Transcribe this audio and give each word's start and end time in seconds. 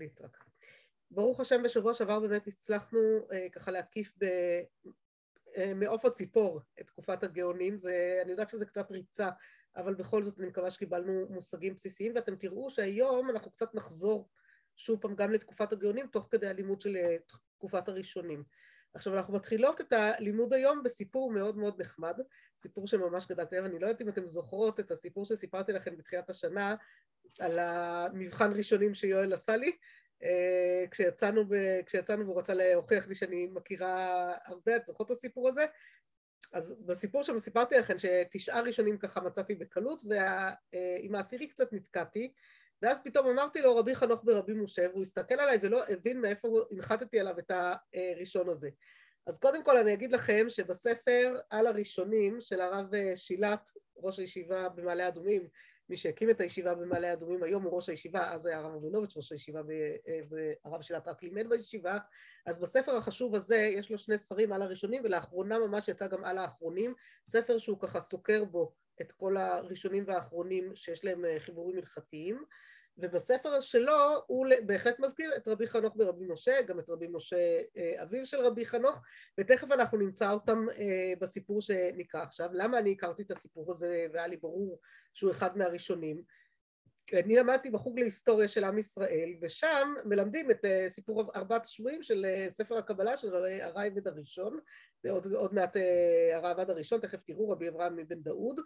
להתרק. 0.00 0.44
ברוך 1.10 1.40
השם 1.40 1.62
בשבוע 1.62 1.94
שעבר 1.94 2.20
באמת 2.20 2.46
הצלחנו 2.46 2.98
אה, 3.32 3.48
ככה 3.52 3.70
להקיף 3.70 4.12
במעוף 5.56 6.04
אה, 6.04 6.10
הציפור 6.10 6.60
את 6.80 6.86
תקופת 6.86 7.22
הגאונים, 7.22 7.78
זה, 7.78 8.20
אני 8.22 8.30
יודעת 8.30 8.50
שזה 8.50 8.66
קצת 8.66 8.90
ריצה, 8.90 9.30
אבל 9.76 9.94
בכל 9.94 10.24
זאת 10.24 10.38
אני 10.38 10.46
מקווה 10.46 10.70
שקיבלנו 10.70 11.26
מושגים 11.30 11.74
בסיסיים 11.74 12.12
ואתם 12.14 12.36
תראו 12.36 12.70
שהיום 12.70 13.30
אנחנו 13.30 13.50
קצת 13.50 13.74
נחזור 13.74 14.28
שוב 14.76 15.00
פעם 15.00 15.14
גם 15.14 15.32
לתקופת 15.32 15.72
הגאונים 15.72 16.06
תוך 16.06 16.28
כדי 16.30 16.46
הלימוד 16.46 16.80
של 16.80 16.96
אה, 16.96 17.16
תקופת 17.56 17.88
הראשונים. 17.88 18.44
עכשיו 18.94 19.16
אנחנו 19.16 19.34
מתחילות 19.34 19.80
את 19.80 19.92
הלימוד 19.92 20.52
היום 20.52 20.82
בסיפור 20.82 21.32
מאוד 21.32 21.56
מאוד 21.56 21.80
נחמד, 21.80 22.18
סיפור 22.60 22.86
שממש 22.86 23.26
גדלתי 23.26 23.56
עליו, 23.56 23.70
אני 23.70 23.78
לא 23.78 23.86
יודעת 23.86 24.02
אם 24.02 24.08
אתם 24.08 24.26
זוכרות 24.26 24.80
את 24.80 24.90
הסיפור 24.90 25.24
שסיפרתי 25.24 25.72
לכם 25.72 25.96
בתחילת 25.96 26.30
השנה 26.30 26.74
על 27.40 27.58
המבחן 27.58 28.52
ראשונים 28.52 28.94
שיואל 28.94 29.32
עשה 29.32 29.56
לי, 29.56 29.76
אה, 30.22 30.84
כשיצאנו, 30.90 31.44
ב, 31.48 31.54
כשיצאנו 31.86 32.24
והוא 32.26 32.38
רצה 32.38 32.54
להוכיח 32.54 33.08
לי 33.08 33.14
שאני 33.14 33.46
מכירה 33.46 34.34
הרבה, 34.44 34.76
את 34.76 34.86
זוכרות 34.86 35.06
את 35.06 35.16
הסיפור 35.16 35.48
הזה? 35.48 35.66
אז 36.52 36.74
בסיפור 36.86 37.22
שם 37.22 37.38
סיפרתי 37.38 37.78
לכם 37.78 37.94
שתשעה 37.98 38.60
ראשונים 38.60 38.98
ככה 38.98 39.20
מצאתי 39.20 39.54
בקלות 39.54 40.02
ועם 40.04 41.14
העשירי 41.14 41.46
קצת 41.46 41.72
נתקעתי 41.72 42.32
ואז 42.82 43.02
פתאום 43.04 43.26
אמרתי 43.26 43.62
לו 43.62 43.76
רבי 43.76 43.94
חנוך 43.94 44.20
ברבי 44.24 44.52
משה 44.52 44.86
והוא 44.90 45.02
הסתכל 45.02 45.34
עליי 45.34 45.58
ולא 45.62 45.80
הבין 45.88 46.20
מאיפה 46.20 46.60
הנחתתי 46.70 47.20
עליו 47.20 47.38
את 47.38 47.50
הראשון 47.94 48.48
הזה. 48.48 48.70
אז 49.26 49.38
קודם 49.38 49.64
כל 49.64 49.76
אני 49.76 49.94
אגיד 49.94 50.12
לכם 50.12 50.46
שבספר 50.48 51.38
על 51.50 51.66
הראשונים 51.66 52.40
של 52.40 52.60
הרב 52.60 52.86
שילת, 53.14 53.70
ראש 53.96 54.18
הישיבה 54.18 54.68
במעלה 54.68 55.08
אדומים, 55.08 55.48
מי 55.88 55.96
שהקים 55.96 56.30
את 56.30 56.40
הישיבה 56.40 56.74
במעלה 56.74 57.12
אדומים, 57.12 57.42
היום 57.42 57.62
הוא 57.62 57.76
ראש 57.76 57.88
הישיבה, 57.88 58.32
אז 58.32 58.46
היה 58.46 58.58
הרב 58.58 58.74
רבינוביץ' 58.74 59.16
ראש 59.16 59.32
הישיבה 59.32 59.60
והרב 60.30 60.82
שילת 60.82 61.08
רק 61.08 61.22
לימד 61.22 61.48
בישיבה, 61.48 61.98
אז 62.46 62.58
בספר 62.58 62.96
החשוב 62.96 63.34
הזה 63.34 63.56
יש 63.56 63.90
לו 63.90 63.98
שני 63.98 64.18
ספרים 64.18 64.52
על 64.52 64.62
הראשונים 64.62 65.02
ולאחרונה 65.04 65.58
ממש 65.58 65.88
יצא 65.88 66.06
גם 66.06 66.24
על 66.24 66.38
האחרונים, 66.38 66.94
ספר 67.26 67.58
שהוא 67.58 67.80
ככה 67.80 68.00
סוקר 68.00 68.44
בו 68.44 68.72
את 69.00 69.12
כל 69.12 69.36
הראשונים 69.36 70.04
והאחרונים 70.06 70.76
שיש 70.76 71.04
להם 71.04 71.24
חיבורים 71.38 71.78
הלכתיים 71.78 72.44
ובספר 72.98 73.60
שלו 73.60 74.24
הוא 74.26 74.46
בהחלט 74.66 75.00
מזכיר 75.00 75.36
את 75.36 75.48
רבי 75.48 75.66
חנוך 75.66 75.96
ברבי 75.96 76.26
משה, 76.26 76.62
גם 76.62 76.78
את 76.80 76.88
רבי 76.88 77.06
משה 77.08 77.60
אה, 77.76 78.02
אביו 78.02 78.26
של 78.26 78.40
רבי 78.40 78.66
חנוך, 78.66 78.98
ותכף 79.40 79.72
אנחנו 79.72 79.98
נמצא 79.98 80.32
אותם 80.32 80.66
אה, 80.78 81.12
בסיפור 81.20 81.62
שנקרא 81.62 82.22
עכשיו. 82.22 82.50
למה 82.52 82.78
אני 82.78 82.92
הכרתי 82.92 83.22
את 83.22 83.30
הסיפור 83.30 83.70
הזה 83.70 84.06
והיה 84.12 84.26
לי 84.26 84.36
ברור 84.36 84.80
שהוא 85.14 85.30
אחד 85.30 85.58
מהראשונים? 85.58 86.22
אני 87.12 87.36
למדתי 87.36 87.70
בחוג 87.70 87.98
להיסטוריה 87.98 88.48
של 88.48 88.64
עם 88.64 88.78
ישראל, 88.78 89.34
ושם 89.42 89.94
מלמדים 90.04 90.50
את 90.50 90.64
אה, 90.64 90.88
סיפור 90.88 91.32
ארבעת 91.36 91.64
השבויים 91.64 92.02
של 92.02 92.26
ספר 92.50 92.76
הקבלה 92.76 93.16
של 93.16 93.34
הרייבד 93.62 94.08
הראשון, 94.08 94.58
עוד, 95.10 95.32
עוד 95.32 95.54
מעט 95.54 95.76
הרעבד 96.32 96.70
הראשון, 96.70 97.00
תכף 97.00 97.18
תראו 97.26 97.50
רבי 97.50 97.68
אברהם 97.68 97.96
מבן 97.96 98.22
דאוד, 98.22 98.60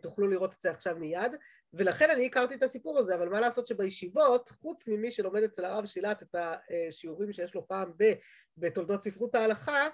תוכלו 0.00 0.28
לראות 0.28 0.54
את 0.54 0.62
זה 0.62 0.70
עכשיו 0.70 0.96
מיד, 0.96 1.32
ולכן 1.74 2.10
אני 2.10 2.26
הכרתי 2.26 2.54
את 2.54 2.62
הסיפור 2.62 2.98
הזה, 2.98 3.14
אבל 3.14 3.28
מה 3.28 3.40
לעשות 3.40 3.66
שבישיבות, 3.66 4.48
חוץ 4.48 4.88
ממי 4.88 5.10
שלומד 5.10 5.42
אצל 5.42 5.64
הרב 5.64 5.86
שילת 5.86 6.22
את 6.22 6.34
השיעורים 6.34 7.32
שיש 7.32 7.54
לו 7.54 7.68
פעם 7.68 7.92
ב, 7.96 8.12
בתולדות 8.56 9.02
ספרות 9.02 9.34
ההלכה, 9.34 9.88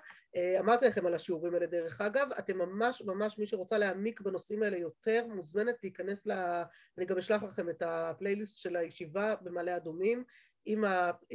אמרתי 0.58 0.86
לכם 0.86 1.06
על 1.06 1.14
השיעורים 1.14 1.54
האלה 1.54 1.66
דרך 1.66 2.00
אגב, 2.00 2.28
אתם 2.38 2.58
ממש 2.58 3.02
ממש 3.02 3.38
מי 3.38 3.46
שרוצה 3.46 3.78
להעמיק 3.78 4.20
בנושאים 4.20 4.62
האלה 4.62 4.78
יותר 4.78 5.26
מוזמנת 5.26 5.74
להיכנס 5.82 6.26
ל... 6.26 6.32
אני 6.98 7.06
גם 7.06 7.18
אשלח 7.18 7.42
לכם 7.42 7.68
את 7.70 7.82
הפלייליסט 7.86 8.58
של 8.58 8.76
הישיבה 8.76 9.34
במעלה 9.40 9.76
אדומים 9.76 10.24
עם 10.64 10.84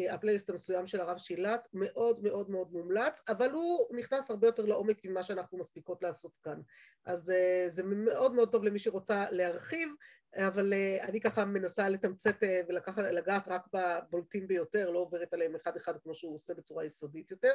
הפלייליסט 0.10 0.50
המסוים 0.50 0.88
של 0.88 1.02
הרב 1.02 1.18
שילת, 1.18 1.68
מאוד 1.74 2.24
מאוד 2.24 2.50
מאוד 2.50 2.72
מומלץ, 2.72 3.22
אבל 3.28 3.52
הוא 3.52 3.96
נכנס 3.96 4.30
הרבה 4.30 4.48
יותר 4.48 4.66
לעומק 4.66 5.06
ממה 5.06 5.24
שאנחנו 5.24 5.58
מספיקות 5.58 6.04
לעשות 6.04 6.32
כאן. 6.44 6.62
אז 7.06 7.34
זה 7.68 7.84
מאוד 7.84 8.34
מאוד 8.34 8.52
טוב 8.52 8.64
למי 8.64 8.80
שרוצה 8.80 9.26
להרחיב, 9.32 9.90
אבל 10.36 10.74
אני 11.02 11.22
ככה 11.22 11.46
מנסה 11.46 11.90
לתמצת 11.90 12.36
ולגעת 12.68 13.48
רק 13.48 13.62
בבולטים 13.74 14.48
ביותר, 14.48 14.90
לא 14.90 15.00
עוברת 15.00 15.34
עליהם 15.34 15.56
אחד 15.56 15.76
אחד 15.76 15.98
כמו 15.98 16.16
שהוא 16.16 16.36
עושה 16.36 16.54
בצורה 16.54 16.86
יסודית 16.86 17.32
יותר. 17.32 17.54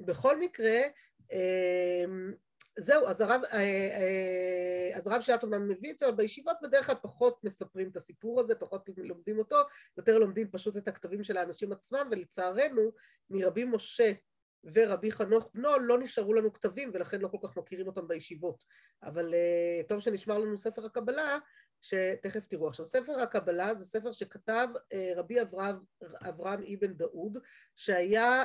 בכל 0.00 0.40
מקרה, 0.40 0.80
זהו, 2.78 3.06
אז 3.06 3.20
הרב, 3.20 3.40
אז 4.94 5.06
הרב 5.06 5.20
שאת 5.22 5.42
אומנם 5.42 5.68
מביא 5.68 5.92
את 5.92 5.98
זה, 5.98 6.08
אבל 6.08 6.16
בישיבות 6.16 6.56
בדרך 6.62 6.86
כלל 6.86 6.94
פחות 7.02 7.44
מספרים 7.44 7.88
את 7.88 7.96
הסיפור 7.96 8.40
הזה, 8.40 8.54
פחות 8.54 8.88
לומדים 8.96 9.38
אותו, 9.38 9.56
יותר 9.96 10.18
לומדים 10.18 10.50
פשוט 10.50 10.76
את 10.76 10.88
הכתבים 10.88 11.24
של 11.24 11.36
האנשים 11.36 11.72
עצמם, 11.72 12.08
ולצערנו 12.10 12.90
מרבי 13.30 13.64
משה 13.64 14.12
ורבי 14.74 15.12
חנוך 15.12 15.50
בנו 15.54 15.78
לא 15.78 15.98
נשארו 15.98 16.34
לנו 16.34 16.52
כתבים 16.52 16.90
ולכן 16.94 17.20
לא 17.20 17.28
כל 17.28 17.38
כך 17.42 17.56
מכירים 17.56 17.86
אותם 17.86 18.08
בישיבות. 18.08 18.64
אבל 19.02 19.34
טוב 19.88 20.00
שנשמר 20.00 20.38
לנו 20.38 20.58
ספר 20.58 20.86
הקבלה, 20.86 21.38
שתכף 21.80 22.44
תראו. 22.48 22.68
עכשיו, 22.68 22.84
ספר 22.84 23.20
הקבלה 23.20 23.74
זה 23.74 23.84
ספר 23.84 24.12
שכתב 24.12 24.68
רבי 25.16 25.42
אברהם, 25.42 25.76
אברהם 26.28 26.62
אבן 26.74 26.92
דאוד, 26.94 27.38
שהיה 27.76 28.44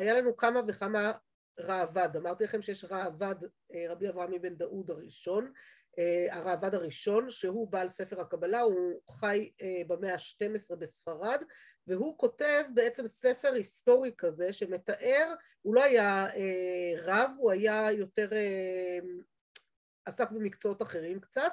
לנו 0.00 0.36
כמה 0.36 0.60
וכמה 0.68 1.12
ראב"ד, 1.58 2.16
אמרתי 2.16 2.44
לכם 2.44 2.62
שיש 2.62 2.84
ראב"ד, 2.84 3.34
אה, 3.74 3.84
רבי 3.88 4.08
אברהם 4.08 4.34
אבן 4.34 4.54
דאוד 4.54 4.90
הראשון, 4.90 5.52
אה, 5.98 6.26
הראב"ד 6.30 6.74
הראשון, 6.74 7.30
שהוא 7.30 7.68
בעל 7.72 7.88
ספר 7.88 8.20
הקבלה, 8.20 8.60
הוא 8.60 9.00
חי 9.10 9.50
אה, 9.62 9.82
במאה 9.86 10.14
ה-12 10.14 10.76
בספרד, 10.76 11.42
והוא 11.86 12.18
כותב 12.18 12.64
בעצם 12.74 13.08
ספר 13.08 13.54
היסטורי 13.54 14.12
כזה 14.18 14.52
שמתאר, 14.52 15.34
הוא 15.62 15.74
לא 15.74 15.84
היה 15.84 16.26
רב, 17.02 17.30
הוא 17.38 17.50
היה 17.50 17.92
יותר, 17.92 18.28
עסק 20.04 20.30
במקצועות 20.30 20.82
אחרים 20.82 21.20
קצת, 21.20 21.52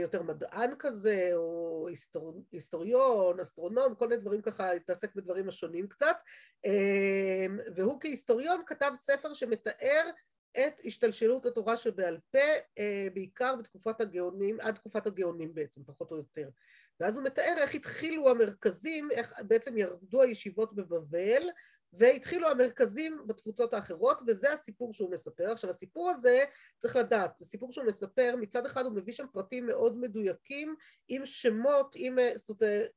יותר 0.00 0.22
מדען 0.22 0.70
כזה, 0.78 1.30
או 1.34 1.86
היסטור, 1.88 2.42
היסטוריון, 2.52 3.40
אסטרונום, 3.40 3.94
כל 3.94 4.08
מיני 4.08 4.20
דברים 4.20 4.42
ככה, 4.42 4.72
התעסק 4.72 5.14
בדברים 5.14 5.48
השונים 5.48 5.88
קצת, 5.88 6.16
והוא 7.76 8.00
כהיסטוריון 8.00 8.62
כתב 8.66 8.90
ספר 8.94 9.34
שמתאר 9.34 10.10
את 10.58 10.80
השתלשלות 10.84 11.46
התורה 11.46 11.76
שבעל 11.76 12.18
פה, 12.30 12.82
בעיקר 13.14 13.56
בתקופת 13.56 14.00
הגאונים, 14.00 14.60
עד 14.60 14.74
תקופת 14.74 15.06
הגאונים 15.06 15.54
בעצם, 15.54 15.84
פחות 15.84 16.10
או 16.10 16.16
יותר. 16.16 16.48
ואז 17.00 17.16
הוא 17.16 17.24
מתאר 17.24 17.54
איך 17.58 17.74
התחילו 17.74 18.30
המרכזים, 18.30 19.08
איך 19.10 19.34
בעצם 19.46 19.78
ירדו 19.78 20.22
הישיבות 20.22 20.74
בבבל, 20.74 21.42
והתחילו 21.98 22.48
המרכזים 22.48 23.22
בתפוצות 23.26 23.74
האחרות, 23.74 24.22
וזה 24.26 24.52
הסיפור 24.52 24.92
שהוא 24.92 25.10
מספר. 25.10 25.52
עכשיו, 25.52 25.70
הסיפור 25.70 26.10
הזה, 26.10 26.44
צריך 26.78 26.96
לדעת, 26.96 27.36
זה 27.38 27.44
סיפור 27.44 27.72
שהוא 27.72 27.86
מספר, 27.86 28.34
מצד 28.40 28.66
אחד 28.66 28.84
הוא 28.84 28.92
מביא 28.92 29.12
שם 29.12 29.26
פרטים 29.32 29.66
מאוד 29.66 29.96
מדויקים, 29.96 30.74
עם 31.08 31.26
שמות, 31.26 31.92
עם... 31.98 32.18
זאת 32.34 32.62
אומרת, 32.62 32.90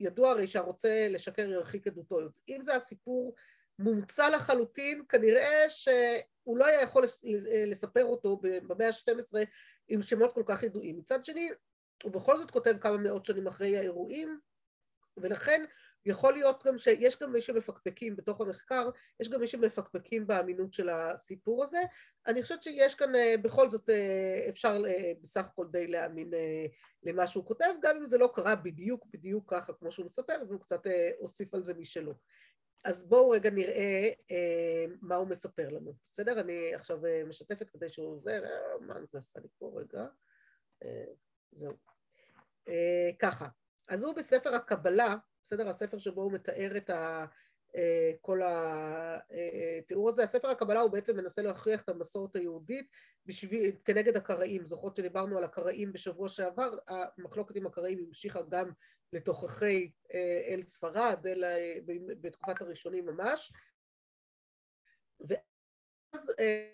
ידוע 0.00 0.30
הרי 0.30 0.46
שהרוצה 0.46 1.06
לשקר 1.10 1.50
ירחיק 1.50 1.86
עדותו. 1.86 2.20
אם 2.48 2.64
זה 2.64 2.74
הסיפור 2.74 3.34
מומצא 3.78 4.28
לחלוטין, 4.28 5.02
כנראה 5.08 5.68
שהוא 5.68 6.58
לא 6.58 6.66
היה 6.66 6.82
יכול 6.82 7.04
לספר 7.66 8.04
אותו 8.04 8.36
במאה 8.42 8.88
ה-12 8.88 9.38
עם 9.88 10.02
שמות 10.02 10.34
כל 10.34 10.42
כך 10.46 10.62
ידועים. 10.62 10.98
מצד 10.98 11.24
שני, 11.24 11.50
הוא 12.02 12.12
בכל 12.12 12.38
זאת 12.38 12.50
כותב 12.50 12.74
כמה 12.80 12.96
מאות 12.96 13.26
שנים 13.26 13.46
אחרי 13.46 13.78
האירועים, 13.78 14.40
ולכן 15.16 15.64
יכול 16.06 16.32
להיות 16.32 16.66
גם 16.66 16.78
שיש 16.78 17.18
גם 17.18 17.32
מי 17.32 17.42
שמפקפקים 17.42 18.16
בתוך 18.16 18.40
המחקר, 18.40 18.90
יש 19.20 19.28
גם 19.28 19.40
מי 19.40 19.48
שמפקפקים 19.48 20.26
באמינות 20.26 20.72
של 20.72 20.88
הסיפור 20.88 21.64
הזה. 21.64 21.80
אני 22.26 22.42
חושבת 22.42 22.62
שיש 22.62 22.94
כאן 22.94 23.14
אה, 23.14 23.34
בכל 23.42 23.70
זאת 23.70 23.90
אה, 23.90 24.46
אפשר 24.48 24.82
אה, 24.86 25.12
בסך 25.20 25.44
הכל 25.44 25.66
די 25.70 25.86
להאמין 25.86 26.30
למה 27.02 27.26
שהוא 27.26 27.46
כותב, 27.46 27.70
גם 27.82 27.96
אם 27.96 28.06
זה 28.06 28.18
לא 28.18 28.30
קרה 28.34 28.56
בדיוק 28.56 29.06
בדיוק 29.06 29.54
ככה 29.54 29.72
כמו 29.72 29.92
שהוא 29.92 30.06
מספר, 30.06 30.36
והוא 30.48 30.60
קצת 30.60 30.80
הוסיף 31.18 31.54
על 31.54 31.64
זה 31.64 31.74
משלו. 31.74 32.14
אז 32.84 33.08
בואו 33.08 33.30
רגע 33.30 33.50
נראה 33.50 34.10
מה 35.00 35.16
הוא 35.16 35.28
מספר 35.28 35.68
לנו, 35.68 35.94
בסדר? 36.04 36.40
אני 36.40 36.74
עכשיו 36.74 37.00
משתפת 37.26 37.70
כדי 37.70 37.88
שהוא 37.88 38.20
זה, 38.20 38.40
מה 38.80 38.94
זה 39.12 39.18
עשה 39.18 39.40
לי 39.40 39.48
פה 39.58 39.80
רגע? 39.80 40.06
זהו. 41.52 41.72
ככה, 43.18 43.48
אז 43.88 44.02
הוא 44.02 44.14
בספר 44.14 44.54
הקבלה 44.54 45.16
בסדר? 45.44 45.68
הספר 45.68 45.98
שבו 45.98 46.22
הוא 46.22 46.32
מתאר 46.32 46.76
את 46.76 46.90
ה... 46.90 47.26
אה, 47.76 48.12
כל 48.20 48.40
התיאור 48.44 50.08
הזה. 50.08 50.24
הספר 50.24 50.48
הקבלה 50.48 50.80
הוא 50.80 50.90
בעצם 50.90 51.16
מנסה 51.16 51.42
להוכיח 51.42 51.82
את 51.82 51.88
המסורת 51.88 52.36
היהודית 52.36 52.90
בשביל, 53.26 53.76
כנגד 53.84 54.16
הקראים. 54.16 54.66
זוכרות 54.66 54.96
שדיברנו 54.96 55.38
על 55.38 55.44
הקראים 55.44 55.92
בשבוע 55.92 56.28
שעבר, 56.28 56.70
המחלוקת 56.88 57.56
עם 57.56 57.66
הקראים 57.66 58.04
המשיכה 58.08 58.42
גם 58.48 58.70
לתוככי 59.12 59.92
אה, 60.14 60.42
אל 60.48 60.62
ספרד, 60.62 61.26
אל, 61.26 61.44
בתקופת 62.20 62.60
הראשונים 62.60 63.06
ממש. 63.06 63.52
ואז 65.20 66.34
אה, 66.40 66.72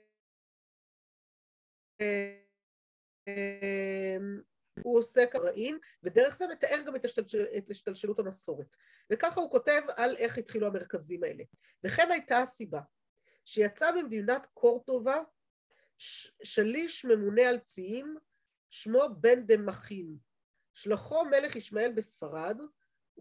הוא 4.82 4.98
עושה 4.98 5.26
קראים, 5.26 5.78
ודרך 6.02 6.36
זה 6.36 6.46
מתאר 6.46 6.82
גם 6.86 6.96
את, 6.96 7.04
השתלשל, 7.04 7.44
את 7.58 7.70
השתלשלות 7.70 8.18
המסורת. 8.18 8.76
וככה 9.10 9.40
הוא 9.40 9.50
כותב 9.50 9.82
על 9.96 10.16
איך 10.16 10.38
התחילו 10.38 10.66
המרכזים 10.66 11.24
האלה. 11.24 11.44
וכן 11.84 12.10
הייתה 12.10 12.38
הסיבה 12.38 12.80
שיצא 13.44 13.92
ממדינת 13.92 14.46
קורטובה 14.54 15.22
שליש 16.42 17.04
ממונה 17.04 17.48
על 17.48 17.58
ציים, 17.58 18.16
שמו 18.70 19.02
בן 19.20 19.46
דמכין. 19.46 20.16
שלחו 20.74 21.24
מלך 21.24 21.56
ישמעאל 21.56 21.92
בספרד, 21.92 22.58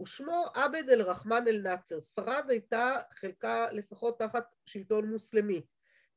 ושמו 0.01 0.45
עבד 0.53 0.89
אל 0.89 1.01
רחמן 1.01 1.48
אל 1.48 1.62
נאצר. 1.62 2.00
ספרד 2.00 2.45
הייתה 2.50 2.98
חלקה 3.13 3.71
לפחות 3.71 4.19
תחת 4.19 4.56
שלטון 4.65 5.06
מוסלמי. 5.06 5.62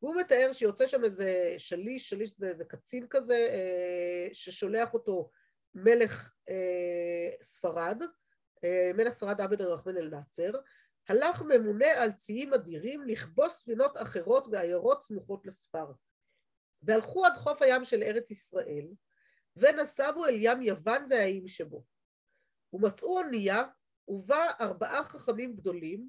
והוא 0.02 0.17
מתאר 0.17 0.52
שיוצא 0.52 0.87
שם 0.87 1.05
איזה 1.05 1.55
שליש, 1.58 2.11
שליש 2.11 2.35
זה 2.38 2.49
איזה 2.49 2.64
קצין 2.64 3.06
כזה, 3.11 3.49
אה, 3.50 4.29
ששולח 4.32 4.94
אותו 4.94 5.31
מלך 5.75 6.32
אה, 6.49 7.31
ספרד, 7.43 8.02
אה, 8.64 8.91
מלך 8.94 9.14
ספרד 9.14 9.41
עבד 9.41 9.61
אל-רחמן 9.61 9.97
אל-נאצר, 9.97 10.50
הלך 11.08 11.43
ממונה 11.43 12.02
על 12.02 12.12
ציים 12.12 12.55
אדירים 12.55 13.02
לכבוש 13.02 13.52
ספינות 13.52 14.02
אחרות 14.02 14.47
ועיירות 14.50 15.02
סמוכות 15.02 15.47
לספר. 15.47 15.93
והלכו 16.82 17.26
עד 17.26 17.37
חוף 17.37 17.62
הים 17.62 17.85
של 17.85 18.03
ארץ 18.03 18.31
ישראל, 18.31 18.87
ונסבו 19.56 20.26
אל 20.26 20.37
ים 20.38 20.62
יוון 20.62 21.06
והאיים 21.11 21.49
שבו. 21.49 21.85
ומצאו 22.73 23.19
אונייה, 23.19 23.62
ובה 24.08 24.46
ארבעה 24.61 25.05
חכמים 25.05 25.56
גדולים, 25.56 26.08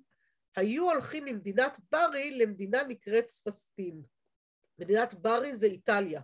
היו 0.56 0.92
הולכים 0.92 1.26
ממדינת 1.26 1.78
ברי 1.92 2.32
למדינה 2.32 2.84
נקראת 2.84 3.30
ספסטין. 3.30 4.02
מדינת 4.80 5.14
ברי 5.14 5.56
זה 5.56 5.66
איטליה. 5.66 6.22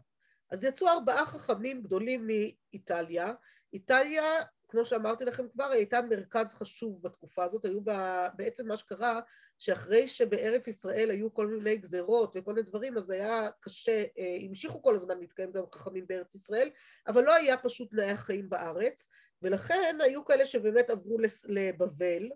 אז 0.51 0.63
יצאו 0.63 0.87
ארבעה 0.87 1.25
חכמים 1.25 1.83
גדולים 1.83 2.27
מאיטליה. 2.27 3.33
איטליה, 3.73 4.23
כמו 4.67 4.85
שאמרתי 4.85 5.25
לכם 5.25 5.49
כבר, 5.49 5.65
הייתה 5.65 6.01
מרכז 6.01 6.53
חשוב 6.53 7.01
בתקופה 7.01 7.43
הזאת. 7.43 7.65
היו 7.65 7.81
בה, 7.81 8.29
בעצם 8.35 8.67
מה 8.67 8.77
שקרה, 8.77 9.19
שאחרי 9.57 10.07
שבארץ 10.07 10.67
ישראל 10.67 11.09
היו 11.09 11.33
כל 11.33 11.47
מיני 11.47 11.77
גזרות 11.77 12.35
וכל 12.35 12.53
מיני 12.53 12.67
דברים, 12.67 12.97
אז 12.97 13.09
היה 13.09 13.49
קשה, 13.59 14.03
אה, 14.17 14.37
המשיכו 14.47 14.81
כל 14.81 14.95
הזמן 14.95 15.19
להתקיים 15.19 15.51
גם 15.51 15.63
חכמים 15.75 16.07
בארץ 16.07 16.35
ישראל, 16.35 16.69
אבל 17.07 17.23
לא 17.23 17.33
היה 17.35 17.57
פשוט 17.57 17.89
תנאי 17.89 18.11
החיים 18.11 18.49
בארץ, 18.49 19.09
ולכן 19.41 19.97
היו 20.03 20.25
כאלה 20.25 20.45
שבאמת 20.45 20.89
עברו 20.89 21.17
לבבל, 21.47 22.29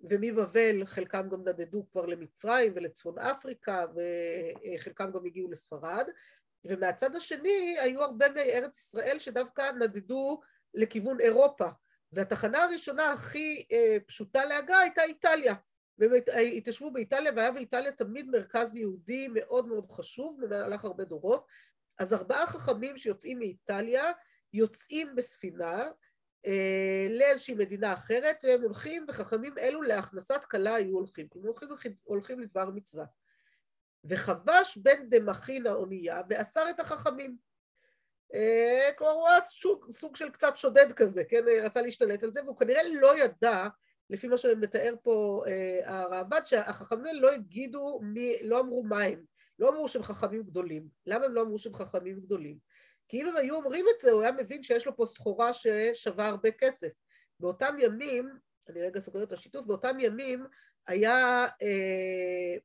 ומבבל 0.00 0.86
חלקם 0.86 1.28
גם 1.28 1.48
נדדו 1.48 1.86
כבר 1.92 2.06
למצרים 2.06 2.72
ולצפון 2.76 3.18
אפריקה 3.18 3.84
וחלקם 3.94 5.10
גם 5.12 5.26
הגיעו 5.26 5.50
לספרד. 5.50 6.08
ומהצד 6.64 7.16
השני 7.16 7.76
היו 7.80 8.02
הרבה 8.02 8.28
מארץ 8.28 8.78
ישראל 8.78 9.18
שדווקא 9.18 9.70
נדדו 9.72 10.40
לכיוון 10.74 11.20
אירופה. 11.20 11.68
והתחנה 12.12 12.64
הראשונה 12.64 13.12
הכי 13.12 13.66
אה, 13.72 13.96
פשוטה 14.06 14.44
להגעה 14.44 14.80
הייתה 14.80 15.02
איטליה. 15.02 15.54
והם 15.98 16.10
התיישבו 16.56 16.90
באיטליה 16.90 17.32
והיה 17.36 17.52
באיטליה 17.52 17.92
תמיד 17.92 18.26
מרכז 18.28 18.76
יהודי 18.76 19.28
מאוד 19.28 19.68
מאוד 19.68 19.90
חשוב 19.90 20.38
במהלך 20.40 20.84
הרבה 20.84 21.04
דורות. 21.04 21.46
אז 21.98 22.14
ארבעה 22.14 22.46
חכמים 22.46 22.98
שיוצאים 22.98 23.38
מאיטליה 23.38 24.04
יוצאים 24.52 25.16
בספינה 25.16 25.82
אה, 25.82 25.90
לאיזושהי 27.10 27.54
מדינה 27.54 27.92
אחרת, 27.92 28.44
והם 28.44 28.62
הולכים, 28.62 29.06
וחכמים 29.08 29.58
אלו 29.58 29.82
להכנסת 29.82 30.44
כלה 30.50 30.74
היו 30.74 30.94
הולכים, 30.94 31.28
כלומר 31.28 31.50
הולכים, 31.68 31.94
הולכים 32.04 32.40
לדבר 32.40 32.70
מצווה. 32.70 33.04
וחבש 34.08 34.78
בן 34.82 35.08
דמכין 35.08 35.66
האונייה 35.66 36.20
ואסר 36.28 36.70
את 36.70 36.80
החכמים. 36.80 37.36
אה, 38.34 38.90
כלומר 38.98 39.12
הוא 39.12 39.28
היה 39.28 39.40
סוג, 39.40 39.90
סוג 39.90 40.16
של 40.16 40.30
קצת 40.30 40.56
שודד 40.56 40.92
כזה, 40.92 41.24
כן, 41.24 41.44
רצה 41.62 41.82
להשתלט 41.82 42.22
על 42.22 42.32
זה, 42.32 42.44
והוא 42.44 42.56
כנראה 42.56 42.82
לא 43.00 43.18
ידע, 43.18 43.66
לפי 44.10 44.28
מה 44.28 44.38
שמתאר 44.38 44.94
פה 45.02 45.44
אה, 45.46 45.80
הרעב"ד, 45.84 46.40
שהחכמים 46.44 47.22
לא 47.22 47.32
הגידו, 47.32 48.00
מי, 48.02 48.32
לא 48.42 48.60
אמרו 48.60 48.82
מה 48.82 49.02
הם, 49.02 49.24
לא 49.58 49.68
אמרו 49.68 49.88
שהם 49.88 50.02
חכמים 50.02 50.42
גדולים. 50.42 50.88
למה 51.06 51.24
הם 51.24 51.34
לא 51.34 51.42
אמרו 51.42 51.58
שהם 51.58 51.74
חכמים 51.74 52.20
גדולים? 52.20 52.58
כי 53.08 53.22
אם 53.22 53.26
הם 53.26 53.36
היו 53.36 53.56
אומרים 53.56 53.86
את 53.94 54.00
זה, 54.00 54.10
הוא 54.10 54.22
היה 54.22 54.32
מבין 54.32 54.62
שיש 54.62 54.86
לו 54.86 54.96
פה 54.96 55.06
סחורה 55.06 55.50
ששווה 55.54 56.26
הרבה 56.26 56.50
כסף. 56.50 56.88
באותם 57.40 57.76
ימים, 57.78 58.38
אני 58.68 58.82
רגע 58.82 59.00
סוגרת 59.00 59.28
את 59.28 59.32
השיתוף, 59.32 59.66
באותם 59.66 60.00
ימים 60.00 60.46
היה, 60.86 61.46
אה, 61.62 62.56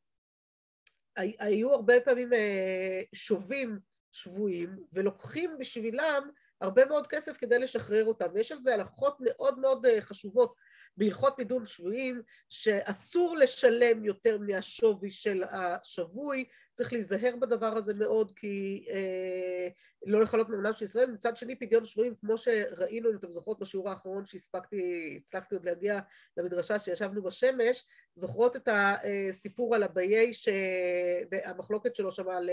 היו 1.40 1.72
הרבה 1.72 1.94
פעמים 2.06 2.34
אה, 2.34 3.02
שובים 3.14 3.80
שבויים, 4.12 4.84
ולוקחים 4.94 5.58
בשבילם 5.60 6.30
הרבה 6.62 6.86
מאוד 6.86 7.08
כסף 7.08 7.38
כדי 7.38 7.60
לשחרר 7.60 8.06
אותם, 8.06 8.28
ויש 8.34 8.52
על 8.52 8.62
זה 8.62 8.74
הלכות 8.74 9.18
מאוד 9.20 9.60
מאוד 9.60 9.86
אה, 9.86 10.02
חשובות 10.02 10.56
בהלכות 10.98 11.40
מידון 11.40 11.66
שבויים, 11.66 12.22
שאסור 12.50 13.38
לשלם 13.38 14.06
יותר 14.06 14.38
מהשווי 14.38 15.12
של 15.12 15.44
השבוי, 15.44 16.46
צריך 16.74 16.94
להיזהר 16.94 17.36
בדבר 17.36 17.78
הזה 17.78 17.94
מאוד, 17.94 18.32
כי 18.36 18.86
אה, 18.90 19.68
לא 20.06 20.22
לכלות 20.22 20.50
מעולם 20.50 20.74
של 20.74 20.86
ישראל. 20.86 21.12
מצד 21.12 21.38
שני, 21.38 21.56
פדיון 21.56 21.86
שבויים, 21.86 22.16
כמו 22.16 22.38
שראינו, 22.38 23.12
אם 23.12 23.16
אתם 23.16 23.32
זוכרות 23.32 23.60
בשיעור 23.60 23.90
האחרון 23.90 24.26
שהספקתי, 24.26 25.20
הצלחתי 25.22 25.56
עוד 25.56 25.66
להגיע 25.66 26.00
למדרשה 26.38 26.80
שישבנו 26.80 27.24
בשמש, 27.24 27.84
זוכרות 28.16 28.56
את 28.56 28.70
הסיפור 28.72 29.76
על 29.76 29.84
אביי, 29.84 30.34
שהמחלוקת 30.34 31.96
שלו 31.96 32.12
שם 32.12 32.30
על, 32.30 32.50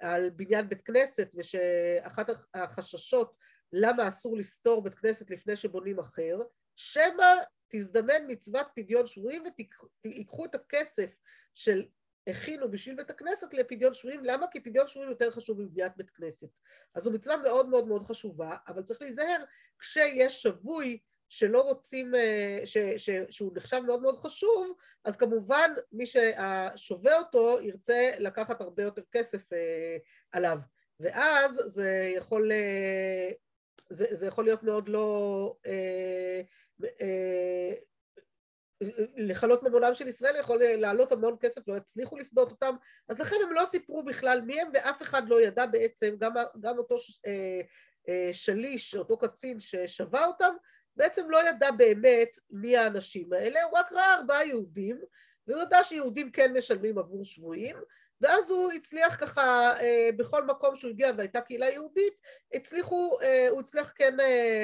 על 0.00 0.30
בניין 0.30 0.68
בית 0.68 0.82
כנסת, 0.82 1.28
ושאחת 1.34 2.30
החששות 2.54 3.34
למה 3.72 4.08
אסור 4.08 4.36
לסתור 4.36 4.82
בית 4.82 4.94
כנסת 4.94 5.30
לפני 5.30 5.56
שבונים 5.56 5.98
אחר, 5.98 6.38
שמא 6.76 7.34
תזדמן 7.68 8.22
מצוות 8.28 8.66
פדיון 8.74 9.06
שבויים 9.06 9.44
ותיקחו 9.46 10.44
את 10.44 10.54
הכסף 10.54 11.10
של 11.54 11.86
הכינו 12.26 12.70
בשביל 12.70 12.96
בית 12.96 13.10
הכנסת 13.10 13.52
לפדיון 13.54 13.94
שבויים, 13.94 14.24
למה? 14.24 14.46
כי 14.50 14.60
פדיון 14.60 14.88
שבויים 14.88 15.10
יותר 15.10 15.30
חשוב 15.30 15.60
מבניית 15.60 15.92
בית 15.96 16.10
כנסת. 16.10 16.48
אז 16.94 17.02
זו 17.02 17.10
מצווה 17.10 17.36
מאוד 17.36 17.68
מאוד 17.68 17.86
מאוד 17.88 18.06
חשובה, 18.06 18.56
אבל 18.68 18.82
צריך 18.82 19.02
להיזהר 19.02 19.44
כשיש 19.78 20.42
שבוי 20.42 20.98
שלא 21.28 21.60
רוצים, 21.60 22.14
אה, 22.14 22.60
ש, 22.64 22.78
ש, 22.96 23.10
שהוא 23.30 23.52
נחשב 23.54 23.80
מאוד 23.86 24.02
מאוד 24.02 24.18
חשוב, 24.18 24.76
אז 25.04 25.16
כמובן 25.16 25.70
מי 25.92 26.04
ששובה 26.06 27.18
אותו 27.18 27.58
ירצה 27.60 28.10
לקחת 28.18 28.60
הרבה 28.60 28.82
יותר 28.82 29.02
כסף 29.12 29.52
אה, 29.52 29.96
עליו, 30.32 30.58
ואז 31.00 31.60
זה 31.66 32.12
יכול, 32.16 32.52
אה, 32.52 33.30
זה, 33.90 34.06
זה 34.10 34.26
יכול 34.26 34.44
להיות 34.44 34.62
מאוד 34.62 34.88
לא 34.88 35.56
לכלות 39.16 39.62
ממונם 39.62 39.94
של 39.94 40.08
ישראל 40.08 40.36
יכול 40.36 40.58
לעלות 40.62 41.12
המון 41.12 41.36
כסף, 41.40 41.68
לא 41.68 41.76
יצליחו 41.76 42.18
לפדות 42.18 42.50
אותם, 42.50 42.74
אז 43.08 43.20
לכן 43.20 43.36
הם 43.42 43.52
לא 43.52 43.64
סיפרו 43.66 44.02
בכלל 44.02 44.40
מי 44.40 44.60
הם 44.60 44.68
ואף 44.74 45.02
אחד 45.02 45.28
לא 45.28 45.40
ידע 45.40 45.66
בעצם, 45.66 46.16
גם, 46.18 46.32
גם 46.60 46.78
אותו 46.78 46.96
אה, 47.26 47.60
אה, 48.08 48.30
שליש, 48.32 48.94
אותו 48.94 49.18
קצין 49.18 49.60
ששבה 49.60 50.24
אותם, 50.24 50.54
בעצם 50.96 51.30
לא 51.30 51.48
ידע 51.48 51.70
באמת 51.70 52.38
מי 52.50 52.76
האנשים 52.76 53.32
האלה, 53.32 53.62
הוא 53.62 53.78
רק 53.78 53.92
ראה 53.92 54.14
ארבעה 54.14 54.46
יהודים, 54.46 55.00
והוא 55.46 55.62
ידע 55.62 55.84
שיהודים 55.84 56.30
כן 56.30 56.52
משלמים 56.52 56.98
עבור 56.98 57.24
שבויים, 57.24 57.76
ואז 58.20 58.50
הוא 58.50 58.72
הצליח 58.72 59.16
ככה, 59.20 59.72
אה, 59.80 60.10
בכל 60.16 60.46
מקום 60.46 60.76
שהוא 60.76 60.90
הגיע 60.90 61.12
והייתה 61.16 61.40
קהילה 61.40 61.70
יהודית, 61.70 62.14
הצליחו, 62.54 63.18
הוא 63.50 63.60
הצליח 63.60 63.92
כן 63.96 64.16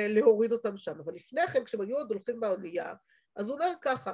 להוריד 0.08 0.52
אותם 0.52 0.76
שם. 0.76 1.00
אבל 1.04 1.14
לפני 1.14 1.46
כן, 1.46 1.64
כשהם 1.64 1.80
היו 1.80 1.96
עוד 1.96 2.10
הולכים 2.10 2.40
באונייה, 2.40 2.94
אז 3.36 3.48
הוא 3.48 3.54
אומר 3.54 3.72
ככה, 3.80 4.12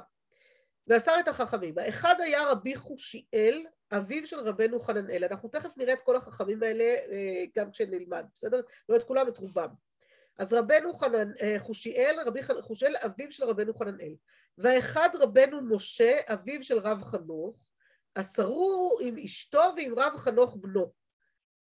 ועשר 0.87 1.11
את 1.19 1.27
החכמים, 1.27 1.77
האחד 1.77 2.15
היה 2.21 2.51
רבי 2.51 2.75
חושיאל, 2.75 3.65
אביו 3.91 4.27
של 4.27 4.39
רבנו 4.39 4.79
חננאל, 4.79 5.23
אנחנו 5.23 5.49
תכף 5.49 5.77
נראה 5.77 5.93
את 5.93 6.01
כל 6.01 6.15
החכמים 6.15 6.63
האלה 6.63 6.83
אה, 6.83 7.43
גם 7.57 7.71
כשנלמד, 7.71 8.25
בסדר? 8.35 8.61
לא 8.89 8.95
את 8.95 9.03
כולם, 9.03 9.27
את 9.27 9.37
רובם. 9.37 9.67
אז 10.37 10.53
רבנו 10.53 10.93
חנן, 10.93 11.31
אה, 11.41 11.55
חושיאל, 11.59 12.19
רבי 12.25 12.39
חושיאל, 12.61 12.95
אביו 13.05 13.31
של 13.31 13.43
רבנו 13.43 13.73
חננאל, 13.73 14.13
והאחד 14.57 15.09
רבנו 15.13 15.61
משה, 15.61 16.19
אביו 16.27 16.63
של 16.63 16.77
רב 16.77 17.03
חנוך, 17.03 17.57
עשרו 18.15 18.97
עם 19.01 19.17
אשתו 19.17 19.61
ועם 19.77 19.99
רב 19.99 20.17
חנוך 20.17 20.55
בנו, 20.55 20.91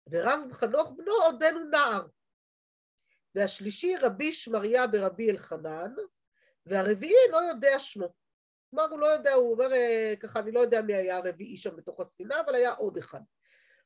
ורב 0.10 0.40
חנוך 0.52 0.92
בנו 0.98 1.14
עודנו 1.14 1.60
נער. 1.60 2.08
והשלישי 3.36 3.96
רבי 4.02 4.34
שמריה 4.34 4.88
ברבי 4.88 5.32
אלחנן, 5.32 5.96
והרביעי 6.66 7.32
לא 7.32 7.38
יודע 7.38 7.80
שמו. 7.80 8.14
כלומר, 8.70 8.90
הוא 8.90 9.00
לא 9.00 9.06
יודע, 9.06 9.34
הוא 9.34 9.52
אומר 9.52 9.74
אה, 9.74 10.14
ככה, 10.20 10.40
אני 10.40 10.52
לא 10.52 10.60
יודע 10.60 10.82
מי 10.82 10.94
היה 10.94 11.18
הרביעי 11.18 11.58
שם 11.58 11.76
בתוך 11.76 12.00
הספינה, 12.00 12.40
אבל 12.40 12.56
היה 12.56 12.74
עוד 12.74 12.98
אחד. 12.98 13.20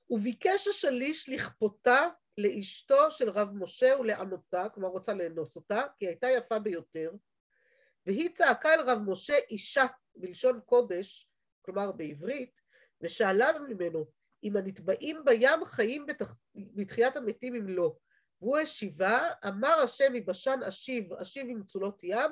וביקש 0.10 0.68
השליש 0.68 1.30
לכפותה 1.30 2.08
לאשתו 2.38 3.12
של 3.12 3.30
רב 3.30 3.50
משה 3.54 3.96
ולענותה, 4.00 4.70
כלומר 4.70 4.90
רוצה 4.90 5.14
לאנוס 5.14 5.56
אותה, 5.56 5.82
כי 5.98 6.08
הייתה 6.08 6.30
יפה 6.30 6.60
ביותר, 6.60 7.12
והיא 8.06 8.30
צעקה 8.36 8.74
אל 8.74 8.82
רב 8.82 9.00
משה 9.08 9.38
אישה 9.50 9.86
בלשון 10.16 10.60
קודש, 10.66 11.31
כלומר 11.62 11.92
בעברית, 11.92 12.62
ושאלה 13.02 13.48
ממנו, 13.70 14.06
אם 14.44 14.58
הנתבעים 14.58 15.22
בים 15.26 15.66
חיים 15.66 16.06
בתח... 16.06 16.36
בתחיית 16.56 17.16
המתים 17.16 17.56
אם 17.56 17.68
לא, 17.68 17.96
והוא 18.42 18.58
השיבה, 18.58 19.30
אמר 19.48 19.76
השם 19.84 20.14
מבשן 20.14 20.60
אשיב, 20.68 21.14
אשיב 21.14 21.48
עם 21.50 21.60
מצולות 21.60 22.04
ים, 22.04 22.32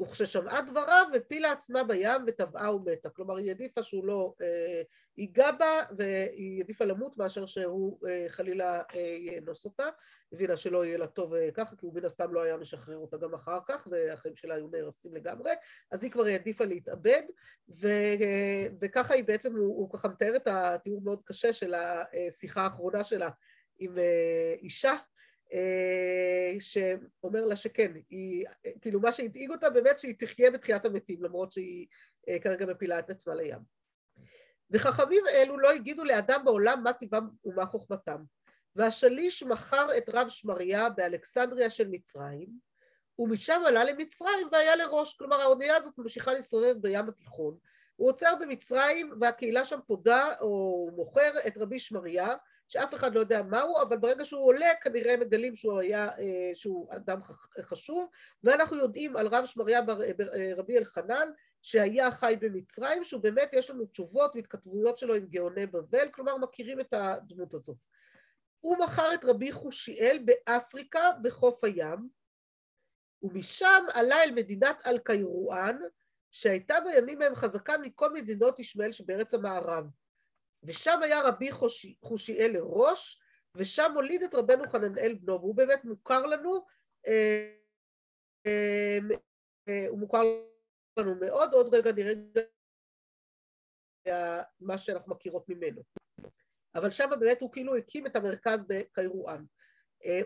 וכששמעה 0.00 0.62
דבריו 0.62 1.06
הפילה 1.16 1.52
עצמה 1.52 1.84
בים 1.84 2.22
וטבעה 2.26 2.74
ומתה. 2.74 3.10
כלומר 3.10 3.36
היא 3.36 3.48
העדיפה 3.48 3.82
שהוא 3.82 4.06
לא 4.06 4.34
אה, 4.42 4.82
ייגע 5.18 5.52
בה 5.52 5.82
והיא 5.98 6.58
העדיפה 6.58 6.84
למות 6.84 7.16
מאשר 7.16 7.46
שהוא 7.46 7.98
אה, 8.08 8.24
חלילה 8.28 8.82
אה, 8.94 9.16
יאנוס 9.20 9.64
אותה. 9.64 9.88
הבינה 10.32 10.56
שלא 10.56 10.84
יהיה 10.84 10.98
לה 10.98 11.06
טוב 11.06 11.34
אה, 11.34 11.48
ככה 11.54 11.76
כי 11.76 11.86
הוא 11.86 11.94
מן 11.94 12.04
הסתם 12.04 12.32
לא 12.32 12.42
היה 12.42 12.56
משחרר 12.56 12.96
אותה 12.96 13.16
גם 13.16 13.34
אחר 13.34 13.58
כך 13.68 13.88
והחיים 13.90 14.36
שלה 14.36 14.54
היו 14.54 14.68
נהרסים 14.68 15.14
לגמרי 15.14 15.52
אז 15.90 16.04
היא 16.04 16.10
כבר 16.10 16.26
העדיפה 16.26 16.64
להתאבד 16.64 17.22
ו, 17.68 17.86
אה, 17.86 18.66
וככה 18.80 19.14
היא 19.14 19.24
בעצם, 19.24 19.56
הוא, 19.56 19.76
הוא 19.76 19.90
ככה 19.90 20.08
מתאר 20.08 20.36
את 20.36 20.46
התיאור 20.46 21.02
מאוד 21.02 21.20
קשה 21.24 21.52
של 21.52 21.74
השיחה 21.74 22.62
האחרונה 22.62 23.04
שלה 23.04 23.30
עם 23.78 23.98
אה, 23.98 24.54
אישה 24.62 24.94
שאומר 26.60 27.44
לה 27.44 27.56
שכן, 27.56 27.92
היא, 28.10 28.46
כאילו 28.80 29.00
מה 29.00 29.12
שהדאיג 29.12 29.50
אותה 29.50 29.70
באמת 29.70 29.98
שהיא 29.98 30.14
תחיה 30.18 30.50
בתחיית 30.50 30.84
המתים 30.84 31.22
למרות 31.22 31.52
שהיא 31.52 31.86
אה, 32.28 32.38
כרגע 32.38 32.66
מפילה 32.66 32.98
את 32.98 33.10
עצמה 33.10 33.34
לים. 33.34 33.58
וחכמים 34.70 35.24
אלו 35.34 35.58
לא 35.58 35.72
הגידו 35.72 36.04
לאדם 36.04 36.42
בעולם 36.44 36.82
מה 36.84 36.92
טבעם 36.92 37.28
ומה 37.44 37.66
חוכמתם. 37.66 38.22
והשליש 38.76 39.42
מכר 39.42 39.98
את 39.98 40.08
רב 40.08 40.28
שמריה 40.28 40.88
באלכסנדריה 40.88 41.70
של 41.70 41.88
מצרים, 41.88 42.48
ומשם 43.18 43.62
עלה 43.66 43.84
למצרים 43.84 44.48
והיה 44.52 44.76
לראש, 44.76 45.14
כלומר 45.14 45.40
האונייה 45.40 45.76
הזאת 45.76 45.98
ממשיכה 45.98 46.32
להסתובב 46.32 46.76
בים 46.80 47.08
התיכון. 47.08 47.58
הוא 47.96 48.08
עוצר 48.08 48.34
במצרים 48.40 49.12
והקהילה 49.20 49.64
שם 49.64 49.78
פודה 49.86 50.28
או 50.40 50.90
מוכר 50.96 51.30
את 51.46 51.58
רבי 51.58 51.78
שמריה 51.78 52.34
שאף 52.70 52.94
אחד 52.94 53.14
לא 53.14 53.20
יודע 53.20 53.42
מהו, 53.42 53.82
אבל 53.82 53.96
ברגע 53.96 54.24
שהוא 54.24 54.46
עולה 54.46 54.74
כנראה 54.82 55.16
מגלים 55.16 55.56
שהוא 55.56 55.78
היה, 55.78 56.08
אה, 56.18 56.50
שהוא 56.54 56.88
אדם 56.94 57.20
חשוב, 57.60 58.08
ואנחנו 58.44 58.76
יודעים 58.76 59.16
על 59.16 59.26
רב 59.26 59.44
שמריה 59.44 59.80
אה, 59.80 60.50
רבי 60.56 60.78
אלחנן 60.78 61.30
שהיה 61.62 62.10
חי 62.10 62.36
במצרים, 62.40 63.04
שהוא 63.04 63.22
באמת 63.22 63.50
יש 63.52 63.70
לנו 63.70 63.86
תשובות 63.86 64.32
והתכתבויות 64.34 64.98
שלו 64.98 65.14
עם 65.14 65.26
גאוני 65.26 65.66
בבל, 65.66 66.08
כלומר 66.12 66.36
מכירים 66.36 66.80
את 66.80 66.92
הדמות 66.92 67.54
הזאת. 67.54 67.76
הוא 68.60 68.76
מכר 68.78 69.14
את 69.14 69.24
רבי 69.24 69.52
חושיאל 69.52 70.24
באפריקה 70.24 71.10
בחוף 71.22 71.64
הים, 71.64 72.08
ומשם 73.22 73.84
עלה 73.94 74.22
אל 74.22 74.30
מדינת 74.30 74.86
אל-קיירואן, 74.86 75.78
שהייתה 76.30 76.74
בימים 76.80 77.22
ההם 77.22 77.34
חזקה 77.34 77.78
מכל 77.78 78.12
מדינות 78.12 78.58
ישמעאל 78.58 78.92
שבארץ 78.92 79.34
המערב. 79.34 79.84
ושם 80.62 81.02
היה 81.02 81.20
רבי 81.28 81.52
חושי, 81.52 81.96
חושיאל 82.02 82.50
לראש, 82.52 83.20
ושם 83.54 83.92
הוליד 83.94 84.22
את 84.22 84.34
רבנו 84.34 84.68
חננאל 84.68 85.14
בנו, 85.14 85.40
והוא 85.40 85.54
באמת 85.54 85.84
מוכר 85.84 86.26
לנו, 86.26 86.64
אה, 87.06 87.54
אה, 88.46 88.98
אה, 89.68 89.86
הוא 89.88 89.98
מוכר 89.98 90.22
לנו 90.96 91.14
מאוד, 91.20 91.52
עוד 91.52 91.74
רגע 91.74 91.92
נראה 91.92 92.14
מה 94.60 94.78
שאנחנו 94.78 95.14
מכירות 95.14 95.48
ממנו. 95.48 95.82
אבל 96.74 96.90
שם 96.90 97.10
באמת 97.20 97.40
הוא 97.40 97.52
כאילו 97.52 97.76
הקים 97.76 98.06
את 98.06 98.16
המרכז 98.16 98.64
בקיירואן. 98.68 99.44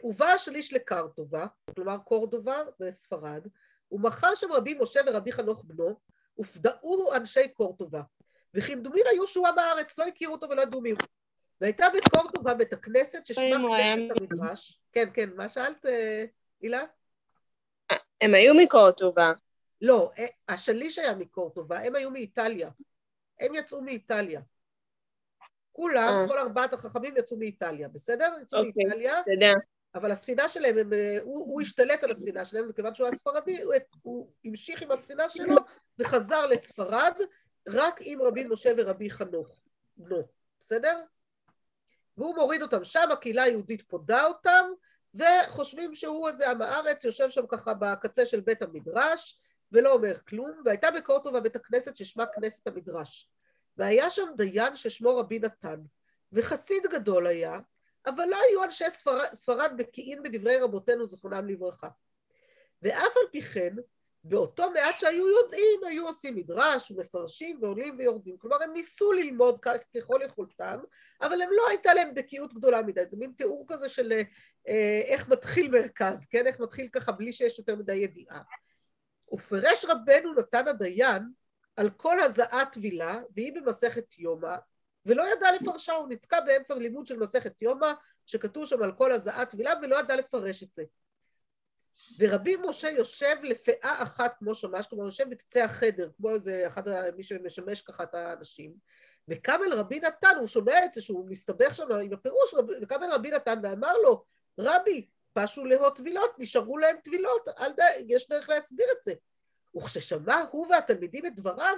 הוא 0.02 0.14
בא 0.14 0.26
השליש 0.26 0.72
לקרטובה, 0.72 1.46
כלומר 1.74 1.98
קורדובה 1.98 2.56
בספרד, 2.80 3.46
הוא 3.88 4.00
מכר 4.00 4.34
שם 4.34 4.52
רבי 4.52 4.74
משה 4.74 5.00
ורבי 5.06 5.32
חנוך 5.32 5.64
בנו, 5.64 6.00
ופדאו 6.38 7.14
אנשי 7.16 7.48
קורטובה. 7.48 8.02
וכמדומין 8.54 9.04
היו 9.10 9.26
שועה 9.26 9.52
בארץ, 9.52 9.98
לא 9.98 10.04
הכירו 10.04 10.32
אותו 10.32 10.50
ולא 10.50 10.62
ידעו 10.62 10.80
מי 10.80 10.90
הוא. 10.90 10.98
והייתה 11.60 11.86
בקורדובה 11.96 12.54
בית 12.54 12.72
הכנסת 12.72 13.26
ששמה 13.26 13.56
כנסת 13.78 14.20
המדרש. 14.20 14.80
כן, 14.92 15.08
כן, 15.14 15.30
מה 15.36 15.48
שאלת, 15.48 15.86
אה, 15.86 16.24
הילה? 16.60 16.84
הם 18.20 18.34
היו 18.34 18.54
מקורטובה. 18.54 19.32
לא, 19.80 20.10
אה, 20.18 20.26
השליש 20.48 20.98
היה 20.98 21.14
מקורטובה, 21.14 21.78
הם 21.78 21.94
היו 21.94 22.10
מאיטליה. 22.10 22.70
הם 23.40 23.54
יצאו 23.54 23.82
מאיטליה. 23.82 24.40
כולם, 25.72 26.12
אה. 26.22 26.28
כל 26.28 26.38
ארבעת 26.38 26.72
החכמים 26.72 27.16
יצאו 27.16 27.36
מאיטליה, 27.36 27.88
בסדר? 27.88 28.32
יצאו 28.42 28.58
אוקיי, 28.58 28.72
מאיטליה. 28.76 29.20
בסדר. 29.22 29.52
אבל 29.94 30.10
הספינה 30.10 30.48
שלהם, 30.48 30.78
הם, 30.78 30.92
הוא, 31.22 31.44
הוא 31.44 31.60
השתלט 31.60 32.04
על 32.04 32.10
הספינה 32.10 32.44
שלהם, 32.44 32.66
וכיוון 32.68 32.94
שהוא 32.94 33.06
היה 33.06 33.16
ספרדי, 33.16 33.62
הוא, 33.62 33.74
הוא 34.02 34.30
המשיך 34.44 34.82
עם 34.82 34.90
הספינה 34.90 35.28
שלו 35.28 35.56
וחזר 35.98 36.46
לספרד, 36.46 37.14
רק 37.68 37.98
עם 38.00 38.22
רבי 38.22 38.44
משה 38.44 38.72
ורבי 38.76 39.10
חנוך, 39.10 39.60
בנו, 39.96 40.28
בסדר? 40.60 41.02
והוא 42.16 42.34
מוריד 42.34 42.62
אותם 42.62 42.84
שם, 42.84 43.08
הקהילה 43.12 43.42
היהודית 43.42 43.82
פודה 43.82 44.24
אותם, 44.24 44.66
וחושבים 45.14 45.94
שהוא 45.94 46.28
איזה 46.28 46.50
עם 46.50 46.62
הארץ, 46.62 47.04
יושב 47.04 47.30
שם 47.30 47.46
ככה 47.48 47.74
בקצה 47.74 48.26
של 48.26 48.40
בית 48.40 48.62
המדרש, 48.62 49.40
ולא 49.72 49.92
אומר 49.92 50.18
כלום, 50.28 50.62
והייתה 50.64 50.90
בקורטובה 50.90 51.40
בית 51.40 51.56
הכנסת 51.56 51.96
ששמה 51.96 52.24
כנסת 52.26 52.66
המדרש. 52.66 53.30
והיה 53.76 54.10
שם 54.10 54.26
דיין 54.36 54.76
ששמו 54.76 55.16
רבי 55.16 55.38
נתן, 55.38 55.80
וחסיד 56.32 56.82
גדול 56.90 57.26
היה, 57.26 57.58
אבל 58.06 58.24
לא 58.24 58.36
היו 58.48 58.64
אנשי 58.64 58.90
ספרד, 58.90 59.24
ספרד 59.24 59.72
בקיאים 59.76 60.22
בדברי 60.22 60.58
רבותינו 60.58 61.06
זכרונם 61.06 61.48
לברכה. 61.48 61.88
ואף 62.82 63.16
על 63.16 63.28
פי 63.32 63.42
כן, 63.42 63.74
באותו 64.24 64.70
מעט 64.70 64.98
שהיו 64.98 65.28
יודעים, 65.28 65.80
היו 65.86 66.06
עושים 66.06 66.34
מדרש 66.34 66.90
ומפרשים 66.90 67.58
ועולים 67.62 67.94
ויורדים. 67.98 68.38
כלומר, 68.38 68.62
הם 68.62 68.72
ניסו 68.72 69.12
ללמוד 69.12 69.60
ככל 69.94 70.20
יכולתם, 70.24 70.78
אבל 71.20 71.42
הם 71.42 71.48
לא 71.52 71.68
הייתה 71.68 71.94
להם 71.94 72.14
בקיאות 72.14 72.54
גדולה 72.54 72.82
מדי. 72.82 73.06
זה 73.06 73.16
מין 73.16 73.32
תיאור 73.36 73.64
כזה 73.68 73.88
של 73.88 74.12
אה, 74.68 75.00
איך 75.04 75.28
מתחיל 75.28 75.70
מרכז, 75.70 76.26
כן? 76.30 76.46
איך 76.46 76.60
מתחיל 76.60 76.88
ככה 76.88 77.12
בלי 77.12 77.32
שיש 77.32 77.58
יותר 77.58 77.76
מדי 77.76 77.94
ידיעה. 77.94 78.42
ופרש 79.32 79.84
רבנו 79.84 80.34
נתן 80.34 80.68
הדיין 80.68 81.22
על 81.76 81.90
כל 81.90 82.20
הזעת 82.20 82.72
טבילה, 82.72 83.18
והיא 83.36 83.52
במסכת 83.52 84.18
יומא, 84.18 84.56
ולא 85.06 85.32
ידע 85.32 85.48
לפרשה, 85.52 85.92
הוא 85.92 86.08
נתקע 86.08 86.40
באמצע 86.40 86.74
לימוד 86.74 87.06
של 87.06 87.18
מסכת 87.18 87.62
יומא, 87.62 87.92
שכתוב 88.26 88.66
שם 88.66 88.82
על 88.82 88.92
כל 88.92 89.12
הזעת 89.12 89.50
טבילה, 89.50 89.72
ולא 89.82 90.00
ידע 90.00 90.16
לפרש 90.16 90.62
את 90.62 90.74
זה. 90.74 90.84
ורבי 92.18 92.56
משה 92.56 92.90
יושב 92.90 93.36
לפאה 93.42 94.02
אחת 94.02 94.34
כמו 94.38 94.54
שמש, 94.54 94.86
כלומר 94.86 95.04
יושב 95.04 95.30
בקצה 95.30 95.64
החדר, 95.64 96.10
כמו 96.16 96.30
איזה 96.30 96.66
אחד, 96.66 96.82
מי 97.16 97.22
שמשמש 97.22 97.80
ככה 97.80 98.02
את 98.02 98.14
האנשים, 98.14 98.74
וקם 99.28 99.60
אל 99.66 99.74
רבי 99.74 100.00
נתן, 100.00 100.36
הוא 100.38 100.46
שומע 100.46 100.84
את 100.84 100.94
זה 100.94 101.02
שהוא 101.02 101.26
מסתבך 101.28 101.74
שם 101.74 101.92
עם 101.92 102.12
הפירוש, 102.12 102.54
וקם 102.82 103.02
אל 103.02 103.12
רבי 103.12 103.30
נתן 103.30 103.60
ואמר 103.62 103.96
לו, 104.02 104.24
רבי, 104.58 105.08
פשו 105.32 105.64
להות 105.64 105.96
טבילות, 105.96 106.30
נשארו 106.38 106.78
להם 106.78 106.96
טבילות, 107.04 107.48
יש 108.06 108.28
דרך 108.28 108.48
להסביר 108.48 108.86
את 108.98 109.02
זה. 109.02 109.14
וכששמע 109.76 110.44
הוא 110.50 110.66
והתלמידים 110.70 111.26
את 111.26 111.34
דבריו, 111.36 111.76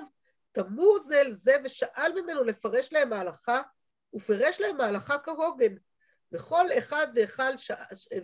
תמו 0.53 0.99
זה 0.99 1.21
אל 1.21 1.33
זה 1.33 1.57
ושאל 1.65 2.23
ממנו 2.23 2.45
לפרש 2.45 2.93
להם 2.93 3.13
ההלכה, 3.13 3.63
ופרש 4.15 4.61
להם 4.61 4.81
ההלכה 4.81 5.19
כהוגן. 5.19 5.75
וכל 6.33 6.67
אחד 6.79 7.07
ואחד, 7.15 7.53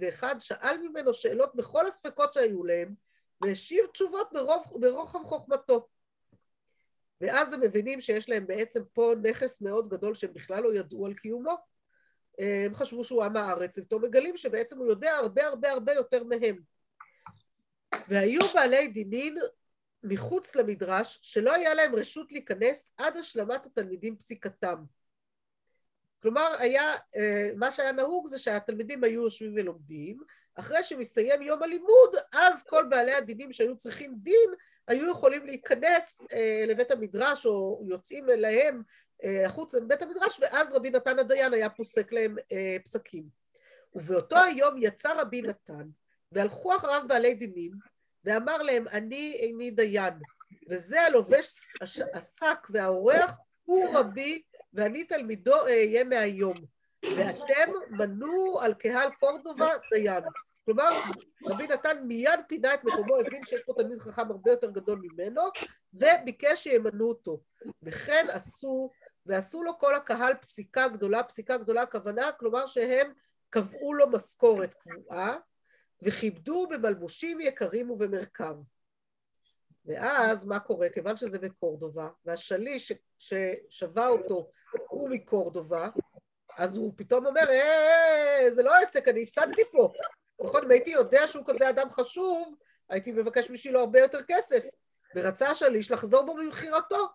ואחד 0.00 0.34
שאל 0.38 0.78
ממנו 0.82 1.14
שאלות 1.14 1.54
בכל 1.54 1.86
הספקות 1.86 2.32
שהיו 2.32 2.64
להם, 2.64 2.94
והשיב 3.40 3.86
תשובות 3.86 4.28
ברוב, 4.32 4.62
ברוחב 4.80 5.22
חוכמתו. 5.22 5.88
ואז 7.20 7.52
הם 7.52 7.60
מבינים 7.60 8.00
שיש 8.00 8.28
להם 8.28 8.46
בעצם 8.46 8.82
פה 8.92 9.12
נכס 9.22 9.60
מאוד 9.60 9.88
גדול 9.88 10.14
שהם 10.14 10.32
בכלל 10.34 10.62
לא 10.62 10.74
ידעו 10.74 11.06
על 11.06 11.14
קיומו. 11.14 11.56
הם 12.38 12.74
חשבו 12.74 13.04
שהוא 13.04 13.24
עם 13.24 13.36
הארץ, 13.36 13.78
ופתאום 13.78 14.04
מגלים 14.04 14.36
שבעצם 14.36 14.78
הוא 14.78 14.86
יודע 14.86 15.12
הרבה 15.14 15.46
הרבה 15.46 15.72
הרבה 15.72 15.92
יותר 15.92 16.24
מהם. 16.24 16.58
והיו 18.08 18.40
בעלי 18.54 18.88
דינין 18.88 19.38
מחוץ 20.02 20.56
למדרש 20.56 21.18
שלא 21.22 21.54
היה 21.54 21.74
להם 21.74 21.94
רשות 21.94 22.32
להיכנס 22.32 22.92
עד 22.96 23.16
השלמת 23.16 23.66
התלמידים 23.66 24.16
פסיקתם. 24.16 24.84
כלומר, 26.22 26.54
היה, 26.58 26.94
אה, 27.16 27.50
מה 27.56 27.70
שהיה 27.70 27.92
נהוג 27.92 28.28
זה 28.28 28.38
שהתלמידים 28.38 29.04
היו 29.04 29.22
יושבים 29.22 29.52
ולומדים, 29.56 30.20
אחרי 30.54 30.82
שמסתיים 30.82 31.42
יום 31.42 31.62
הלימוד, 31.62 32.16
אז 32.32 32.62
כל 32.62 32.84
בעלי 32.90 33.14
הדינים 33.14 33.52
שהיו 33.52 33.76
צריכים 33.76 34.14
דין, 34.16 34.50
היו 34.88 35.10
יכולים 35.10 35.46
להיכנס 35.46 36.22
אה, 36.32 36.64
לבית 36.66 36.90
המדרש, 36.90 37.46
או 37.46 37.82
יוצאים 37.88 38.30
אליהם 38.30 38.82
אה, 39.24 39.46
החוצה 39.46 39.80
מבית 39.80 40.02
המדרש, 40.02 40.40
ואז 40.40 40.72
רבי 40.72 40.90
נתן 40.90 41.18
הדיין 41.18 41.54
היה 41.54 41.70
פוסק 41.70 42.12
להם 42.12 42.36
פסקים. 42.84 43.24
ובאותו 43.94 44.36
היום 44.36 44.74
יצא 44.78 45.12
רבי 45.20 45.42
נתן, 45.42 45.88
והלכו 46.32 46.76
אחריו 46.76 47.02
בעלי 47.08 47.34
דינים, 47.34 47.72
ואמר 48.24 48.62
להם, 48.62 48.88
אני 48.88 49.32
איני 49.32 49.70
דיין, 49.70 50.14
וזה 50.68 51.02
הלובש 51.02 51.68
השק 52.14 52.66
והאורח 52.70 53.38
הוא 53.64 53.94
רבי 53.94 54.42
ואני 54.74 55.04
תלמידו 55.04 55.54
אהיה 55.54 56.04
מהיום, 56.04 56.54
ואתם 57.16 57.72
מנו 57.90 58.60
על 58.60 58.74
קהל 58.74 59.10
קורדובה 59.20 59.70
דיין. 59.92 60.22
כלומר, 60.64 60.90
רבי 61.46 61.66
נתן 61.66 62.02
מיד 62.06 62.40
פינה 62.48 62.74
את 62.74 62.84
מקומו, 62.84 63.16
הבין 63.16 63.44
שיש 63.44 63.62
פה 63.62 63.72
תלמיד 63.76 63.98
חכם 63.98 64.30
הרבה 64.30 64.50
יותר 64.50 64.70
גדול 64.70 65.00
ממנו, 65.02 65.42
וביקש 65.94 66.62
שימנו 66.62 67.08
אותו. 67.08 67.40
וכן 67.82 68.26
עשו, 68.30 68.90
ועשו 69.26 69.62
לו 69.62 69.78
כל 69.78 69.94
הקהל 69.94 70.34
פסיקה 70.34 70.88
גדולה, 70.88 71.22
פסיקה 71.22 71.56
גדולה 71.56 71.82
הכוונה, 71.82 72.32
כלומר 72.32 72.66
שהם 72.66 73.12
קבעו 73.50 73.94
לו 73.94 74.10
משכורת 74.10 74.74
קבועה, 74.74 75.36
וכיבדו 76.02 76.66
במלבושים 76.70 77.40
יקרים 77.40 77.90
ובמרכב. 77.90 78.54
ואז 79.86 80.44
מה 80.44 80.58
קורה? 80.58 80.88
כיוון 80.88 81.16
שזה 81.16 81.38
בקורדובה, 81.38 82.08
והשליש 82.24 82.92
ששבה 83.18 84.06
אותו 84.06 84.50
הוא 84.88 85.08
מקורדובה, 85.08 85.88
אז 86.58 86.74
הוא 86.74 86.92
פתאום 86.96 87.26
אומר, 87.26 87.50
אה, 87.50 88.46
זה 88.50 88.62
לא 88.62 88.74
עסק, 88.82 89.08
אני 89.08 89.22
הפסדתי 89.22 89.62
פה. 89.72 89.92
נכון, 90.44 90.64
אם 90.64 90.70
הייתי 90.70 90.90
יודע 90.90 91.26
שהוא 91.26 91.44
כזה 91.46 91.70
אדם 91.70 91.90
חשוב, 91.90 92.54
הייתי 92.88 93.12
מבקש 93.12 93.50
בשבילו 93.50 93.80
הרבה 93.80 94.00
יותר 94.00 94.22
כסף. 94.28 94.64
ורצה 95.14 95.50
השליש 95.50 95.90
לחזור 95.90 96.22
בו 96.22 96.34
ממכירתו. 96.34 97.08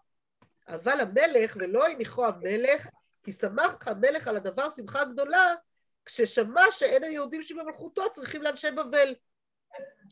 אבל 0.67 1.00
המלך, 1.00 1.57
ולא 1.59 1.88
הניחו 1.88 2.25
המלך, 2.25 2.88
כי 3.24 3.31
שמח 3.31 3.88
המלך 3.88 4.27
על 4.27 4.36
הדבר 4.36 4.69
שמחה 4.69 5.05
גדולה, 5.05 5.53
כששמע 6.05 6.62
שאין 6.71 7.03
היהודים 7.03 7.43
שבמלכותו 7.43 8.03
צריכים 8.13 8.41
לאנשי 8.41 8.71
בבל. 8.71 9.15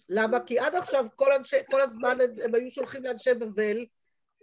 למה? 0.10 0.40
כי 0.40 0.60
עד 0.60 0.76
עכשיו 0.76 1.06
כל, 1.16 1.32
אנשי, 1.32 1.58
כל 1.72 1.82
הזמן 1.82 2.22
הם, 2.22 2.36
הם 2.44 2.56
היו 2.56 2.72
שולחים 2.72 3.04
לאנשי 3.04 3.34
בבל 3.34 3.86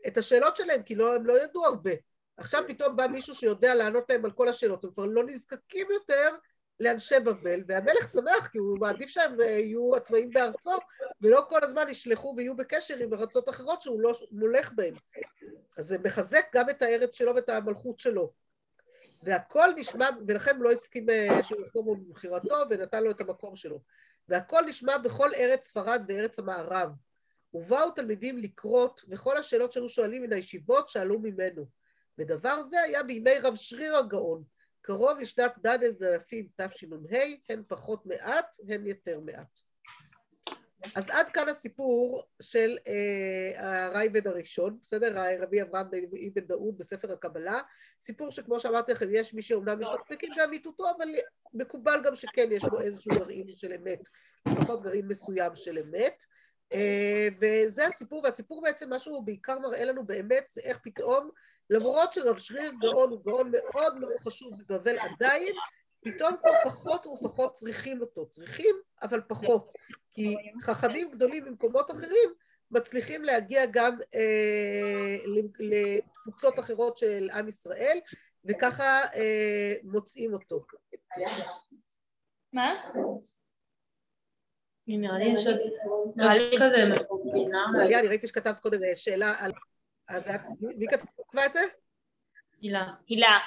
את 0.07 0.17
השאלות 0.17 0.57
שלהם, 0.57 0.83
כי 0.83 0.95
לא, 0.95 1.15
הם 1.15 1.27
לא 1.27 1.43
ידעו 1.43 1.67
הרבה. 1.67 1.91
עכשיו 2.37 2.63
פתאום 2.69 2.97
בא 2.97 3.07
מישהו 3.07 3.35
שיודע 3.35 3.75
לענות 3.75 4.05
להם 4.09 4.25
על 4.25 4.31
כל 4.31 4.49
השאלות, 4.49 4.85
הם 4.85 4.91
כבר 4.91 5.07
לא 5.07 5.25
נזקקים 5.25 5.87
יותר 5.91 6.37
לאנשי 6.81 7.21
בבל, 7.21 7.63
והמלך 7.67 8.09
שמח 8.13 8.49
כי 8.53 8.59
הוא 8.59 8.79
מעדיף 8.79 9.09
שהם 9.09 9.41
יהיו 9.41 9.97
עצמאים 9.97 10.31
בארצו, 10.31 10.79
ולא 11.21 11.45
כל 11.49 11.65
הזמן 11.65 11.89
ישלחו 11.89 12.35
ויהיו 12.37 12.57
בקשר 12.57 12.97
עם 12.97 13.15
ארצות 13.15 13.49
אחרות 13.49 13.83
שהוא 13.83 14.01
לא 14.01 14.13
מולך 14.31 14.73
בהן. 14.73 14.95
אז 15.77 15.87
זה 15.87 15.99
מחזק 16.05 16.45
גם 16.55 16.71
את 16.71 16.83
הארץ 16.83 17.15
שלו 17.15 17.35
ואת 17.35 17.49
המלכות 17.49 17.99
שלו. 17.99 18.33
והכל 19.23 19.69
נשמע, 19.77 20.09
ולכן 20.29 20.57
הוא 20.57 20.65
לא 20.65 20.73
הסכים 20.73 21.11
אה, 21.11 21.43
שהוא 21.43 21.61
יחזור 21.67 21.97
במכירתו 21.97 22.57
ונתן 22.71 23.03
לו 23.03 23.11
את 23.11 23.21
המקום 23.21 23.57
שלו. 23.57 23.81
והכל 24.29 24.63
נשמע 24.67 24.99
בכל 24.99 25.35
ארץ 25.35 25.67
ספרד 25.67 26.05
וארץ 26.09 26.39
המערב. 26.39 26.91
ובאו 27.55 27.91
תלמידים 27.91 28.39
לקרות, 28.39 29.05
וכל 29.09 29.37
השאלות 29.37 29.73
שהיו 29.73 29.89
שואלים 29.89 30.23
מן 30.23 30.33
הישיבות 30.33 30.89
שאלו 30.89 31.19
ממנו. 31.19 31.67
ודבר 32.19 32.63
זה 32.63 32.81
היה 32.81 33.03
בימי 33.03 33.39
רב 33.39 33.57
שריר 33.57 33.97
הגאון, 33.97 34.45
קרוב 34.81 35.19
לשנת 35.19 35.67
ד' 35.67 36.03
אלפים 36.03 36.49
תשנ"ה, 36.57 37.19
הן 37.49 37.63
פחות 37.69 38.07
מעט, 38.07 38.57
הן 38.69 38.87
יותר 38.87 39.21
מעט. 39.21 39.72
אז 40.95 41.11
עד 41.11 41.31
כאן 41.31 41.49
הסיפור 41.49 42.23
של 42.43 42.79
אה, 42.87 43.87
הרייבד 43.87 44.27
הראשון, 44.27 44.79
בסדר? 44.83 45.15
רבי 45.43 45.63
אברהם 45.63 45.87
אבן 45.87 46.47
דאוד 46.47 46.79
בספר 46.79 47.13
הקבלה, 47.13 47.59
סיפור 48.03 48.31
שכמו 48.31 48.61
שאמרתי 48.61 48.93
לכם, 48.93 49.07
יש 49.13 49.35
מי 49.35 49.43
שאומנם 49.43 49.81
מפקפקים 49.81 50.33
באמיתותו, 50.37 50.85
אבל 50.97 51.09
מקובל 51.55 52.01
גם 52.05 52.17
שכן 52.17 52.49
יש 52.53 52.65
בו 52.65 52.81
איזשהו 52.81 53.11
גרעין 53.19 53.47
של 53.57 53.73
אמת, 53.73 54.01
לפחות 54.49 54.83
גרעין 54.83 55.09
מסוים 55.09 55.57
של 55.57 55.79
אמת. 55.79 56.25
אה, 56.73 57.29
וזה 57.41 57.87
הסיפור, 57.87 58.21
והסיפור 58.25 58.63
בעצם, 58.63 58.91
מה 58.91 58.99
שהוא 58.99 59.23
בעיקר 59.23 59.59
מראה 59.59 59.85
לנו 59.85 60.07
באמת, 60.07 60.45
זה 60.51 60.61
איך 60.65 60.79
פתאום, 60.83 61.31
למרות 61.71 62.13
שרב 62.13 62.39
שריר 62.39 62.73
גאון 62.81 63.11
הוא 63.11 63.25
גאון 63.25 63.51
מאוד 63.51 63.97
מאוד 63.99 64.13
חשוב 64.25 64.53
בבבל 64.69 64.97
עדיין, 64.99 65.55
פתאום 66.05 66.37
כבר 66.37 66.53
פחות 66.65 67.07
ופחות 67.07 67.53
צריכים 67.53 68.01
אותו. 68.01 68.27
צריכים, 68.27 68.75
אבל 69.03 69.21
פחות. 69.21 69.73
כי 70.15 70.37
חכמים 70.63 71.11
גדולים 71.11 71.45
במקומות 71.45 71.91
אחרים 71.91 72.31
מצליחים 72.71 73.25
להגיע 73.25 73.67
גם 73.71 73.97
אה, 74.15 75.17
לתפוצות 75.59 76.59
אחרות 76.59 76.99
של 76.99 77.29
עם 77.33 77.49
ישראל, 77.49 77.99
וככה 78.45 79.01
אה, 79.15 79.75
מוצאים 79.83 80.33
אותו. 80.33 80.67
מה? 82.53 82.75
נראה 84.87 85.19
לי 85.19 85.25
יש 85.35 85.47
עוד... 85.47 85.57
נראה 86.17 86.35
לי 86.35 86.57
כזה 86.57 87.03
מבינה. 87.25 87.65
אני 88.01 88.09
ראיתי 88.09 88.27
שכתבת 88.27 88.61
קודם 88.61 88.85
אה, 88.85 88.95
שאלה 88.95 89.35
על... 89.45 89.53
אז 90.09 90.29
מי 90.61 90.87
כתבה 90.89 91.47
את 91.47 91.53
זה? 91.53 91.61
הילה. 92.61 92.87
הילה. 93.09 93.39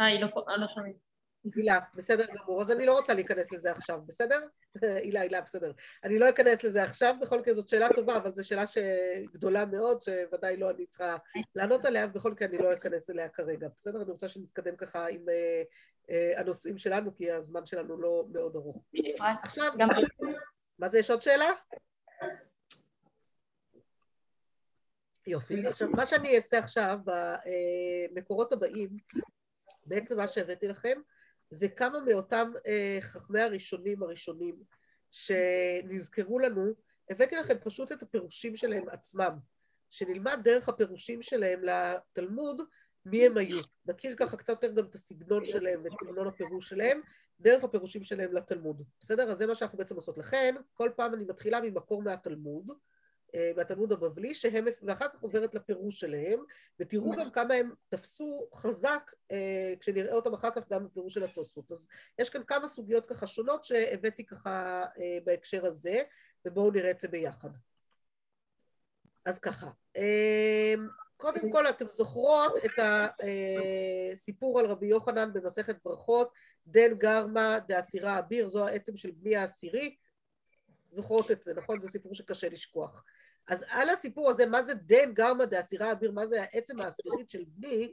אה, 0.00 0.04
היא 0.06 0.20
לא, 0.20 0.28
לא 0.56 0.66
שומעת. 0.74 1.05
הילה, 1.54 1.78
בסדר 1.94 2.24
גמור. 2.34 2.62
אז 2.62 2.70
אני 2.70 2.86
לא 2.86 2.96
רוצה 2.98 3.14
להיכנס 3.14 3.52
לזה 3.52 3.72
עכשיו, 3.72 4.00
בסדר? 4.06 4.46
הילה, 4.82 5.20
הילה, 5.20 5.40
בסדר. 5.40 5.72
אני 6.04 6.18
לא 6.18 6.28
אכנס 6.28 6.64
לזה 6.64 6.82
עכשיו, 6.82 7.14
בכל 7.20 7.40
מקרה 7.40 7.54
זאת 7.54 7.68
שאלה 7.68 7.88
טובה, 7.94 8.16
אבל 8.16 8.32
זו 8.32 8.48
שאלה 8.48 8.64
גדולה 9.32 9.64
מאוד, 9.64 10.02
שוודאי 10.02 10.56
לא 10.56 10.70
אני 10.70 10.86
צריכה 10.86 11.16
לענות 11.54 11.84
עליה, 11.84 12.06
ובכל 12.06 12.30
מקרה 12.30 12.48
אני 12.48 12.58
לא 12.58 12.72
אכנס 12.72 13.10
אליה 13.10 13.28
כרגע, 13.28 13.68
בסדר? 13.76 14.02
אני 14.02 14.10
רוצה 14.10 14.28
שנתקדם 14.28 14.76
ככה 14.76 15.06
עם 15.08 15.24
uh, 15.28 16.08
uh, 16.08 16.40
הנושאים 16.40 16.78
שלנו, 16.78 17.14
כי 17.16 17.30
הזמן 17.30 17.66
שלנו 17.66 18.00
לא 18.00 18.24
מאוד 18.32 18.56
ארוך. 18.56 18.84
עכשיו, 19.42 19.72
מה 20.78 20.88
זה, 20.88 20.98
יש 20.98 21.10
עוד 21.10 21.22
שאלה? 21.22 21.50
יופי. 25.26 25.66
עכשיו, 25.66 25.88
מה 25.90 26.06
שאני 26.06 26.36
אעשה 26.36 26.58
עכשיו 26.58 26.98
במקורות 27.04 28.52
הבאים, 28.52 28.88
בעצם 29.86 30.16
מה 30.16 30.26
שהבאתי 30.26 30.68
לכם, 30.68 31.00
זה 31.50 31.68
כמה 31.68 32.00
מאותם 32.00 32.52
אה, 32.66 32.98
חכמי 33.00 33.40
הראשונים 33.40 34.02
הראשונים 34.02 34.56
שנזכרו 35.10 36.38
לנו, 36.38 36.72
הבאתי 37.10 37.36
לכם 37.36 37.54
פשוט 37.64 37.92
את 37.92 38.02
הפירושים 38.02 38.56
שלהם 38.56 38.88
עצמם, 38.88 39.38
שנלמד 39.90 40.40
דרך 40.44 40.68
הפירושים 40.68 41.22
שלהם 41.22 41.60
לתלמוד 41.64 42.62
מי 43.04 43.26
הם 43.26 43.36
היו. 43.36 43.60
נכיר 43.86 44.16
ככה 44.16 44.36
קצת 44.36 44.62
יותר 44.62 44.72
גם 44.72 44.84
את 44.84 44.94
הסגנון 44.94 45.44
שלהם 45.44 45.80
ואת 45.84 45.92
סגנון 46.00 46.26
הפירוש 46.26 46.68
שלהם, 46.68 47.00
דרך 47.40 47.64
הפירושים 47.64 48.02
שלהם 48.02 48.32
לתלמוד. 48.32 48.82
בסדר? 49.00 49.30
אז 49.30 49.38
זה 49.38 49.46
מה 49.46 49.54
שאנחנו 49.54 49.78
בעצם 49.78 49.94
עושות. 49.94 50.18
לכן, 50.18 50.54
כל 50.72 50.90
פעם 50.96 51.14
אני 51.14 51.24
מתחילה 51.24 51.60
ממקור 51.60 52.02
מהתלמוד, 52.02 52.70
מהתלמוד 53.56 53.92
הבבלי, 53.92 54.34
שהם, 54.34 54.64
ואחר 54.82 55.08
כך 55.08 55.22
עוברת 55.22 55.54
לפירוש 55.54 56.00
שלהם, 56.00 56.44
ותראו 56.80 57.12
גם 57.12 57.30
כמה 57.30 57.54
הם 57.54 57.70
תפסו 57.88 58.48
חזק, 58.54 59.12
אה, 59.30 59.74
כשנראה 59.80 60.12
אותם 60.12 60.34
אחר 60.34 60.50
כך 60.50 60.68
גם 60.70 60.86
בפירוש 60.86 61.14
של 61.14 61.24
התוספות. 61.24 61.72
אז 61.72 61.88
יש 62.18 62.30
כאן 62.30 62.42
כמה 62.46 62.68
סוגיות 62.68 63.06
ככה 63.06 63.26
שונות 63.26 63.64
שהבאתי 63.64 64.26
ככה 64.26 64.84
אה, 64.98 65.18
בהקשר 65.24 65.66
הזה, 65.66 66.02
ובואו 66.44 66.70
נראה 66.70 66.90
את 66.90 67.00
זה 67.00 67.08
ביחד. 67.08 67.50
אז 69.24 69.38
ככה, 69.38 69.70
קודם 71.16 71.52
כל 71.52 71.68
אתם 71.68 71.86
זוכרות 71.88 72.52
את 72.64 72.84
הסיפור 74.12 74.58
על 74.58 74.66
רבי 74.66 74.86
יוחנן 74.86 75.32
במסכת 75.32 75.76
ברכות, 75.84 76.32
דן 76.66 76.94
גרמה 76.94 77.58
דאסירה 77.68 78.18
אביר, 78.18 78.48
זו 78.48 78.66
העצם 78.66 78.96
של 78.96 79.10
בני 79.10 79.36
העשירי, 79.36 79.96
זוכרות 80.90 81.30
את 81.30 81.44
זה, 81.44 81.54
נכון? 81.54 81.80
זה 81.80 81.88
סיפור 81.88 82.14
שקשה 82.14 82.48
לשכוח. 82.48 83.04
אז 83.48 83.64
על 83.70 83.88
הסיפור 83.88 84.30
הזה, 84.30 84.46
מה 84.46 84.62
זה 84.62 84.74
דן 84.74 85.12
גרמה 85.12 85.46
דאסירה 85.46 85.92
אביר, 85.92 86.12
מה 86.12 86.26
זה 86.26 86.42
העצם 86.42 86.80
העשירית 86.80 87.30
של 87.30 87.44
בני, 87.46 87.92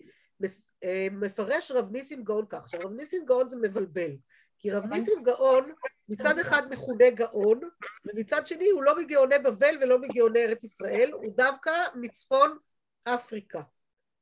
אה, 0.84 1.08
מפרש 1.12 1.72
רב 1.72 1.92
ניסים 1.92 2.24
גאון 2.24 2.46
כך. 2.50 2.58
עכשיו, 2.58 2.80
רב 2.80 2.92
ניסים 2.92 3.26
גאון 3.26 3.50
זה 3.50 3.56
מבלבל. 3.56 4.12
כי 4.60 4.72
רב 4.72 4.86
ניסים 4.86 5.24
גאון 5.24 5.72
מצד 6.10 6.40
אחד 6.40 6.62
מכונה 6.70 7.10
גאון, 7.10 7.60
ומצד 8.06 8.48
שני 8.48 8.70
הוא 8.70 8.84
לא 8.84 9.00
מגאוני 9.00 9.40
בבל 9.40 9.78
ולא 9.82 10.00
מגאוני 10.00 10.44
ארץ 10.46 10.64
ישראל, 10.64 11.12
הוא 11.12 11.34
דווקא 11.38 11.72
מצפון 11.96 12.58
אפריקה. 13.04 13.62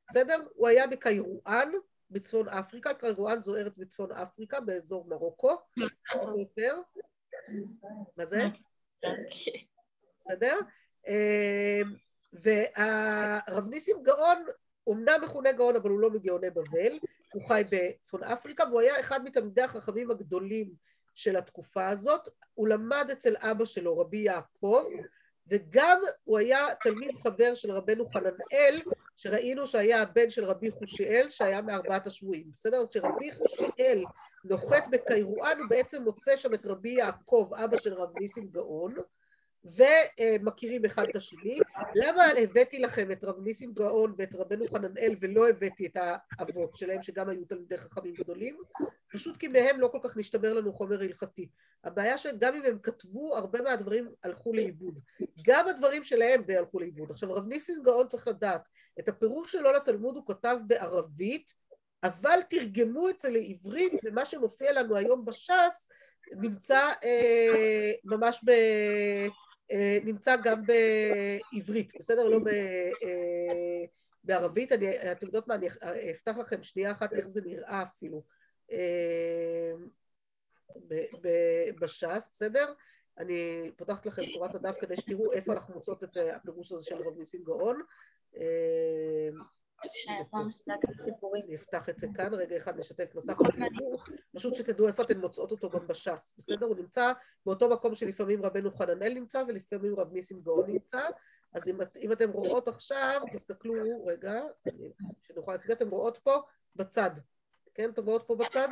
בסדר? 0.10 0.40
הוא 0.54 0.68
היה 0.68 0.88
בקיירואן, 0.88 1.72
בצפון 2.10 2.50
אפריקה, 2.50 2.94
קיירואן 2.94 3.44
זו 3.44 3.56
ארץ 3.56 3.78
בצפון 3.78 4.12
אפריקה, 4.12 4.60
באזור 4.60 5.08
מרוקו. 5.08 5.58
מה 8.18 8.26
זה? 8.26 8.44
בסדר? 10.20 10.60
אמ, 11.08 11.94
והרב 12.34 13.68
ניסים 13.70 14.04
גאון, 14.04 14.46
אומנם 14.88 15.20
מכונה 15.24 15.52
גאון 15.52 15.76
אבל 15.76 15.90
הוא 15.90 16.00
לא 16.00 16.10
מגאוני 16.10 16.50
בבל, 16.50 17.00
הוא 17.34 17.48
חי 17.48 17.64
בצפון 17.72 18.24
אפריקה 18.24 18.64
והוא 18.70 18.82
היה 18.82 19.00
אחד 19.00 19.24
מתלמידי 19.24 19.62
החכמים 19.62 20.12
הגדולים 20.12 20.74
של 21.16 21.36
התקופה 21.36 21.88
הזאת, 21.88 22.30
הוא 22.54 22.68
למד 22.68 23.08
אצל 23.12 23.36
אבא 23.40 23.66
שלו 23.66 24.00
רבי 24.00 24.18
יעקב 24.18 24.86
וגם 25.48 26.02
הוא 26.24 26.38
היה 26.38 26.68
תלמיד 26.84 27.12
חבר 27.24 27.56
של 27.56 27.72
רבנו 27.72 28.10
חננאל 28.10 28.82
שראינו 29.16 29.68
שהיה 29.68 30.02
הבן 30.02 30.30
של 30.30 30.46
רבי 30.46 30.72
חושיאל 30.72 31.30
שהיה 31.30 31.62
מארבעת 31.62 32.08
השבויים, 32.08 32.52
בסדר? 32.52 32.78
אז 32.78 32.90
כשרבי 32.90 33.32
חושיאל 33.32 34.04
נוחת 34.44 34.84
בקיירואן 34.92 35.60
הוא 35.60 35.70
בעצם 35.70 36.04
מוצא 36.04 36.36
שם 36.36 36.54
את 36.54 36.66
רבי 36.66 36.90
יעקב 36.90 37.52
אבא 37.64 37.78
של 37.78 37.94
רב 37.94 38.20
ניסים 38.20 38.48
גאון 38.48 38.96
ומכירים 39.66 40.86
אחד 40.86 41.10
את 41.10 41.16
השני. 41.16 41.60
למה 41.96 42.24
הבאתי 42.24 42.80
לכם 42.80 43.12
את 43.12 43.24
רב 43.24 43.40
ניסים 43.40 43.74
גאון 43.74 44.14
ואת 44.18 44.36
רבנו 44.36 44.66
חננאל 44.74 45.16
ולא 45.22 45.50
הבאתי 45.50 45.86
את 45.86 45.98
האבות 46.40 46.76
שלהם 46.76 47.02
שגם 47.02 47.30
היו 47.30 47.46
תלמידי 47.46 47.78
חכמים 47.78 48.14
גדולים? 48.14 48.58
פשוט 49.12 49.38
כי 49.38 49.48
מהם 49.48 49.80
לא 49.80 49.88
כל 49.88 50.00
כך 50.04 50.18
נשתמר 50.18 50.54
לנו 50.54 50.74
חומר 50.74 51.02
הלכתי. 51.02 51.50
הבעיה 51.84 52.18
שגם 52.18 52.56
אם 52.56 52.66
הם 52.66 52.80
כתבו, 52.84 53.38
הרבה 53.38 53.62
מהדברים 53.62 54.10
הלכו 54.24 54.54
לאיבוד. 54.54 55.00
גם 55.46 55.68
הדברים 55.68 56.04
שלהם 56.04 56.42
די 56.42 56.58
הלכו 56.58 56.80
לאיבוד. 56.80 57.12
עכשיו 57.12 57.34
רב 57.34 57.48
ניסים 57.48 57.84
גאון 57.84 58.08
צריך 58.08 58.28
לדעת, 58.28 58.68
את 59.00 59.10
הפירוש 59.10 59.52
שלו 59.52 59.72
לתלמוד 59.72 60.16
הוא 60.16 60.26
כתב 60.28 60.58
בערבית, 60.68 61.54
אבל 62.04 62.40
תרגמו 62.50 63.10
את 63.10 63.20
זה 63.20 63.30
לעברית, 63.30 63.94
ומה 64.04 64.26
שמופיע 64.26 64.72
לנו 64.72 64.96
היום 64.96 65.26
בש"ס 65.26 65.88
נמצא 66.32 66.92
אה, 67.04 67.92
ממש 68.04 68.42
ב... 68.46 68.52
אה, 69.72 69.98
נמצא 70.04 70.36
גם 70.44 70.62
בעברית, 70.66 71.94
בסדר? 72.00 72.30
לא 72.30 72.40
ב, 72.40 72.48
אה, 72.48 73.86
בערבית. 74.24 74.72
אני, 74.72 75.12
אתם 75.12 75.26
יודעות 75.26 75.48
מה, 75.48 75.56
אני 75.56 75.68
אפתח 76.12 76.38
לכם 76.38 76.64
שנייה 76.64 76.92
אחת 76.92 77.14
איך 77.14 77.28
זה 77.28 77.42
נראה 77.42 77.84
אפילו 77.84 78.24
אה, 78.72 79.74
בש"ס, 81.80 82.30
בסדר? 82.34 82.74
אני 83.18 83.72
פותחת 83.76 84.06
לכם 84.06 84.22
צורת 84.34 84.56
הדף 84.56 84.76
כדי 84.82 84.98
שתראו 84.98 85.32
איפה 85.32 85.54
אנחנו 85.54 85.74
מוצאות 85.74 86.04
את 86.04 86.18
הפירוש 86.36 86.72
הזה 86.72 86.86
של 86.86 86.96
רב 86.96 87.18
ניסים 87.18 87.44
גאון. 87.44 87.82
אני 91.46 91.56
אפתח 91.56 91.90
את 91.90 92.00
זה 92.00 92.08
כאן, 92.16 92.34
רגע 92.34 92.58
אחד 92.58 92.80
נשתף 92.80 93.16
מסך 93.16 93.38
בדיבור, 93.42 94.04
פשוט 94.36 94.56
שתדעו 94.56 94.88
איפה 94.88 95.04
אתן 95.04 95.18
מוצאות 95.18 95.52
אותו 95.52 95.70
גם 95.70 95.88
בש"ס, 95.88 96.34
בסדר? 96.38 96.66
הוא 96.66 96.76
נמצא 96.76 97.12
באותו 97.46 97.70
מקום 97.70 97.96
שלפעמים 97.96 98.46
רבנו 98.46 98.72
חננאל 98.72 99.14
נמצא 99.14 99.44
ולפעמים 99.48 99.96
רב 99.96 100.14
ניסים 100.14 100.42
גאון 100.42 100.72
נמצא, 100.72 101.02
אז 101.54 101.68
אם, 101.68 101.78
אם 102.02 102.12
אתם 102.12 102.32
רואות 102.32 102.68
עכשיו, 102.68 103.22
תסתכלו, 103.32 104.06
רגע, 104.06 104.42
שנוכל 105.22 105.52
להציג, 105.52 105.72
אתן 105.72 105.88
רואות 105.88 106.18
פה 106.18 106.42
בצד, 106.76 107.12
כן? 107.74 107.90
אתן 107.90 108.04
רואות 108.04 108.24
פה 108.28 108.36
בצד? 108.36 108.68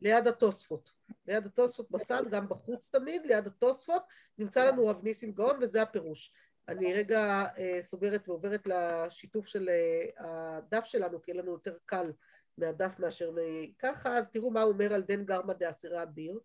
ליד 0.00 0.26
התוספות. 0.26 0.90
ליד 1.26 1.46
התוספות 1.46 1.90
בצד, 1.90 2.22
גם 2.30 2.48
בחוץ 2.48 2.88
תמיד, 2.88 3.26
ליד 3.26 3.46
התוספות, 3.46 4.02
נמצא 4.38 4.66
לנו 4.68 4.86
רב 4.86 5.04
ניסים 5.04 5.32
גאון 5.32 5.58
וזה 5.62 5.82
הפירוש. 5.82 6.32
אני 6.68 6.94
רגע 6.94 7.44
אה, 7.58 7.80
סוגרת 7.82 8.28
ועוברת 8.28 8.66
לשיתוף 8.66 9.46
של 9.46 9.68
אה, 9.68 10.56
הדף 10.56 10.84
שלנו, 10.84 11.22
כי 11.22 11.30
יהיה 11.30 11.42
לנו 11.42 11.52
יותר 11.52 11.76
קל 11.86 12.12
מהדף 12.58 12.98
מאשר 12.98 13.30
ככה, 13.78 14.18
אז 14.18 14.30
תראו 14.30 14.50
מה 14.50 14.62
הוא 14.62 14.72
אומר 14.72 14.94
על 14.94 15.02
דן 15.02 15.24
גרמא 15.24 15.52
דאסירה 15.52 16.02
אביר. 16.02 16.40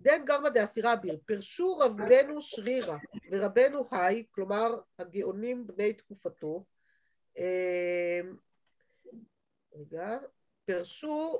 דן 0.00 0.24
גרמא 0.24 0.48
דאסירה 0.48 0.92
אביר, 0.92 1.18
פרשו 1.26 1.78
רבנו 1.78 2.42
שרירא 2.42 2.96
ורבנו 3.30 3.88
היי, 3.90 4.24
כלומר 4.30 4.80
הגאונים 4.98 5.66
בני 5.66 5.92
תקופתו, 5.92 6.64
אה, 7.38 8.20
רגע, 9.74 10.18
פרשו 10.64 11.38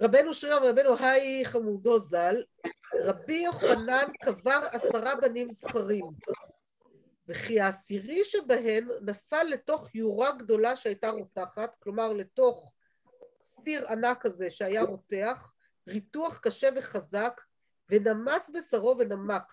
רבנו 0.00 0.34
שרירא 0.34 0.60
ורבנו 0.64 0.96
היי 0.98 1.44
חמודו 1.44 1.98
ז"ל, 1.98 2.42
רבי 3.00 3.34
יוחנן 3.34 4.06
קבר 4.20 4.60
עשרה 4.72 5.14
בנים 5.14 5.50
זכרים, 5.50 6.04
וכי 7.28 7.60
העשירי 7.60 8.24
שבהן 8.24 8.88
נפל 9.00 9.42
לתוך 9.42 9.94
יורה 9.94 10.32
גדולה 10.32 10.76
שהייתה 10.76 11.10
רותחת, 11.10 11.76
כלומר 11.82 12.12
לתוך 12.12 12.72
סיר 13.40 13.88
ענק 13.88 14.22
כזה 14.22 14.50
שהיה 14.50 14.82
רותח, 14.82 15.52
ריתוח 15.88 16.38
קשה 16.38 16.68
וחזק, 16.76 17.40
ונמס 17.88 18.50
בשרו 18.54 18.96
ונמק. 18.98 19.52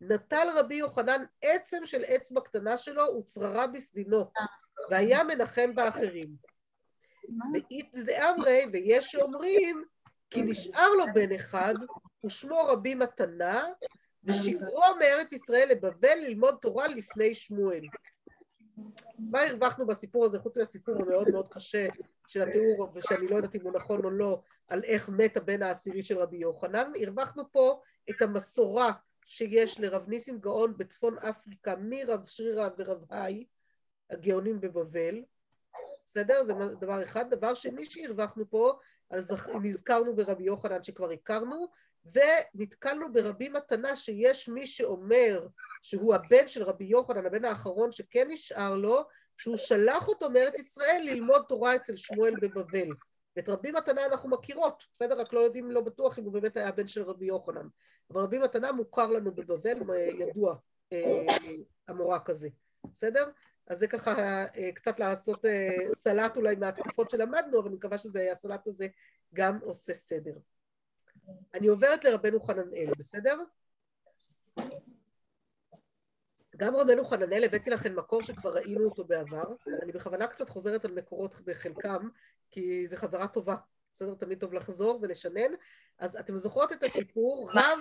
נטל 0.00 0.48
רבי 0.56 0.74
יוחנן 0.74 1.24
עצם 1.42 1.86
של 1.86 2.04
אצבע 2.04 2.40
קטנה 2.40 2.76
שלו 2.76 3.02
וצררה 3.18 3.66
בסדינו, 3.66 4.30
והיה 4.90 5.24
מנחם 5.24 5.74
באחרים. 5.74 6.28
ואית 7.52 7.94
דאמרי, 7.94 8.66
ויש 8.72 9.06
שאומרים 9.06 9.84
כי 10.30 10.42
נשאר 10.42 10.88
לו 10.98 11.04
בן 11.14 11.32
אחד, 11.32 11.74
ושמו 12.24 12.58
רבי 12.68 12.94
מתנה, 12.94 13.64
ושיגרו 14.24 14.82
מארץ 14.98 15.32
ישראל 15.32 15.68
לבבל 15.70 16.14
ללמוד 16.14 16.58
תורה 16.62 16.88
לפני 16.88 17.34
שמואל. 17.34 17.84
מה 19.18 19.42
הרווחנו 19.42 19.86
בסיפור 19.86 20.24
הזה, 20.24 20.38
חוץ 20.38 20.58
מהסיפור 20.58 20.94
המאוד 21.02 21.28
מאוד 21.30 21.48
קשה 21.48 21.88
של 22.26 22.42
התיאור, 22.42 22.90
ושאני 22.94 23.28
לא 23.28 23.36
יודעת 23.36 23.54
אם 23.54 23.60
הוא 23.60 23.72
נכון 23.72 24.04
או 24.04 24.10
לא, 24.10 24.42
על 24.68 24.84
איך 24.84 25.08
מת 25.08 25.36
הבן 25.36 25.62
העשירי 25.62 26.02
של 26.02 26.18
רבי 26.18 26.36
יוחנן, 26.36 26.92
הרווחנו 27.02 27.52
פה 27.52 27.80
את 28.10 28.22
המסורה 28.22 28.92
שיש 29.26 29.80
לרב 29.80 30.08
ניסים 30.08 30.38
גאון 30.38 30.76
בצפון 30.76 31.18
אפריקה 31.18 31.74
מרב 31.78 32.26
שרירא 32.26 32.68
ורב 32.78 33.04
היי, 33.10 33.44
הגאונים 34.10 34.60
בבבל, 34.60 35.22
בסדר? 36.00 36.44
זה 36.44 36.52
דבר 36.52 37.02
אחד. 37.02 37.30
דבר 37.30 37.54
שני 37.54 37.86
שהרווחנו 37.86 38.50
פה, 38.50 38.78
אז 39.10 39.36
נזכרנו 39.62 40.16
ברבי 40.16 40.44
יוחנן 40.44 40.84
שכבר 40.84 41.10
הכרנו, 41.10 41.66
ונתקלנו 42.14 43.12
ברבי 43.12 43.48
מתנה 43.48 43.96
שיש 43.96 44.48
מי 44.48 44.66
שאומר 44.66 45.46
שהוא 45.82 46.14
הבן 46.14 46.48
של 46.48 46.62
רבי 46.62 46.84
יוחנן, 46.84 47.26
הבן 47.26 47.44
האחרון 47.44 47.92
שכן 47.92 48.28
נשאר 48.30 48.76
לו, 48.76 49.02
שהוא 49.38 49.56
שלח 49.56 50.08
אותו 50.08 50.30
מארץ 50.30 50.58
ישראל 50.58 51.02
ללמוד 51.04 51.44
תורה 51.48 51.76
אצל 51.76 51.96
שמואל 51.96 52.34
בבבל. 52.40 52.88
ואת 53.36 53.48
רבי 53.48 53.70
מתנה 53.70 54.06
אנחנו 54.06 54.30
מכירות, 54.30 54.84
בסדר? 54.94 55.20
רק 55.20 55.32
לא 55.32 55.40
יודעים, 55.40 55.70
לא 55.70 55.80
בטוח 55.80 56.18
אם 56.18 56.24
הוא 56.24 56.32
באמת 56.32 56.56
היה 56.56 56.72
בן 56.72 56.88
של 56.88 57.02
רבי 57.02 57.26
יוחנן. 57.26 57.66
אבל 58.10 58.20
רבי 58.20 58.38
מתנה 58.38 58.72
מוכר 58.72 59.06
לנו 59.06 59.34
בבבל, 59.34 59.78
ידוע 60.18 60.54
אה, 60.92 61.26
המורה 61.88 62.20
כזה, 62.20 62.48
בסדר? 62.84 63.30
אז 63.66 63.78
זה 63.78 63.86
ככה 63.86 64.44
אה, 64.56 64.72
קצת 64.74 65.00
לעשות 65.00 65.44
אה, 65.44 65.76
סלט 65.94 66.36
אולי 66.36 66.56
מהתקופות 66.56 67.10
שלמדנו, 67.10 67.58
אבל 67.58 67.68
אני 67.68 67.76
מקווה 67.76 67.98
שהסלט 67.98 68.66
הזה 68.66 68.86
גם 69.34 69.58
עושה 69.62 69.94
סדר. 69.94 70.38
אני 71.54 71.66
עוברת 71.66 72.04
לרבנו 72.04 72.40
חננאל, 72.40 72.90
בסדר? 72.98 73.38
גם 76.56 76.76
רבנו 76.76 77.04
חננאל 77.04 77.44
הבאתי 77.44 77.70
לכם 77.70 77.96
מקור 77.96 78.22
שכבר 78.22 78.54
ראינו 78.54 78.84
אותו 78.84 79.04
בעבר, 79.04 79.54
אני 79.82 79.92
בכוונה 79.92 80.26
קצת 80.26 80.48
חוזרת 80.48 80.84
על 80.84 80.92
מקורות 80.92 81.34
בחלקם, 81.44 82.08
כי 82.50 82.88
זו 82.88 82.96
חזרה 82.96 83.28
טובה, 83.28 83.56
בסדר? 83.94 84.14
תמיד 84.14 84.40
טוב 84.40 84.54
לחזור 84.54 84.98
ולשנן. 85.02 85.50
אז 85.98 86.16
אתם 86.16 86.38
זוכרות 86.38 86.72
את 86.72 86.82
הסיפור, 86.82 87.50
רב, 87.54 87.78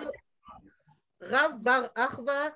רב 1.22 1.52
בר 1.64 1.86
אחווה 1.96 2.50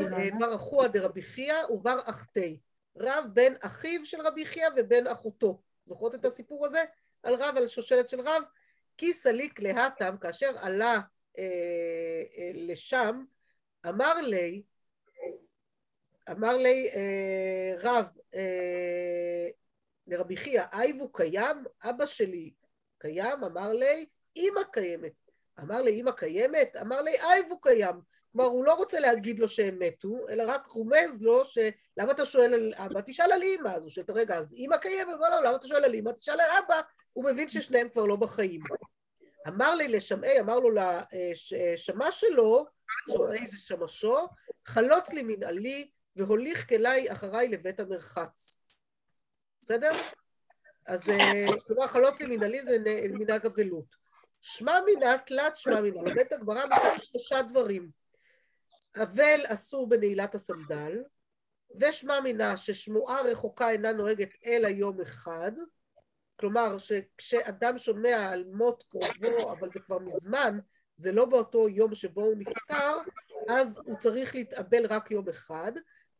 אה, 0.00 0.28
בר 0.38 0.54
אחוה 0.54 0.88
דרבי 0.88 1.22
חייא 1.22 1.70
ובר 1.70 1.98
אחתי. 2.04 2.60
רב 3.00 3.24
בן 3.32 3.52
אחיו 3.60 4.04
של 4.04 4.20
רבי 4.20 4.46
חייא 4.46 4.68
ובן 4.76 5.06
אחותו. 5.06 5.60
זוכרות 5.84 6.14
את 6.14 6.24
הסיפור 6.24 6.66
הזה? 6.66 6.84
על 7.22 7.34
רב, 7.34 7.56
על 7.56 7.66
שושלת 7.66 8.08
של 8.08 8.20
רב? 8.20 8.42
כי 8.96 9.14
סליק 9.14 9.60
להתם, 9.60 10.16
כאשר 10.20 10.58
עלה 10.58 10.98
אה, 11.38 12.22
אה, 12.38 12.50
לשם, 12.54 13.24
אמר 13.88 14.20
לי, 14.20 14.62
אמר 16.30 16.56
לי 16.56 16.88
אה, 16.94 17.74
רב 17.78 18.06
אה, 18.34 19.48
לרבי 20.06 20.36
חייא, 20.36 20.62
אייבו 20.72 21.12
קיים? 21.12 21.64
אבא 21.82 22.06
שלי 22.06 22.52
קיים? 22.98 23.44
אמר 23.44 23.72
לי, 23.72 24.06
אמא 24.36 24.60
קיימת. 24.72 25.12
אמר 25.60 25.82
לי, 25.82 26.00
אמא 26.00 26.10
קיימת? 26.10 26.76
אמר 26.80 27.02
לי, 27.02 27.20
אייבו 27.20 27.60
קיים. 27.60 28.00
כלומר, 28.32 28.48
הוא 28.50 28.64
לא 28.64 28.74
רוצה 28.74 29.00
להגיד 29.00 29.38
לו 29.38 29.48
שהם 29.48 29.78
מתו, 29.78 30.28
אלא 30.28 30.44
רק 30.46 30.66
רומז 30.66 31.22
לו 31.22 31.44
שלמה 31.44 32.10
אתה 32.10 32.26
שואל 32.26 32.54
על 32.54 32.72
אבא? 32.76 33.00
תשאל 33.06 33.32
על 33.32 33.42
אימא. 33.42 33.68
אז 33.68 33.82
הוא 33.82 33.88
שואל, 33.88 34.06
רגע, 34.08 34.38
אז 34.38 34.52
אימא 34.52 34.76
קיימת? 34.76 35.14
לא, 35.20 35.30
לא, 35.30 35.42
למה 35.42 35.56
אתה 35.56 35.68
שואל 35.68 35.84
על 35.84 35.94
אימא? 35.94 36.12
תשאל 36.12 36.40
על 36.40 36.50
אבא. 36.64 36.80
הוא 37.12 37.24
מבין 37.24 37.48
ששניהם 37.48 37.88
כבר 37.88 38.04
לא 38.04 38.16
בחיים. 38.16 38.60
אמר 39.48 39.74
לי 39.74 39.88
לשמעי, 39.88 40.40
אמר 40.40 40.58
לו 40.58 40.70
לשמש 40.72 42.20
שלו, 42.20 42.66
שמעי 43.08 43.48
זה 43.48 43.56
שמשו, 43.56 44.26
חלוץ 44.66 45.12
לי 45.12 45.22
מנהלי 45.22 45.90
והוליך 46.16 46.68
כלי 46.68 47.12
אחריי 47.12 47.48
לבית 47.48 47.80
המרחץ. 47.80 48.58
בסדר? 49.62 49.92
אז 50.86 51.04
כלומר 51.66 51.86
חלוץ 51.86 52.20
לי 52.20 52.36
מנהלי 52.36 52.64
זה 52.64 52.76
מנהג 53.08 53.46
אבלות. 53.46 54.08
שמע 54.40 54.80
מינה, 54.86 55.18
תלת 55.18 55.56
שמע 55.56 55.80
מינה, 55.80 56.02
לומד 56.02 56.32
הגמרא 56.32 56.66
מכאן 56.66 56.98
שלושה 56.98 57.42
דברים. 57.42 57.97
אבל 58.96 59.40
אסור 59.46 59.88
בנעילת 59.88 60.34
הסנדל, 60.34 61.02
ושמע 61.80 62.20
מינה 62.20 62.56
ששמועה 62.56 63.22
רחוקה 63.22 63.70
אינה 63.70 63.92
נוהגת 63.92 64.30
אלא 64.46 64.68
יום 64.68 65.00
אחד, 65.00 65.52
כלומר 66.40 66.78
שכשאדם 66.78 67.78
שומע 67.78 68.30
על 68.30 68.44
מות 68.52 68.84
קרובו, 68.88 69.52
אבל 69.52 69.70
זה 69.72 69.80
כבר 69.80 69.98
מזמן, 69.98 70.58
זה 70.96 71.12
לא 71.12 71.24
באותו 71.24 71.68
יום 71.68 71.94
שבו 71.94 72.22
הוא 72.22 72.34
נפטר, 72.38 72.96
אז 73.48 73.80
הוא 73.84 73.96
צריך 73.98 74.34
להתאבל 74.34 74.86
רק 74.86 75.10
יום 75.10 75.28
אחד, 75.28 75.72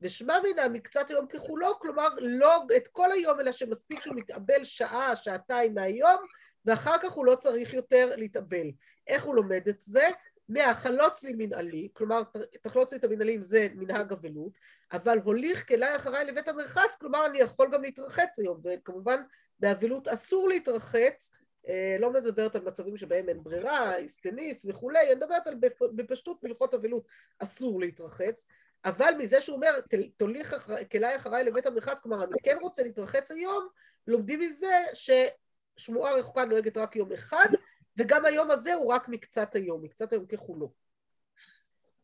ושמע 0.02 0.40
מינה 0.42 0.68
מקצת 0.68 1.10
היום 1.10 1.26
ככולו, 1.26 1.78
כלומר 1.78 2.08
לא 2.20 2.62
את 2.76 2.88
כל 2.88 3.12
היום, 3.12 3.40
אלא 3.40 3.52
שמספיק 3.52 4.02
שהוא 4.02 4.16
מתאבל 4.16 4.64
שעה, 4.64 5.16
שעתיים 5.16 5.74
מהיום, 5.74 6.20
ואחר 6.64 6.98
כך 7.02 7.12
הוא 7.12 7.26
לא 7.26 7.34
צריך 7.34 7.74
יותר 7.74 8.10
להתאבל. 8.16 8.66
איך 9.06 9.24
הוא 9.24 9.34
לומד 9.34 9.68
את 9.68 9.80
זה? 9.80 10.08
מהחלוץ 10.48 11.22
לי 11.22 11.32
מנהלי, 11.36 11.88
כלומר 11.92 12.22
תחלוץ 12.62 12.92
לי 12.92 12.98
את 12.98 13.04
המנהלים 13.04 13.42
זה 13.42 13.68
מנהג 13.74 14.12
אבלות, 14.12 14.52
אבל 14.92 15.18
הוליך 15.24 15.68
כלי 15.68 15.96
אחריי 15.96 16.24
לבית 16.24 16.48
המרחץ, 16.48 16.96
כלומר 17.00 17.26
אני 17.26 17.38
יכול 17.38 17.68
גם 17.72 17.82
להתרחץ 17.82 18.38
היום, 18.38 18.60
וכמובן 18.64 19.22
באבלות 19.60 20.08
אסור 20.08 20.48
להתרחץ, 20.48 21.30
אה, 21.68 21.96
לא 22.00 22.12
מדברת 22.12 22.56
על 22.56 22.62
מצבים 22.62 22.96
שבהם 22.96 23.28
אין 23.28 23.42
ברירה, 23.42 23.96
איסטניס 23.96 24.64
וכולי, 24.68 25.00
אני 25.06 25.14
מדברת 25.14 25.46
על 25.46 25.54
בפשטות 25.94 26.38
בהלכות 26.42 26.74
אבלות 26.74 27.06
אסור 27.38 27.80
להתרחץ, 27.80 28.46
אבל 28.84 29.14
מזה 29.18 29.40
שהוא 29.40 29.56
אומר, 29.56 29.80
"תל- 29.80 30.08
תוליך 30.16 30.54
אחר- 30.54 30.84
כלי 30.92 31.16
אחריי 31.16 31.44
לבית 31.44 31.66
המרחץ, 31.66 32.00
כלומר, 32.00 32.24
אני 32.24 32.32
כן 32.42 32.56
רוצה 32.60 32.82
להתרחץ 32.82 33.30
היום, 33.30 33.68
לומדים 34.06 34.40
מזה 34.40 34.76
ששמועה 34.94 36.14
רחוקה 36.14 36.44
נוהגת 36.44 36.76
רק 36.76 36.96
יום 36.96 37.12
אחד, 37.12 37.48
וגם 37.98 38.24
היום 38.24 38.50
הזה 38.50 38.74
הוא 38.74 38.92
רק 38.92 39.08
מקצת 39.08 39.54
היום, 39.54 39.82
מקצת 39.82 40.12
היום 40.12 40.26
ככולו. 40.26 40.72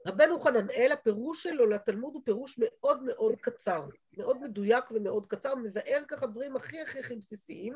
רבנו 0.06 0.38
חננאל, 0.38 0.92
הפירוש 0.92 1.42
שלו 1.42 1.66
לתלמוד 1.66 2.14
הוא 2.14 2.22
פירוש 2.24 2.58
מאוד 2.58 3.02
מאוד 3.02 3.34
קצר, 3.40 3.86
מאוד 4.16 4.42
מדויק 4.42 4.90
ומאוד 4.90 5.26
קצר, 5.26 5.54
מבאר 5.54 6.02
ככה 6.08 6.26
דברים 6.26 6.56
הכי 6.56 6.80
הכי 6.80 7.00
הכי 7.00 7.16
בסיסיים, 7.16 7.74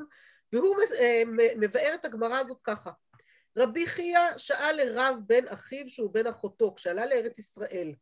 והוא 0.53 0.77
אה, 1.01 1.23
מבאר 1.57 1.95
את 1.95 2.05
הגמרא 2.05 2.39
הזאת 2.39 2.59
ככה. 2.65 2.91
רבי 3.59 3.87
חייא 3.87 4.39
שאל 4.39 4.77
לרב 4.77 5.17
בן 5.27 5.49
אחיו 5.49 5.89
שהוא 5.89 6.15
בן 6.15 6.27
אחותו, 6.27 6.75
כשעלה 6.75 7.07
לארץ 7.07 7.39
ישראל, 7.39 7.95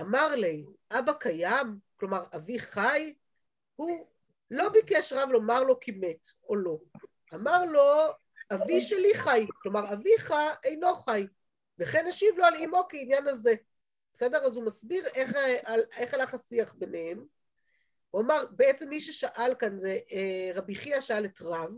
אמר 0.00 0.34
לי, 0.34 0.64
אבא 0.90 1.12
קיים? 1.12 1.78
כלומר, 1.96 2.22
אבי 2.36 2.58
חי? 2.58 3.14
הוא 3.76 4.06
לא 4.50 4.68
ביקש 4.68 5.12
רב 5.12 5.28
לומר 5.30 5.64
לו 5.64 5.80
כי 5.80 5.92
מת 5.92 6.28
או 6.48 6.56
לא. 6.56 6.78
אמר 7.34 7.64
לו, 7.64 8.12
אבי 8.52 8.80
שלי 8.80 9.14
חי, 9.14 9.46
כלומר, 9.62 9.92
אביך 9.92 10.34
אינו 10.64 10.94
חי. 10.94 11.26
וכן 11.78 12.06
השיב 12.06 12.38
לו 12.38 12.44
על 12.44 12.54
אמו 12.54 12.82
כעניין 12.88 13.28
הזה. 13.28 13.54
בסדר? 14.14 14.44
אז 14.46 14.56
הוא 14.56 14.64
מסביר 14.64 15.06
איך, 15.06 15.36
על, 15.64 15.80
איך 15.96 16.14
הלך 16.14 16.34
השיח 16.34 16.74
ביניהם. 16.74 17.24
הוא 18.10 18.22
אמר, 18.22 18.44
בעצם 18.50 18.88
מי 18.88 19.00
ששאל 19.00 19.54
כאן 19.58 19.78
זה 19.78 19.98
אה, 20.12 20.50
רבי 20.54 20.74
חייא 20.74 21.00
שאל 21.00 21.24
את 21.24 21.40
רב, 21.40 21.70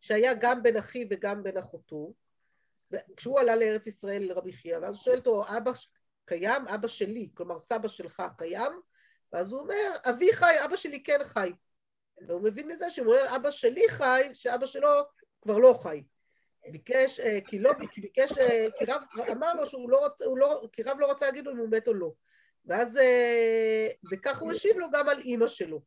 שהיה 0.00 0.34
גם 0.34 0.62
בן 0.62 0.76
אחיו 0.76 1.06
וגם 1.10 1.42
בן 1.42 1.56
אחותו, 1.56 2.12
כשהוא 3.16 3.40
עלה 3.40 3.56
לארץ 3.56 3.86
ישראל 3.86 4.22
לרבי 4.22 4.52
חייא, 4.52 4.78
ואז 4.78 4.94
הוא 4.94 5.02
שואל 5.02 5.18
אותו, 5.18 5.44
אבא 5.56 5.72
קיים? 6.24 6.68
אבא 6.68 6.88
שלי, 6.88 7.28
כלומר 7.34 7.58
סבא 7.58 7.88
שלך 7.88 8.22
קיים? 8.38 8.72
ואז 9.32 9.52
הוא 9.52 9.60
אומר, 9.60 9.96
אבי 10.08 10.32
חי, 10.32 10.54
אבא 10.64 10.76
שלי 10.76 11.02
כן 11.02 11.24
חי. 11.24 11.52
והוא 12.26 12.42
מבין 12.42 12.68
מזה 12.68 12.90
שהוא 12.90 13.06
אומר, 13.06 13.36
אבא 13.36 13.50
שלי 13.50 13.88
חי, 13.88 14.30
שאבא 14.32 14.66
שלו 14.66 14.88
כבר 15.46 15.58
לא 15.58 15.78
חי. 15.82 16.02
ביקש, 16.70 17.20
אה, 17.20 17.38
כי 17.46 17.58
לא, 17.58 17.72
ביקש, 17.96 18.38
אה, 18.38 18.66
כי 18.78 18.84
רב 18.84 19.02
אמר 19.30 19.54
לו 19.54 19.66
שהוא 19.66 19.90
לא 19.90 20.04
רוצה, 20.06 20.24
לא, 20.36 20.62
כי 20.72 20.82
רב 20.82 20.96
לא 21.00 21.06
רוצה 21.06 21.26
להגיד 21.26 21.46
לו 21.46 21.52
אם 21.52 21.56
הוא 21.56 21.68
מת 21.70 21.88
או 21.88 21.94
לא. 21.94 22.12
ואז, 22.64 22.96
אה, 22.96 23.88
וכך 24.12 24.38
הוא 24.38 24.52
השיב 24.52 24.78
לו 24.78 24.86
גם 24.92 25.08
על 25.08 25.18
אימא 25.18 25.48
שלו. 25.48 25.82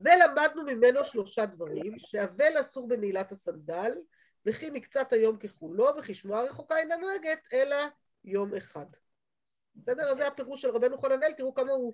ולמדנו 0.00 0.64
ממנו 0.64 1.04
שלושה 1.04 1.46
דברים, 1.46 1.98
שאבל 1.98 2.60
אסור 2.60 2.88
בנעילת 2.88 3.32
הסנדל, 3.32 3.92
וכי 4.46 4.70
מקצת 4.70 5.12
היום 5.12 5.36
ככולו, 5.36 5.88
וכי 5.98 6.14
שמועה 6.14 6.42
רחוקה 6.42 6.76
אינה 6.78 6.96
נוהגת, 6.96 7.48
אלא 7.52 7.76
יום 8.24 8.54
אחד. 8.54 8.86
בסדר? 9.76 10.02
אז 10.02 10.16
זה 10.16 10.26
הפירוש 10.26 10.62
של 10.62 10.70
רבנו 10.70 10.98
חננאל, 10.98 11.32
תראו 11.32 11.54
כמה 11.54 11.72
הוא 11.72 11.92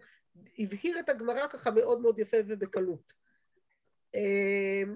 הבהיר 0.59 0.99
את 0.99 1.09
הגמרא 1.09 1.47
ככה 1.47 1.71
מאוד 1.71 2.01
מאוד 2.01 2.19
יפה 2.19 2.37
ובקלות. 2.47 3.26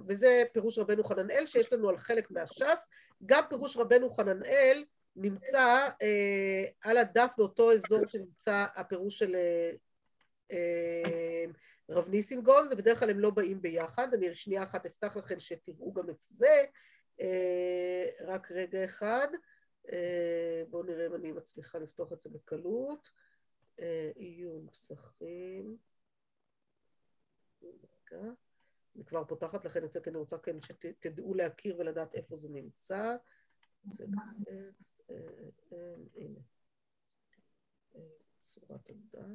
וזה 0.08 0.42
פירוש 0.52 0.78
רבנו 0.78 1.04
חננאל 1.04 1.46
שיש 1.46 1.72
לנו 1.72 1.88
על 1.88 1.98
חלק 1.98 2.30
מהש"ס, 2.30 2.88
גם 3.26 3.42
פירוש 3.48 3.76
רבנו 3.76 4.10
חננאל 4.10 4.84
נמצא 5.16 5.88
אה, 6.02 6.64
על 6.80 6.98
הדף 6.98 7.30
באותו 7.38 7.72
אזור 7.72 8.06
שנמצא 8.06 8.66
הפירוש 8.76 9.18
של 9.18 9.34
אה, 9.34 9.72
אה, 10.52 11.44
רב 11.88 12.08
ניסים 12.08 12.42
גולד, 12.42 12.72
ובדרך 12.72 12.98
כלל 12.98 13.10
הם 13.10 13.20
לא 13.20 13.30
באים 13.30 13.62
ביחד, 13.62 14.14
אני 14.14 14.34
שנייה 14.34 14.62
אחת 14.62 14.86
אפתח 14.86 15.16
לכם 15.16 15.40
שתראו 15.40 15.92
גם 15.92 16.10
את 16.10 16.20
זה, 16.20 16.64
רק 18.20 18.50
רגע 18.50 18.84
אחד, 18.84 19.28
בואו 20.70 20.82
נראה 20.82 21.06
אם 21.06 21.14
אני 21.14 21.32
מצליחה 21.32 21.78
לפתוח 21.78 22.12
את 22.12 22.20
זה 22.20 22.30
בקלות, 22.30 23.10
עיון 24.14 24.66
פסחים, 24.72 25.76
רגע 27.62 28.22
אני 28.96 29.04
כבר 29.04 29.24
פותחת 29.24 29.64
לכם 29.64 29.84
את 29.84 29.92
זה, 29.92 30.00
כי 30.00 30.10
אני 30.10 30.18
רוצה 30.18 30.38
כן 30.38 30.56
שתדעו 30.62 31.34
להכיר 31.34 31.76
ולדעת 31.78 32.14
איפה 32.14 32.36
זה 32.36 32.48
נמצא. 32.48 33.16
זה 33.92 34.04
טקסט, 34.74 35.10
הנה. 36.16 36.40
צורת 38.42 38.88
עובדה. 38.88 39.26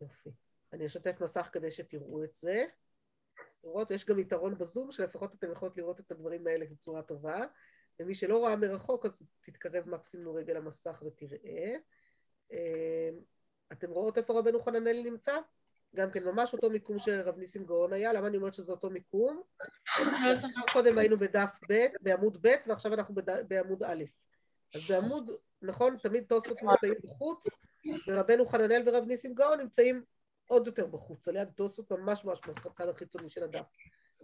יופי. 0.00 0.30
אני 0.72 0.86
אשתף 0.86 1.20
מסך 1.20 1.48
כדי 1.52 1.70
שתראו 1.70 2.24
את 2.24 2.34
זה. 2.34 2.64
לראות, 3.64 3.90
יש 3.90 4.06
גם 4.06 4.18
יתרון 4.18 4.58
בזום, 4.58 4.92
שלפחות 4.92 5.34
אתם 5.34 5.52
יכולות 5.52 5.76
לראות 5.76 6.00
את 6.00 6.10
הדברים 6.10 6.46
האלה 6.46 6.66
בצורה 6.66 7.02
טובה. 7.02 7.46
ומי 8.00 8.14
שלא 8.14 8.38
רואה 8.38 8.56
מרחוק, 8.56 9.06
אז 9.06 9.22
תתקרב 9.40 9.88
מקסימום 9.88 10.36
רגע 10.36 10.54
למסך 10.54 11.02
ותראה. 11.06 11.76
אתם 13.78 13.90
רואות 13.90 14.18
איפה 14.18 14.38
רבנו 14.38 14.60
חננאל 14.60 15.02
נמצא? 15.04 15.38
גם 15.94 16.10
כן 16.10 16.24
ממש 16.24 16.52
אותו 16.52 16.70
מיקום 16.70 16.98
שרב 16.98 17.38
ניסים 17.38 17.64
גאון 17.64 17.92
היה, 17.92 18.12
למה 18.12 18.26
אני 18.26 18.36
אומרת 18.36 18.54
שזה 18.54 18.72
אותו 18.72 18.90
מיקום? 18.90 19.42
קודם 20.72 20.98
היינו 20.98 21.16
בדף 21.16 21.50
ב', 21.70 21.86
בעמוד 22.00 22.38
ב', 22.40 22.54
ועכשיו 22.66 22.94
אנחנו 22.94 23.14
בד... 23.14 23.48
בעמוד 23.48 23.82
א'. 23.82 24.04
אז 24.74 24.90
בעמוד, 24.90 25.30
נכון, 25.62 25.96
תמיד 25.96 26.24
תוספות 26.28 26.62
נמצאים 26.62 26.94
בחוץ, 27.04 27.46
ורבנו 28.08 28.46
חננאל 28.46 28.82
ורב 28.86 29.04
ניסים 29.04 29.34
גאון 29.34 29.60
נמצאים 29.60 30.04
עוד 30.46 30.66
יותר 30.66 30.86
בחוץ, 30.86 31.28
על 31.28 31.36
יד 31.36 31.48
תוספות 31.48 31.90
ממש 31.90 32.24
ממש 32.24 32.40
בצד 32.64 32.88
החיצוני 32.88 33.30
של 33.30 33.42
הדף. 33.42 33.66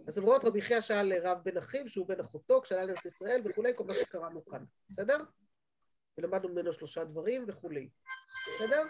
אז 0.07 0.17
רואות, 0.17 0.45
רבי 0.45 0.61
חייא 0.61 0.81
שאל 0.81 1.05
לרב 1.05 1.37
בן 1.43 1.57
אחיו, 1.57 1.89
שהוא 1.89 2.07
בן 2.07 2.19
אחותו, 2.19 2.61
כשעלה 2.61 2.85
לארץ 2.85 3.05
ישראל 3.05 3.41
וכולי, 3.45 3.71
כל 3.75 3.83
מה 3.83 3.93
שקראנו 3.93 4.45
כאן, 4.45 4.63
בסדר? 4.89 5.17
ולמדנו 6.17 6.49
ממנו 6.49 6.73
שלושה 6.73 7.03
דברים 7.03 7.45
וכולי, 7.47 7.89
בסדר? 8.55 8.83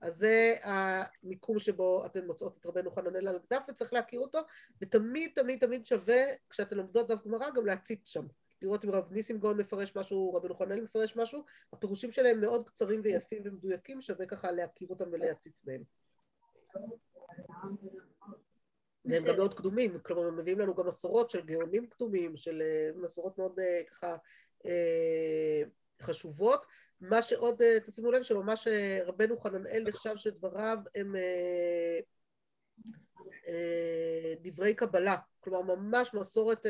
אז 0.00 0.16
זה 0.16 0.54
המיקום 0.62 1.58
שבו 1.58 2.06
אתן 2.06 2.24
מוצאות 2.24 2.58
את 2.60 2.66
רבנו 2.66 2.90
חננאל 2.90 3.28
על 3.28 3.36
הדף 3.36 3.62
וצריך 3.68 3.92
להכיר 3.92 4.20
אותו, 4.20 4.38
ותמיד 4.82 5.32
תמיד 5.34 5.60
תמיד 5.60 5.86
שווה, 5.86 6.22
כשאתן 6.50 6.76
לומדות 6.76 7.08
דף 7.08 7.26
גמרא, 7.26 7.50
גם 7.50 7.66
להציץ 7.66 8.08
שם. 8.08 8.26
לראות 8.62 8.84
אם 8.84 8.90
רב 8.90 9.12
ניסים 9.12 9.38
גאון 9.38 9.56
מפרש 9.56 9.96
משהו, 9.96 10.34
רבנו 10.34 10.54
חננאל 10.54 10.80
מפרש 10.80 11.16
משהו, 11.16 11.44
הפירושים 11.72 12.12
שלהם 12.12 12.40
מאוד 12.40 12.68
קצרים 12.68 13.00
ויפים 13.04 13.42
ומדויקים, 13.44 14.00
שווה 14.00 14.26
ככה 14.26 14.52
להכיר 14.52 14.88
אותם 14.88 15.12
ולהציץ 15.12 15.64
בהם. 15.64 15.82
והם 19.04 19.24
גם 19.26 19.36
מאוד 19.36 19.54
קדומים, 19.54 19.98
כלומר 19.98 20.26
הם 20.28 20.36
מביאים 20.36 20.58
לנו 20.58 20.74
גם 20.74 20.86
מסורות 20.86 21.30
של 21.30 21.40
גאונים 21.40 21.86
קדומים, 21.86 22.36
של 22.36 22.62
מסורות 22.96 23.38
מאוד 23.38 23.58
ככה 23.90 24.16
חשובות. 26.02 26.66
מה 27.00 27.22
שעוד, 27.22 27.62
תשימו 27.84 28.10
לב 28.12 28.22
שממש 28.22 28.68
רבנו 29.06 29.40
חננאל 29.40 29.84
נחשב 29.88 30.16
שדבריו 30.16 30.78
הם 30.94 31.14
דברי 34.42 34.74
קבלה, 34.74 35.16
כלומר 35.40 35.76
ממש 35.76 36.14
מסורת 36.14 36.66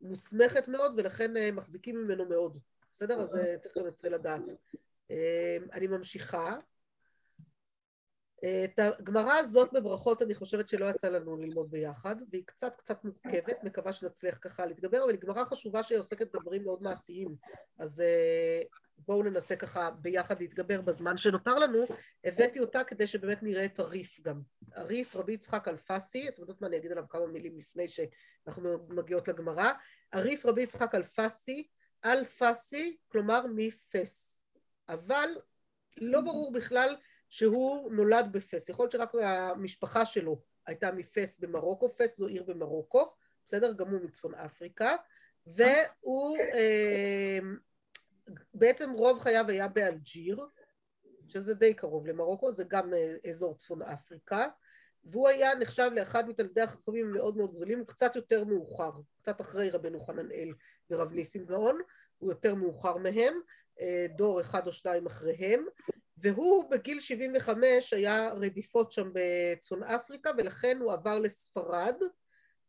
מוסמכת 0.00 0.68
מאוד 0.68 0.94
ולכן 0.96 1.54
מחזיקים 1.54 1.96
ממנו 1.96 2.28
מאוד, 2.28 2.58
בסדר? 2.92 3.20
אז 3.20 3.38
צריך 3.60 3.78
גם 3.78 3.86
את 3.86 3.98
זה 3.98 4.10
לדעת. 4.10 4.42
אני 5.72 5.86
ממשיכה. 5.86 6.56
את 8.44 8.78
הגמרא 8.78 9.32
הזאת 9.32 9.72
בברכות 9.72 10.22
אני 10.22 10.34
חושבת 10.34 10.68
שלא 10.68 10.86
יצא 10.86 11.08
לנו 11.08 11.36
ללמוד 11.36 11.70
ביחד, 11.70 12.16
והיא 12.30 12.42
קצת 12.46 12.76
קצת 12.76 13.04
מורכבת, 13.04 13.64
מקווה 13.64 13.92
שנצליח 13.92 14.38
ככה 14.40 14.66
להתגבר, 14.66 15.04
אבל 15.04 15.12
היא 15.12 15.20
גמרא 15.20 15.44
חשובה 15.44 15.82
שהיא 15.82 15.98
עוסקת 15.98 16.34
בדברים 16.34 16.64
מאוד 16.64 16.82
מעשיים, 16.82 17.36
אז 17.78 18.02
בואו 18.98 19.22
ננסה 19.22 19.56
ככה 19.56 19.90
ביחד 19.90 20.40
להתגבר 20.40 20.80
בזמן 20.80 21.18
שנותר 21.18 21.58
לנו. 21.58 21.84
הבאתי 22.24 22.60
אותה 22.60 22.84
כדי 22.84 23.06
שבאמת 23.06 23.42
נראה 23.42 23.64
את 23.64 23.78
הריף 23.78 24.20
גם. 24.20 24.40
הריף, 24.74 25.16
רבי 25.16 25.32
יצחק 25.32 25.68
אלפסי, 25.68 26.28
אתם 26.28 26.40
יודעות 26.40 26.60
מה, 26.60 26.66
אני 26.66 26.76
אגיד 26.76 26.92
עליו 26.92 27.04
כמה 27.08 27.26
מילים 27.26 27.58
לפני 27.58 27.88
שאנחנו 27.88 28.78
מגיעות 28.88 29.28
לגמרא. 29.28 29.72
הריף 30.12 30.46
רבי 30.46 30.62
יצחק 30.62 30.94
אלפסי, 30.94 31.68
אלפסי, 32.04 32.96
כלומר 33.08 33.40
מפס. 33.54 34.40
אבל 34.88 35.28
לא 35.96 36.20
ברור 36.20 36.52
בכלל 36.52 36.96
שהוא 37.30 37.92
נולד 37.92 38.28
בפס. 38.32 38.68
יכול 38.68 38.82
להיות 38.82 38.92
שרק 38.92 39.14
המשפחה 39.14 40.04
שלו 40.04 40.40
הייתה 40.66 40.92
מפס 40.92 41.38
במרוקו, 41.38 41.94
פס 41.96 42.18
זו 42.18 42.26
עיר 42.26 42.42
במרוקו, 42.42 43.12
בסדר? 43.44 43.72
גם 43.72 43.88
הוא 43.88 44.00
מצפון 44.00 44.34
אפריקה, 44.34 44.96
והוא 45.46 46.38
אה, 46.38 47.38
בעצם 48.54 48.90
רוב 48.92 49.20
חייו 49.20 49.44
היה 49.48 49.68
באלג'יר, 49.68 50.46
שזה 51.28 51.54
די 51.54 51.74
קרוב 51.74 52.06
למרוקו, 52.06 52.52
זה 52.52 52.64
גם 52.68 52.92
אזור 53.30 53.56
צפון 53.56 53.82
אפריקה, 53.82 54.46
והוא 55.04 55.28
היה 55.28 55.54
נחשב 55.54 55.90
לאחד 55.94 56.28
מתלמידי 56.28 56.60
החכמים 56.60 57.08
המאוד 57.08 57.36
מאוד 57.36 57.54
גדולים, 57.54 57.84
קצת 57.84 58.16
יותר 58.16 58.44
מאוחר, 58.44 58.90
קצת 59.22 59.40
אחרי 59.40 59.70
רבנו 59.70 60.00
חננאל 60.00 60.54
ורב 60.90 61.12
ניסים 61.12 61.44
גאון, 61.44 61.78
הוא 62.18 62.30
יותר 62.30 62.54
מאוחר 62.54 62.96
מהם, 62.96 63.34
דור 64.16 64.40
אחד 64.40 64.66
או 64.66 64.72
שניים 64.72 65.06
אחריהם, 65.06 65.66
והוא 66.22 66.70
בגיל 66.70 67.00
75 67.00 67.92
היה 67.92 68.32
רדיפות 68.32 68.92
שם 68.92 69.10
בצפון 69.12 69.82
אפריקה 69.82 70.30
ולכן 70.38 70.78
הוא 70.80 70.92
עבר 70.92 71.18
לספרד 71.18 71.94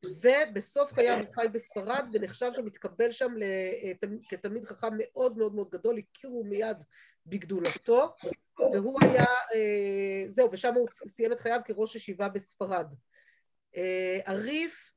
ובסוף 0.05 0.93
חייו 0.93 1.17
הוא 1.17 1.35
חי 1.35 1.47
בספרד 1.51 2.09
ונחשב 2.13 2.51
שם, 2.55 2.67
התקבל 2.67 3.11
שם 3.11 3.33
לתל- 3.35 4.19
כתלמיד 4.29 4.65
חכם 4.65 4.87
מאוד 4.97 5.37
מאוד 5.37 5.55
מאוד 5.55 5.69
גדול, 5.69 5.97
הכירו 5.97 6.43
מיד 6.43 6.77
בגדולתו, 7.25 8.15
והוא 8.73 8.99
היה, 9.01 9.25
אה, 9.53 10.25
זהו, 10.27 10.49
ושם 10.51 10.73
הוא 10.73 10.87
סיים 10.91 11.31
את 11.31 11.39
חייו 11.39 11.59
כראש 11.65 11.95
ישיבה 11.95 12.29
בספרד. 12.29 12.93
אה, 13.75 14.19
הריף, 14.25 14.91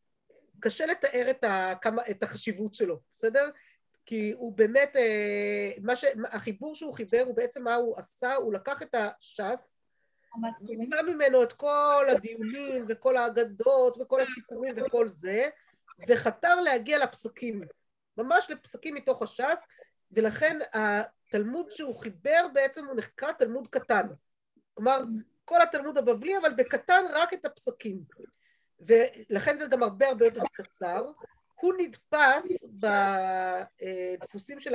קשה 0.61 0.87
לתאר 0.87 1.31
את, 1.31 1.45
ה, 1.45 1.73
כמה, 1.83 2.03
את 2.11 2.23
החשיבות 2.23 2.75
שלו, 2.75 3.01
בסדר? 3.15 3.51
כי 4.07 4.33
הוא 4.37 4.53
באמת, 4.53 4.97
אה, 4.97 5.71
מה 5.83 5.97
ש, 5.97 6.05
החיבור 6.33 6.75
שהוא 6.75 6.95
חיבר 6.95 7.23
הוא 7.27 7.37
בעצם 7.37 7.65
מה 7.65 7.75
הוא 7.75 7.99
עשה, 7.99 8.35
הוא 8.35 8.53
לקח 8.53 8.83
את 8.83 8.95
הש"ס, 8.95 9.79
נימה 10.61 11.03
ממנו 11.03 11.43
את 11.43 11.53
כל 11.53 12.07
הדיונים 12.11 12.85
וכל 12.89 13.17
האגדות 13.17 13.99
וכל 14.01 14.21
הסיפורים 14.21 14.75
וכל 14.77 15.09
זה, 15.09 15.49
וחתר 16.09 16.61
להגיע 16.61 16.99
לפסקים, 16.99 17.63
ממש 18.17 18.51
לפסקים 18.51 18.95
מתוך 18.95 19.23
הש"ס, 19.23 19.67
ולכן 20.13 20.59
התלמוד 20.73 21.71
שהוא 21.71 21.97
חיבר 21.97 22.47
בעצם 22.53 22.87
הוא 22.87 22.97
נחקר 22.97 23.33
תלמוד 23.33 23.69
קטן. 23.69 24.07
כלומר, 24.75 25.03
כל 25.45 25.63
התלמוד 25.63 25.99
הבבלי, 25.99 26.39
אבל 26.39 26.55
בקטן 26.55 27.05
רק 27.13 27.35
את 27.35 27.45
הפסקים. 27.45 28.01
ולכן 28.81 29.59
זה 29.59 29.67
גם 29.67 29.83
הרבה 29.83 30.09
הרבה 30.09 30.25
יותר 30.25 30.43
קצר. 30.53 31.11
הוא 31.63 31.75
נדפס 31.79 32.65
בדפוסים 34.21 34.61
של 34.61 34.75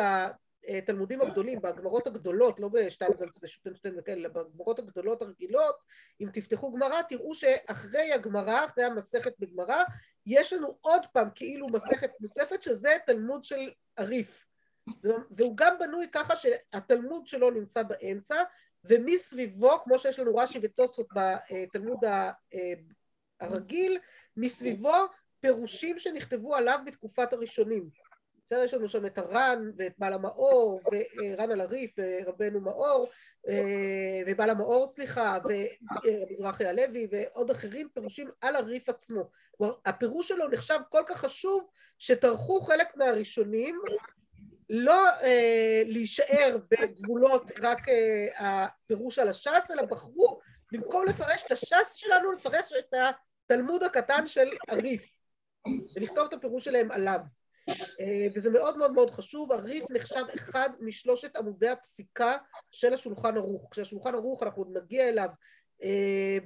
התלמודים 0.68 1.22
הגדולים, 1.22 1.62
בגמרות 1.62 2.08
הגדולות, 2.08 2.60
לא 2.60 2.68
בשטיינזלץ 2.68 3.38
ושוטנשטיין 3.42 3.96
וכאלה, 4.00 4.18
אלא 4.22 4.30
בגמרות 4.30 4.80
הגדולות 4.80 5.22
הרגילות, 5.22 5.76
אם 6.22 6.30
תפתחו 6.34 6.72
גמרא, 6.72 7.02
תראו 7.02 7.36
שאחרי 7.36 8.12
הגמרא, 8.14 8.66
אחרי 8.66 8.84
המסכת 8.84 9.34
בגמרא, 9.40 9.84
יש 10.26 10.54
לנו 10.54 10.78
עוד 10.82 11.02
פעם 11.14 11.30
כאילו 11.36 11.68
מסכת 11.68 12.12
נוספת, 12.20 12.62
שזה 12.62 12.98
תלמוד 13.06 13.44
של 13.44 13.72
הריף. 13.98 14.46
והוא 15.04 15.58
גם 15.58 15.80
בנוי 15.80 16.08
ככה 16.12 16.36
שהתלמוד 16.36 17.28
שלו 17.28 17.52
נמצא 17.52 17.84
באמצע, 17.84 18.44
ומסביבו, 18.84 19.80
כמו 19.84 20.00
שיש 20.00 20.20
לנו 20.20 20.36
רש"י 20.36 20.60
ותוספות 20.62 21.08
בתלמוד 21.16 22.00
הרגיל, 23.40 24.00
מסביבו 24.38 24.96
פירושים 25.40 26.00
שנכתבו 26.00 26.56
עליו 26.56 26.80
בתקופת 26.86 27.34
הראשונים. 27.34 27.90
בסדר, 28.46 28.64
יש 28.64 28.74
לנו 28.74 28.88
שם 28.88 29.06
את 29.06 29.18
הר"ן 29.18 29.72
ואת 29.78 29.94
בעל 29.98 30.14
המאור, 30.14 30.82
ור"ן 30.92 31.52
על 31.52 31.62
הריף 31.62 31.92
ורבנו 31.98 32.62
מאור, 32.62 33.10
ובעל 34.28 34.50
המאור 34.50 34.88
סליחה, 34.88 35.38
ומזרחי 35.44 36.66
הלוי 36.66 37.08
ועוד 37.12 37.52
אחרים, 37.52 37.90
פירושים 37.94 38.28
על 38.42 38.56
הריף 38.56 38.90
עצמו. 38.90 39.30
כלומר, 39.58 39.74
הפירוש 39.86 40.28
שלו 40.28 40.48
נחשב 40.48 40.80
כל 40.90 41.04
כך 41.08 41.18
חשוב 41.18 41.68
שטרחו 42.00 42.62
חלק 42.62 42.96
מהראשונים 42.96 43.82
לא 44.70 45.10
אה, 45.24 45.82
להישאר 45.86 46.58
בגבולות 46.72 47.52
רק 47.62 47.90
אה, 47.90 48.66
הפירוש 48.66 49.20
על 49.20 49.30
הש"ס, 49.30 49.72
אלא 49.72 49.84
בחרו 49.86 50.40
במקום 50.72 51.06
לפרש 51.06 51.44
את 51.46 51.52
הש"ס 51.52 51.94
שלנו, 51.94 52.32
לפרש 52.32 52.74
את 52.80 52.94
התלמוד 53.46 53.84
הקטן 53.84 54.28
של 54.28 54.48
הריף, 54.68 55.17
ולכתוב 55.96 56.28
את 56.28 56.34
הפירוש 56.34 56.66
שלהם 56.66 56.92
עליו. 56.92 57.20
אה, 57.70 58.28
וזה 58.36 58.50
מאוד 58.50 58.78
מאוד 58.78 58.92
מאוד 58.92 59.12
חשוב, 59.12 59.52
הריף 59.52 59.86
נחשב 59.90 60.24
אחד 60.36 60.70
משלושת 60.80 61.36
עמודי 61.36 61.70
הפסיקה 61.70 62.38
של 62.72 62.94
השולחן 62.94 63.38
ערוך. 63.38 63.68
כשהשולחן 63.72 64.16
ערוך, 64.16 64.44
אנחנו 64.44 64.62
עוד 64.62 64.78
נגיע 64.78 65.10
אליו, 65.10 65.30
אה, 65.84 66.38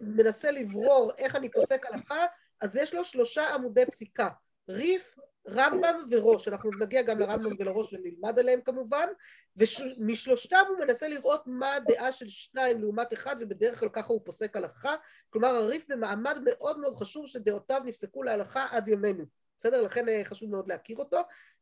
מנסה 0.00 0.50
לברור 0.50 1.12
איך 1.18 1.36
אני 1.36 1.50
פוסק 1.50 1.86
הלכה, 1.86 2.24
אז 2.60 2.76
יש 2.76 2.94
לו 2.94 3.04
שלושה 3.04 3.54
עמודי 3.54 3.86
פסיקה, 3.86 4.28
ריף, 4.68 5.16
רמב"ם 5.48 6.04
וראש, 6.10 6.48
אנחנו 6.48 6.70
נגיע 6.80 7.02
גם 7.02 7.18
לרמב"ם 7.18 7.50
ולראש 7.58 7.92
ונלמד 7.92 8.38
עליהם 8.38 8.60
כמובן, 8.60 9.06
ומשלושתם 9.56 10.64
הוא 10.68 10.78
מנסה 10.78 11.08
לראות 11.08 11.42
מה 11.46 11.74
הדעה 11.74 12.12
של 12.12 12.28
שניים 12.28 12.80
לעומת 12.80 13.12
אחד, 13.12 13.36
ובדרך 13.40 13.80
כלל 13.80 13.88
ככה 13.88 14.12
הוא 14.12 14.20
פוסק 14.24 14.56
הלכה, 14.56 14.94
כלומר 15.30 15.48
הריף 15.48 15.84
במעמד 15.88 16.38
מאוד 16.44 16.78
מאוד 16.80 16.96
חשוב 16.96 17.26
שדעותיו 17.26 17.82
נפסקו 17.84 18.22
להלכה 18.22 18.66
עד 18.70 18.88
ימינו, 18.88 19.24
בסדר? 19.58 19.82
לכן 19.82 20.08
אה, 20.08 20.24
חשוב 20.24 20.50
מאוד 20.50 20.68
להכיר 20.68 20.96
אותו, 20.96 21.20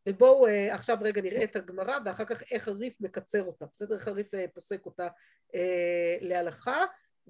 ובואו 0.08 0.46
אה, 0.46 0.74
עכשיו 0.74 0.98
רגע 1.00 1.22
נראה 1.22 1.44
את 1.44 1.56
הגמרא 1.56 1.98
ואחר 2.04 2.24
כך 2.24 2.42
איך 2.52 2.68
הריף 2.68 2.94
מקצר 3.00 3.42
אותה, 3.42 3.64
בסדר? 3.74 3.94
איך 3.94 4.08
הריף 4.08 4.34
אה, 4.34 4.44
פוסק 4.54 4.86
אותה 4.86 5.08
להלכה, 6.20 6.84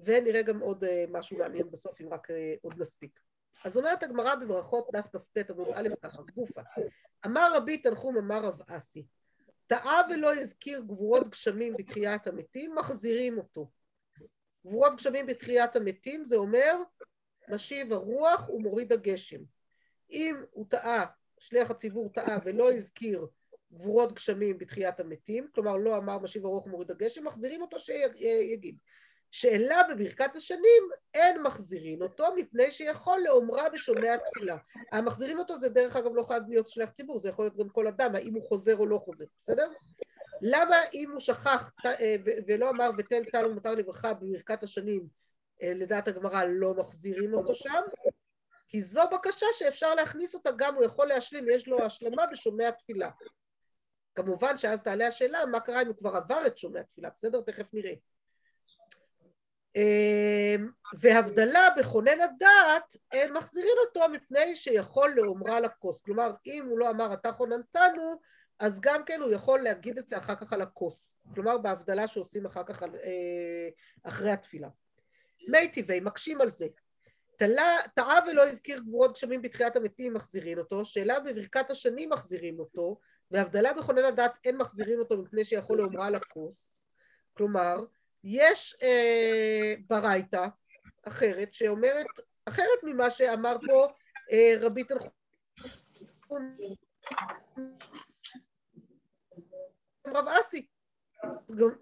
ונראה 0.05 0.41
גם 0.41 0.59
עוד 0.59 0.85
משהו 1.09 1.37
מעניין 1.37 1.71
בסוף 1.71 2.01
אם 2.01 2.13
רק 2.13 2.27
עוד 2.61 2.73
נספיק. 2.77 3.19
אז 3.63 3.77
אומרת 3.77 4.03
הגמרא 4.03 4.35
בברכות 4.35 4.87
דף 4.93 5.07
כ"ט 5.15 5.49
עמוד 5.49 5.67
א' 5.73 5.87
ככה, 6.01 6.21
גופה. 6.35 6.61
אמר 7.25 7.51
רבי 7.55 7.77
תנחום 7.77 8.17
אמר 8.17 8.45
רב 8.45 8.61
אסי, 8.67 9.05
טעה 9.67 10.01
ולא 10.09 10.33
הזכיר 10.33 10.79
גבורות 10.79 11.29
גשמים 11.29 11.73
בתחיית 11.77 12.27
המתים, 12.27 12.75
מחזירים 12.75 13.37
אותו. 13.37 13.71
גבורות 14.65 14.95
גשמים 14.95 15.25
בתחיית 15.25 15.75
המתים 15.75 16.25
זה 16.25 16.35
אומר 16.35 16.75
משיב 17.49 17.93
הרוח 17.93 18.49
ומוריד 18.49 18.93
הגשם. 18.93 19.41
אם 20.11 20.35
הוא 20.51 20.65
טעה, 20.69 21.05
שליח 21.39 21.71
הציבור 21.71 22.09
טעה 22.13 22.37
ולא 22.45 22.71
הזכיר 22.71 23.27
גבורות 23.73 24.13
גשמים 24.13 24.57
בתחיית 24.57 24.99
המתים, 24.99 25.47
כלומר 25.55 25.77
לא 25.77 25.97
אמר 25.97 26.19
משיב 26.19 26.45
הרוח 26.45 26.65
ומוריד 26.65 26.91
הגשם, 26.91 27.23
מחזירים 27.23 27.61
אותו 27.61 27.79
שיגיד. 27.79 28.77
שאלה 29.31 29.81
בברכת 29.89 30.35
השנים 30.35 30.83
אין 31.13 31.41
מחזירין 31.41 32.01
אותו 32.01 32.25
מפני 32.35 32.71
שיכול 32.71 33.21
לאומרה 33.25 33.69
בשומע 33.69 34.17
תפילה. 34.17 34.57
המחזירים 34.91 35.39
אותו 35.39 35.57
זה 35.57 35.69
דרך 35.69 35.95
אגב 35.95 36.11
לא 36.15 36.23
חייב 36.23 36.43
להיות 36.49 36.67
שליח 36.67 36.89
ציבור, 36.89 37.19
זה 37.19 37.29
יכול 37.29 37.45
להיות 37.45 37.57
גם 37.57 37.69
כל 37.69 37.87
אדם, 37.87 38.15
האם 38.15 38.33
הוא 38.33 38.47
חוזר 38.47 38.77
או 38.77 38.85
לא 38.85 38.97
חוזר, 38.97 39.25
בסדר? 39.39 39.71
למה 40.41 40.75
אם 40.93 41.11
הוא 41.11 41.19
שכח 41.19 41.71
ולא 42.47 42.69
אמר 42.69 42.89
ותן 42.97 43.23
טל 43.23 43.45
ומותר 43.45 43.71
לברכה 43.75 44.13
בברכת 44.13 44.63
השנים 44.63 45.07
לדעת 45.61 46.07
הגמרא 46.07 46.43
לא 46.43 46.73
מחזירים 46.73 47.33
אותו 47.33 47.55
שם? 47.55 47.81
כי 48.67 48.81
זו 48.81 49.01
בקשה 49.13 49.45
שאפשר 49.53 49.95
להכניס 49.95 50.35
אותה 50.35 50.49
גם, 50.55 50.75
הוא 50.75 50.85
יכול 50.85 51.07
להשלים, 51.07 51.49
יש 51.49 51.67
לו 51.67 51.83
השלמה 51.83 52.27
בשומע 52.27 52.71
תפילה. 52.71 53.09
כמובן 54.15 54.57
שאז 54.57 54.81
תעלה 54.81 55.07
השאלה 55.07 55.45
מה 55.45 55.59
קרה 55.59 55.81
אם 55.81 55.87
הוא 55.87 55.95
כבר 55.95 56.15
עבר 56.15 56.47
את 56.47 56.57
שומע 56.57 56.83
תפילה, 56.83 57.09
בסדר? 57.17 57.41
תכף 57.41 57.65
נראה. 57.73 57.93
והבדלה 60.99 61.67
בכונן 61.77 62.21
הדעת, 62.21 62.95
הם 63.11 63.33
מחזירים 63.33 63.75
אותו 63.85 64.09
מפני 64.09 64.55
שיכול 64.55 65.13
לאומרה 65.15 65.59
לכוס. 65.59 66.01
כלומר, 66.01 66.31
אם 66.45 66.65
הוא 66.69 66.79
לא 66.79 66.89
אמר 66.89 67.13
אתה 67.13 67.31
חוננתנו, 67.31 68.21
אז 68.59 68.79
גם 68.81 69.05
כן 69.05 69.21
הוא 69.21 69.31
יכול 69.31 69.59
להגיד 69.59 69.97
את 69.97 70.07
זה 70.07 70.17
אחר 70.17 70.35
כך 70.35 70.53
על 70.53 70.61
הכוס. 70.61 71.17
כלומר, 71.33 71.57
בהבדלה 71.57 72.07
שעושים 72.07 72.45
אחר 72.45 72.63
כך 72.63 72.83
אחרי 74.03 74.31
התפילה. 74.31 74.67
מי 75.49 75.67
טבעי, 75.67 75.99
מקשים 75.99 76.41
על 76.41 76.49
זה. 76.49 76.67
טעה 77.95 78.19
ולא 78.27 78.47
הזכיר 78.47 78.79
גבורות 78.79 79.13
גשמים 79.13 79.41
בתחיית 79.41 79.75
המתים, 79.75 80.13
מחזירים 80.13 80.57
אותו. 80.57 80.85
שאלה 80.85 81.19
בברכת 81.19 81.71
השנים 81.71 82.09
מחזירים 82.09 82.59
אותו. 82.59 82.99
והבדלה 83.31 83.73
בכונן 83.73 84.03
הדעת 84.03 84.37
אין 84.45 84.57
מחזירים 84.57 84.99
אותו 84.99 85.17
מפני 85.17 85.45
שיכול 85.45 85.77
לאומרה 85.77 86.09
לכוס. 86.09 86.73
כלומר, 87.33 87.77
יש 88.23 88.77
אה, 88.83 89.73
ברייתא 89.87 90.47
אחרת 91.03 91.53
שאומרת, 91.53 92.05
אחרת 92.45 92.83
ממה 92.83 93.11
שאמר 93.11 93.57
פה 93.67 93.87
אה, 94.31 94.53
רבי 94.61 94.83
תנחום, 94.83 95.09
רב 100.07 100.27
אסי. 100.27 100.67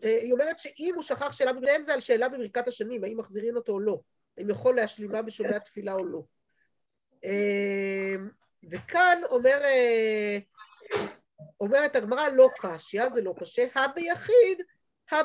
היא 0.02 0.34
אומרת 0.34 0.60
שאם 0.60 0.92
הוא 0.96 1.04
שכח 1.04 1.32
שאלה 1.32 1.54
בבניהם 1.54 1.84
זה 1.84 1.94
על 1.94 2.00
שאלה 2.00 2.30
בברכת 2.30 2.68
השנים, 2.68 3.04
האם 3.04 3.18
מחזירים 3.18 3.56
אותו 3.56 3.72
או 3.72 3.80
לא, 3.80 4.00
האם 4.38 4.50
יכול 4.50 4.76
להשלימה 4.76 5.22
בשומע 5.22 5.60
תפילה 5.60 5.94
או 5.94 6.06
לא. 6.06 6.22
אה, 7.26 8.16
וכאן 8.72 9.22
אומר, 9.30 9.62
אומרת 11.60 11.96
הגמרא 11.96 12.30
לא 12.30 12.50
קשיא, 12.58 13.10
זה 13.10 13.22
לא 13.22 13.34
קשה, 13.40 13.66
הא 13.76 13.88
ביחיד, 13.88 14.62
הא 15.12 15.24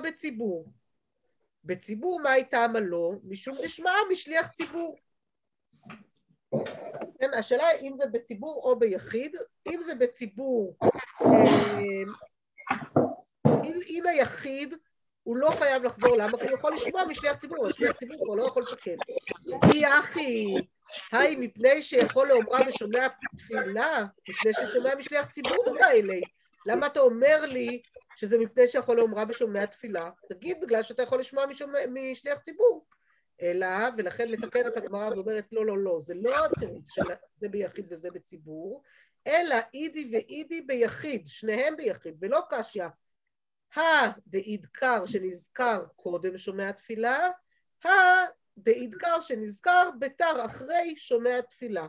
בציבור. 1.64 2.20
מה 2.20 2.30
הייתה 2.30 2.64
עמלו? 2.64 3.20
משום 3.24 3.56
דשמעה 3.64 3.96
משליח 4.12 4.46
ציבור. 4.46 4.96
כן, 7.18 7.34
השאלה 7.34 7.66
היא 7.66 7.90
אם 7.90 7.96
זה 7.96 8.06
בציבור 8.06 8.60
או 8.64 8.78
ביחיד, 8.78 9.36
אם 9.68 9.82
זה 9.82 9.94
בציבור, 9.94 10.76
אם, 13.46 13.78
אם 13.88 14.06
היחיד 14.06 14.74
הוא 15.22 15.36
לא 15.36 15.50
חייב 15.50 15.82
לחזור, 15.84 16.16
למה? 16.16 16.38
כי 16.38 16.44
הוא 16.44 16.58
יכול 16.58 16.74
לשמוע 16.74 17.04
משליח 17.04 17.36
ציבור, 17.36 17.66
השליח 17.66 17.92
ציבור 17.92 18.16
כבר 18.24 18.34
לא 18.34 18.44
יכול 18.44 18.62
לתקן. 18.62 18.96
כי 19.72 19.86
אחי, 19.98 20.54
היי, 21.12 21.36
מפני 21.40 21.82
שיכול 21.82 22.28
לאומרה 22.28 22.60
ושומע 22.68 23.06
תפילה, 23.36 24.04
מפני 24.28 24.52
ששומע 24.52 24.94
משליח 24.94 25.26
ציבור 25.30 25.64
כאלה. 25.78 26.14
למה 26.66 26.86
אתה 26.86 27.00
אומר 27.00 27.46
לי 27.46 27.82
שזה 28.16 28.38
מפני 28.38 28.68
שיכול 28.68 28.96
לאומרה 28.96 29.24
בשומע 29.24 29.66
תפילה, 29.66 30.10
תגיד 30.28 30.60
בגלל 30.60 30.82
שאתה 30.82 31.02
יכול 31.02 31.20
לשמוע 31.20 31.46
משומע, 31.46 31.78
משליח 31.90 32.38
ציבור. 32.38 32.86
אלא, 33.42 33.66
ולכן 33.98 34.30
מתקנת 34.30 34.76
הגמרא 34.76 35.08
ואומרת 35.08 35.46
לא, 35.52 35.66
לא, 35.66 35.78
לא, 35.78 36.00
זה 36.02 36.14
לא 36.14 36.44
התירוץ 36.44 36.90
של 36.90 37.02
זה 37.36 37.48
ביחיד 37.48 37.86
וזה 37.90 38.10
בציבור, 38.10 38.82
אלא 39.26 39.56
אידי 39.74 40.10
ואידי 40.12 40.60
ביחיד, 40.60 41.26
שניהם 41.26 41.76
ביחיד, 41.76 42.16
ולא 42.20 42.40
קשיא. 42.50 42.86
הדאידקר 43.76 45.06
שנזכר 45.06 45.84
קודם 45.96 46.38
שומע 46.38 46.72
תפילה, 46.72 47.28
הדאידקר 47.84 49.20
שנזכר 49.20 49.90
בתר 49.98 50.44
אחרי 50.46 50.94
שומע 50.96 51.40
תפילה. 51.40 51.86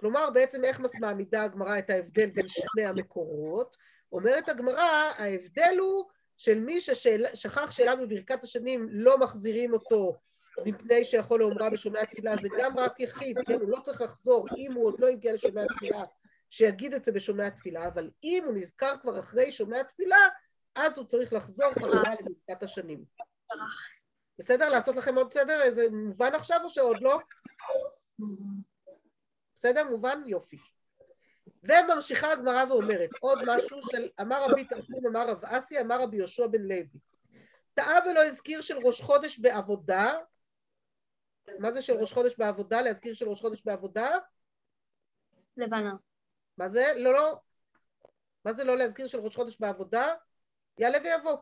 כלומר, 0.00 0.30
בעצם 0.30 0.64
איך 0.64 0.80
מעמידה 1.00 1.42
הגמרא 1.42 1.78
את 1.78 1.90
ההבדל 1.90 2.30
בין 2.30 2.48
שני 2.48 2.86
המקורות? 2.86 3.76
אומרת 4.12 4.48
הגמרא, 4.48 5.12
ההבדל 5.16 5.76
הוא 5.78 6.04
של 6.36 6.60
מי 6.60 6.80
ששכח 6.80 7.70
שאלה 7.70 7.96
בברכת 7.96 8.44
השנים 8.44 8.88
לא 8.90 9.18
מחזירים 9.18 9.72
אותו 9.72 10.16
מפני 10.64 11.04
שיכול 11.04 11.40
לאומרה 11.40 11.70
בשומע 11.70 12.04
תפילה, 12.04 12.34
זה 12.42 12.48
גם 12.58 12.78
רק 12.78 13.00
יחיד, 13.00 13.36
כן? 13.46 13.60
הוא 13.60 13.70
לא 13.70 13.80
צריך 13.80 14.00
לחזור, 14.00 14.46
אם 14.56 14.72
הוא 14.72 14.86
עוד 14.86 15.00
לא 15.00 15.06
הגיע 15.06 15.32
לשומע 15.32 15.62
תפילה, 15.76 16.04
שיגיד 16.50 16.94
את 16.94 17.04
זה 17.04 17.12
בשומע 17.12 17.50
תפילה, 17.50 17.86
אבל 17.86 18.10
אם 18.24 18.42
הוא 18.46 18.54
נזכר 18.54 18.94
כבר 19.02 19.20
אחרי 19.20 19.52
שומע 19.52 19.82
תפילה, 19.82 20.28
אז 20.74 20.98
הוא 20.98 21.06
צריך 21.06 21.32
לחזור 21.32 21.72
חזרה 21.74 22.14
לברכת 22.20 22.62
השנים. 22.62 23.04
בסדר? 24.38 24.68
לעשות 24.68 24.96
לכם 24.96 25.14
עוד 25.14 25.32
סדר? 25.32 25.70
זה 25.70 25.90
מובן 25.90 26.34
עכשיו 26.34 26.60
או 26.64 26.68
שעוד 26.68 26.96
לא? 27.00 27.18
בסדר? 29.54 29.84
מובן? 29.84 30.22
יופי. 30.26 30.58
וממשיכה 31.62 32.32
הגמרא 32.32 32.64
ואומרת 32.68 33.10
עוד 33.20 33.38
משהו 33.46 33.78
של 33.90 34.08
אמר 34.20 34.44
רבי 34.44 34.64
תנחום 34.64 35.06
אמר 35.06 35.28
רב 35.28 35.44
אסי 35.44 35.80
אמר 35.80 36.02
רבי 36.02 36.16
יהושע 36.16 36.46
בן 36.46 36.62
לוי 36.62 36.98
טעה 37.74 37.98
ולא 38.10 38.24
הזכיר 38.24 38.60
של 38.60 38.78
ראש 38.78 39.00
חודש 39.00 39.38
בעבודה 39.38 40.14
מה 41.58 41.72
זה 41.72 41.82
של 41.82 41.92
ראש 41.92 42.12
חודש 42.12 42.34
בעבודה? 42.38 42.82
להזכיר 42.82 43.14
של 43.14 43.28
ראש 43.28 43.40
חודש 43.40 43.62
בעבודה? 43.64 44.08
לבנה. 45.56 45.94
מה 46.58 46.68
זה? 46.68 46.92
לא, 46.96 47.12
לא. 47.12 47.40
מה 48.44 48.52
זה 48.52 48.64
לא 48.64 48.76
להזכיר 48.76 49.06
של 49.06 49.20
ראש 49.20 49.36
חודש 49.36 49.56
בעבודה? 49.60 50.14
יעלה 50.78 50.98
ויבוא. 51.04 51.36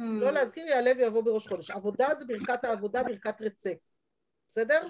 Mm. 0.00 0.02
לא 0.20 0.30
להזכיר 0.30 0.66
יעלה 0.66 0.90
ויבוא 0.96 1.22
בראש 1.22 1.48
חודש. 1.48 1.70
עבודה 1.70 2.14
זה 2.14 2.24
ברכת 2.24 2.64
העבודה, 2.64 3.02
ברכת 3.02 3.42
רצה. 3.42 3.72
בסדר? 4.48 4.88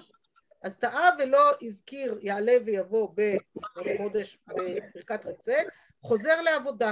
אז 0.61 0.77
טעה 0.77 1.09
ולא 1.19 1.51
הזכיר 1.61 2.19
יעלה 2.21 2.57
ויבוא 2.65 3.09
בראש 3.15 3.87
חודש 3.97 4.37
בברכת 4.47 5.25
רצה, 5.25 5.57
חוזר 6.01 6.41
לעבודה. 6.41 6.91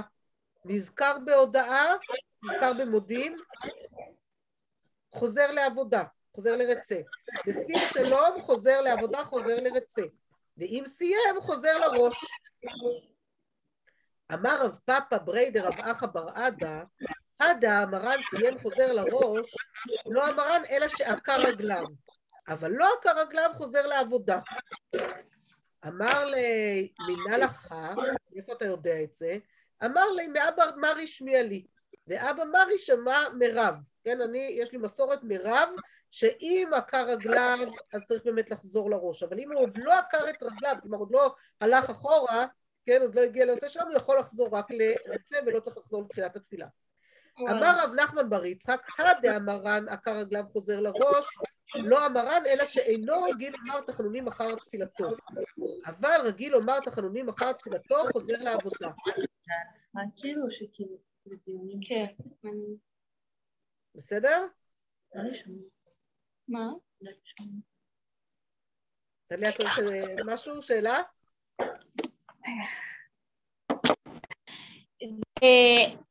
נזכר 0.65 1.17
בהודעה, 1.25 1.85
נזכר 2.43 2.71
במודים, 2.79 3.35
חוזר 5.11 5.51
לעבודה, 5.51 6.03
חוזר 6.35 6.55
לרצה. 6.55 6.99
ושים 7.47 7.75
שלום, 7.93 8.41
חוזר 8.41 8.81
לעבודה, 8.81 9.23
חוזר 9.23 9.59
לרצה. 9.59 10.01
ואם 10.57 10.83
סיים, 10.87 11.41
חוזר 11.41 11.77
לראש. 11.77 12.25
אמר 14.33 14.65
רב 14.65 14.77
פאפה 14.85 15.17
בריידר 15.17 15.67
רב 15.67 15.79
אחא 15.79 16.05
בר 16.05 16.29
עדה, 16.35 16.83
עדה 17.39 17.85
מרן 17.85 18.19
סיים 18.29 18.59
חוזר 18.59 18.93
לראש, 18.93 19.55
לא 20.05 20.27
המרן 20.27 20.61
אלא 20.69 20.87
שעקר 20.87 21.41
רגליו. 21.41 21.83
אבל 22.49 22.71
לא 22.71 22.87
עקר 22.99 23.19
רגליו 23.19 23.49
חוזר 23.53 23.87
לעבודה. 23.87 24.39
אמר 25.87 26.25
לי, 26.25 26.91
ממלאכה, 27.09 27.93
איפה 28.35 28.53
אתה 28.53 28.65
יודע 28.65 29.03
את 29.03 29.15
זה? 29.15 29.37
אמר 29.85 30.11
לי, 30.11 30.27
מאבא 30.27 30.65
מרי 30.77 31.07
שמיע 31.07 31.43
לי, 31.43 31.65
ואבא 32.07 32.43
מרי 32.43 32.77
שמע 32.77 33.17
מרב, 33.39 33.75
כן, 34.03 34.21
אני, 34.21 34.39
יש 34.39 34.71
לי 34.71 34.77
מסורת 34.77 35.19
מרב, 35.23 35.69
שאם 36.11 36.69
עקר 36.75 37.05
רגליו, 37.07 37.57
אז 37.93 38.01
צריך 38.05 38.21
באמת 38.25 38.49
לחזור 38.49 38.91
לראש, 38.91 39.23
אבל 39.23 39.39
אם 39.39 39.51
הוא 39.51 39.61
עוד 39.61 39.77
לא 39.77 39.99
עקר 39.99 40.29
את 40.29 40.43
רגליו, 40.43 40.75
כלומר 40.81 40.97
עוד 40.97 41.11
לא 41.11 41.35
הלך 41.61 41.89
אחורה, 41.89 42.45
כן, 42.85 43.01
עוד 43.01 43.15
לא 43.15 43.21
הגיע 43.21 43.45
לנושא 43.45 43.67
שלנו, 43.67 43.89
הוא 43.89 43.97
יכול 43.97 44.19
לחזור 44.19 44.49
רק 44.51 44.65
לרצה 44.71 45.37
ולא 45.45 45.59
צריך 45.59 45.77
לחזור 45.77 46.03
לתחילת 46.03 46.35
התפילה. 46.35 46.67
אמר 47.39 47.83
רב 47.83 47.93
נחמן 47.93 48.29
בר 48.29 48.45
יצחק, 48.45 48.81
הדאמרן 48.97 49.89
עקר 49.89 50.17
רגליו 50.17 50.43
חוזר 50.53 50.79
לראש, 50.79 51.37
לא 51.75 52.05
המרן, 52.05 52.43
אלא 52.45 52.65
שאינו 52.65 53.23
רגיל 53.23 53.55
לומר 53.55 53.81
תחנונים 53.81 54.27
אחר 54.27 54.55
תפילתו. 54.55 55.09
אבל 55.85 56.21
רגיל 56.25 56.51
לומר 56.51 56.79
תחנונים 56.79 57.29
אחר 57.29 57.51
תפילתו, 57.51 57.95
חוזר 58.13 58.43
לעבודה. 58.43 58.91
כאילו 60.17 60.51
שכאילו, 60.51 60.97
כן. 61.87 62.05
בסדר? 63.95 64.47
מה? 66.47 66.69
טליה 69.27 69.51
צריך 69.51 69.79
משהו? 70.25 70.61
שאלה? 70.61 71.01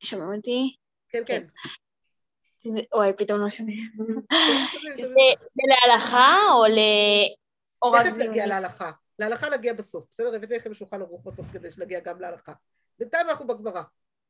שומעים 0.01 0.39
אותי? 0.39 0.77
כן, 1.09 1.23
כן. 1.27 1.47
אוי, 2.93 3.13
פתאום 3.19 3.41
לא 3.41 3.51
שומעים. 3.51 3.91
זה 5.57 5.63
להלכה 5.87 6.37
או 6.53 6.65
ל... 6.65 6.79
תכף 8.03 8.17
נגיע 8.19 8.47
להלכה. 8.47 8.91
להלכה 9.19 9.51
נגיע 9.51 9.73
בסוף, 9.73 10.05
בסדר? 10.13 10.35
הבאתי 10.35 10.57
לכם 10.57 10.75
שולחן 10.75 11.03
ערוך 11.03 11.27
בסוף 11.27 11.47
כדי 11.53 11.71
שנגיע 11.71 12.01
גם 12.01 12.21
להלכה. 12.21 12.53
בינתיים 12.99 13.29
אנחנו 13.29 13.47
בגמרא, 13.47 13.83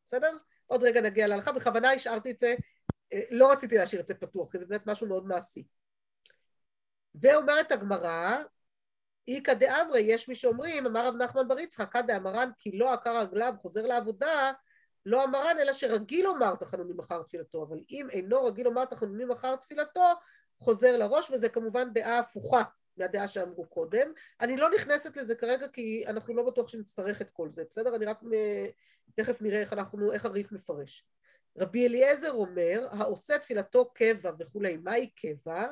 בסדר? 0.05 0.31
עוד 0.67 0.83
רגע 0.85 1.01
נגיע 1.01 1.27
להלכה, 1.27 1.53
בכוונה 1.53 1.91
השארתי 1.91 2.31
את 2.31 2.39
זה, 2.39 2.55
לא 3.31 3.53
רציתי 3.53 3.79
להשאיר 3.79 4.01
את 4.01 4.07
זה 4.07 4.15
פתוח, 4.15 4.53
כי 4.53 4.59
זה 4.59 4.67
באמת 4.67 4.87
משהו 4.87 5.09
מאוד 5.09 5.27
מעשי. 5.27 5.65
ואומרת 7.15 7.73
הגמרא, 7.73 8.39
איכא 9.29 9.55
דאמרי, 9.55 10.01
יש 10.01 10.29
מי 10.29 10.35
שאומרים, 10.35 10.87
אמר 10.87 11.09
רב 11.09 11.17
נחמן 11.17 11.49
בר 11.49 11.59
יצחק, 11.59 11.93
כא 11.93 12.01
דאמרן 12.01 12.51
כי 12.59 12.79
לא 12.79 12.93
עקר 12.93 13.21
רגליו 13.21 13.53
חוזר 13.63 13.87
לעבודה, 13.87 14.53
לא 15.09 15.23
המרן, 15.23 15.57
אלא 15.61 15.73
שרגיל 15.73 16.25
לומר 16.25 16.55
תחנונים 16.55 16.99
אחר 16.99 17.23
תפילתו, 17.23 17.63
אבל 17.63 17.79
אם 17.91 18.07
אינו 18.11 18.45
רגיל 18.45 18.65
לומר 18.65 18.85
תחנונים 18.85 19.31
אחר 19.31 19.57
תפילתו, 19.57 20.05
חוזר 20.59 20.97
לראש, 20.97 21.31
וזה 21.31 21.49
כמובן 21.49 21.93
דעה 21.93 22.19
הפוכה 22.19 22.63
מהדעה 22.97 23.29
שאמרו 23.29 23.67
קודם. 23.67 24.13
אני 24.41 24.57
לא 24.57 24.71
נכנסת 24.71 25.17
לזה 25.17 25.35
כרגע 25.35 25.69
כי 25.69 26.05
אנחנו 26.07 26.35
לא 26.35 26.43
בטוח 26.43 26.69
שנצטרך 26.69 27.23
את 27.23 27.31
כל 27.31 27.51
זה, 27.51 27.65
בסדר? 27.71 27.97
אני 27.97 28.05
רק 28.07 28.21
תכף 29.15 29.43
נראה 29.43 29.61
איך 29.61 29.73
אנחנו, 29.73 30.13
איך 30.13 30.25
הריף 30.25 30.53
מפרש. 30.53 31.07
רבי 31.59 31.87
אליעזר 31.87 32.33
אומר, 32.33 32.89
העושה 32.91 33.39
תפילתו 33.39 33.91
קבע 33.91 34.33
וכולי, 34.39 34.77
מהי 34.77 35.11
קבע? 35.11 35.67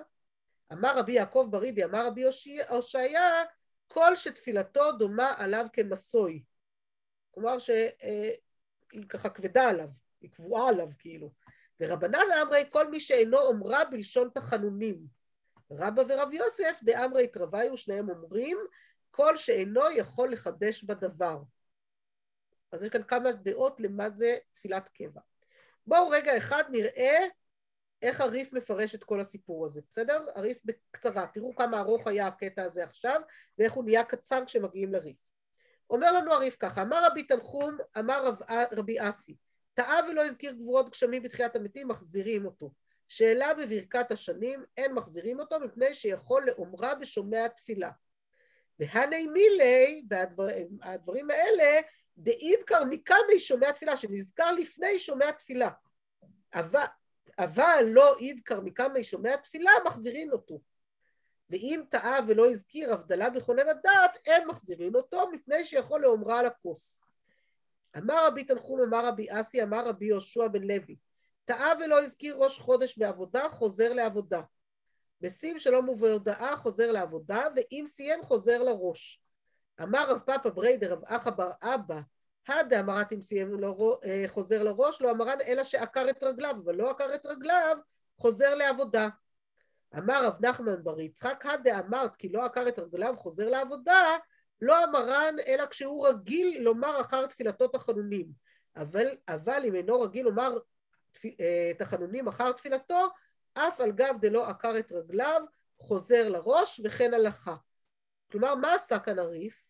אמר 0.73 0.99
רבי 0.99 1.13
יעקב 1.13 1.49
ברידי, 1.51 1.85
אמר 1.85 2.07
רבי 2.07 2.25
הושעיה, 2.69 3.43
כל 3.89 4.17
שתפילתו 4.17 4.93
דומה 4.93 5.35
עליו 5.37 5.67
כמסוי. 5.73 6.43
כלומר 7.31 7.57
שהיא 8.93 9.05
ככה 9.09 9.29
כבדה 9.29 9.69
עליו, 9.69 9.89
היא 10.21 10.31
קבועה 10.31 10.69
עליו 10.69 10.89
כאילו. 10.99 11.31
ורבנן 11.81 12.27
אמרי 12.43 12.65
כל 12.71 12.91
מי 12.91 13.01
שאינו 13.01 13.39
אומרה 13.39 13.85
בלשון 13.85 14.29
תחנונים. 14.35 15.07
רבא 15.71 16.03
ורב 16.09 16.33
יוסף 16.33 16.81
דאמרי 16.83 17.25
התרוויו 17.25 17.77
שניהם 17.77 18.09
אומרים 18.09 18.59
כל 19.11 19.37
שאינו 19.37 19.91
יכול 19.91 20.33
לחדש 20.33 20.85
בדבר. 20.85 21.43
אז 22.73 22.83
יש 22.83 22.89
כאן 22.89 23.03
כמה 23.03 23.33
דעות 23.33 23.81
למה 23.81 24.11
זה 24.11 24.37
תפילת 24.53 24.89
קבע. 24.89 25.21
בואו 25.87 26.09
רגע 26.09 26.37
אחד 26.37 26.65
נראה 26.71 27.19
איך 28.03 28.21
הריף 28.21 28.53
מפרש 28.53 28.95
את 28.95 29.05
כל 29.05 29.21
הסיפור 29.21 29.67
הזה, 29.67 29.81
בסדר? 29.89 30.27
הריף 30.35 30.59
בקצרה, 30.65 31.27
תראו 31.27 31.57
כמה 31.57 31.81
ארוך 31.81 32.07
היה 32.07 32.27
הקטע 32.27 32.63
הזה 32.63 32.85
עכשיו 32.85 33.21
ואיך 33.59 33.73
הוא 33.73 33.85
נהיה 33.85 34.05
קצר 34.05 34.45
כשמגיעים 34.47 34.93
לריף. 34.93 35.17
אומר 35.91 36.13
לנו 36.13 36.33
הריף 36.33 36.57
ככה, 36.61 36.83
אמר 36.83 37.07
רבי 37.07 37.23
תנחום, 37.23 37.77
אמר 37.99 38.27
רב, 38.27 38.35
רבי 38.73 38.97
אסי, 39.01 39.37
טעה 39.75 40.01
ולא 40.09 40.25
הזכיר 40.25 40.53
גבורות 40.53 40.91
גשמים 40.91 41.23
בתחיית 41.23 41.57
המתים, 41.57 41.89
מחזירים 41.89 42.47
אותו. 42.47 42.71
שאלה 43.09 43.55
בברכת 43.55 44.13
השנים, 44.13 44.65
אין 44.77 44.93
מחזירים 44.93 45.41
אותו 45.41 45.61
מפני 45.61 45.95
שיכול 45.95 46.47
לאומרה 46.47 46.95
בשומע 46.95 47.49
תפילה. 47.49 47.91
והני 48.79 49.27
מילי, 49.27 50.03
והדברים 50.11 51.31
האלה, 51.31 51.81
דאידקר 52.19 52.85
מקמי 52.85 53.41
שומע 53.41 53.73
תפילה, 53.73 53.97
שנזכר 53.97 54.53
לפני 54.53 54.99
שומע 54.99 55.31
תפילה. 55.31 55.71
אבל, 56.55 56.85
אבל 57.39 57.85
לא 57.87 58.19
אידקר 58.19 58.61
מקמי 58.61 59.05
שומע 59.05 59.37
תפילה, 59.37 59.71
מחזירים 59.87 60.33
אותו. 60.33 60.61
ואם 61.51 61.83
טעה 61.91 62.19
ולא 62.29 62.51
הזכיר 62.51 62.93
הבדלה 62.93 63.31
בכונן 63.31 63.69
הדעת, 63.69 64.19
אין 64.27 64.49
מחזירים 64.49 64.95
אותו, 64.95 65.31
מפני 65.33 65.65
שיכול 65.65 66.01
לאומרה 66.01 66.39
על 66.39 66.47
הכוס. 66.47 67.01
אמר 67.99 68.27
רבי 68.27 68.45
תנחום, 68.45 68.81
אמר 68.81 69.07
רבי 69.07 69.27
אסי, 69.31 69.63
אמר 69.63 69.89
רבי 69.89 70.07
יהושע 70.07 70.49
בן 70.49 70.63
לוי, 70.63 70.97
טעה 71.45 71.73
ולא 71.81 72.03
הזכיר 72.03 72.37
ראש 72.37 72.59
חודש 72.59 72.99
בעבודה, 72.99 73.49
חוזר 73.49 73.93
לעבודה. 73.93 74.41
בשים 75.21 75.59
שלום 75.59 75.89
ובהודעה 75.89 76.57
חוזר 76.57 76.93
לעבודה, 76.93 77.49
ואם 77.57 77.85
סיים 77.87 78.23
חוזר 78.23 78.63
לראש. 78.63 79.23
אמר 79.83 80.11
רב 80.11 80.19
פאפה 80.19 80.51
בריידר, 80.51 80.93
רב 80.93 81.05
אחא 81.05 81.31
בר 81.31 81.51
אבא, 81.63 82.01
הדה 82.49 82.81
אמרת 82.81 83.13
אם 83.13 83.23
סיים 83.23 83.61
לרו, 83.61 83.97
אה, 84.05 84.25
חוזר 84.27 84.63
לראש, 84.63 85.03
לא 85.03 85.11
אמרן 85.11 85.39
אלא 85.47 85.65
שעקר 85.65 86.11
את 86.11 86.23
רגליו, 86.23 86.55
אבל 86.65 86.75
לא 86.75 86.91
עקר 86.91 87.15
את 87.15 87.27
רגליו, 87.27 87.77
חוזר 88.17 88.55
לעבודה. 88.55 89.09
אמר 89.99 90.27
רב 90.27 90.47
נחמן 90.47 90.85
בר 90.85 91.01
יצחק, 91.01 91.47
הדאמרת 91.47 92.17
כי 92.17 92.29
לא 92.29 92.45
עקר 92.45 92.69
את 92.69 92.79
רגליו 92.79 93.15
חוזר 93.17 93.49
לעבודה, 93.49 94.17
לא 94.61 94.85
אמרן 94.85 95.37
אלא 95.47 95.67
כשהוא 95.67 96.09
רגיל 96.09 96.63
לומר 96.63 97.01
אחר 97.01 97.27
תפילתו 97.27 97.69
תחנונים. 97.69 98.27
אבל, 98.77 99.07
אבל 99.29 99.63
אם 99.65 99.75
אינו 99.75 100.01
רגיל 100.01 100.25
לומר 100.25 100.59
אה, 101.41 101.73
תחנונים 101.79 102.29
אחר 102.29 102.53
תפילתו, 102.53 103.09
אף 103.55 103.81
על 103.81 103.93
גב 103.93 104.15
דלא 104.21 104.49
עקר 104.49 104.79
את 104.79 104.93
רגליו, 104.93 105.43
חוזר 105.79 106.29
לראש 106.29 106.81
וכן 106.85 107.15
הלכה. 107.15 107.57
כלומר, 108.33 108.55
מה 108.55 108.75
עשה 108.75 108.99
כאן 108.99 109.19
הריף? 109.19 109.65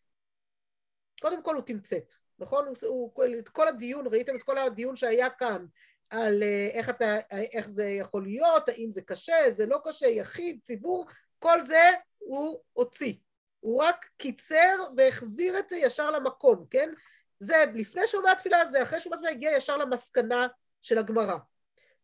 קודם 1.21 1.43
כל 1.43 1.55
הוא 1.55 1.63
תמצת, 1.63 2.13
נכון? 2.39 2.67
הוא, 2.67 2.77
הוא, 2.83 3.25
את 3.39 3.49
כל 3.49 3.69
הדיון, 3.69 4.07
ראיתם 4.07 4.37
את 4.37 4.43
כל 4.43 4.59
הדיון 4.59 4.97
שהיה 4.97 5.31
כאן 5.31 5.67
על 6.11 6.43
אה, 6.43 6.69
איך, 6.73 6.91
אתה, 6.91 7.17
איך 7.31 7.69
זה 7.69 7.85
יכול 7.85 8.23
להיות, 8.23 8.69
האם 8.69 8.93
זה 8.93 9.03
קשה, 9.03 9.35
זה 9.51 9.67
לא 9.67 9.79
קשה, 9.85 10.07
יחיד, 10.07 10.59
ציבור, 10.63 11.07
כל 11.39 11.63
זה 11.63 11.91
הוא 12.19 12.61
הוציא. 12.73 13.15
הוא 13.61 13.83
רק 13.83 14.07
קיצר 14.17 14.85
והחזיר 14.97 15.59
את 15.59 15.69
זה 15.69 15.77
ישר 15.77 16.11
למקום, 16.11 16.65
כן? 16.71 16.91
זה 17.41 17.65
לפני 17.75 18.07
שהוא 18.07 18.23
תפילה, 18.39 18.67
זה 18.67 18.83
אחרי 18.83 19.01
שהוא 19.01 19.17
תפילה 19.17 19.31
הגיע 19.31 19.51
ישר 19.57 19.77
למסקנה 19.77 20.47
של 20.83 20.99
הגמרא. 20.99 21.37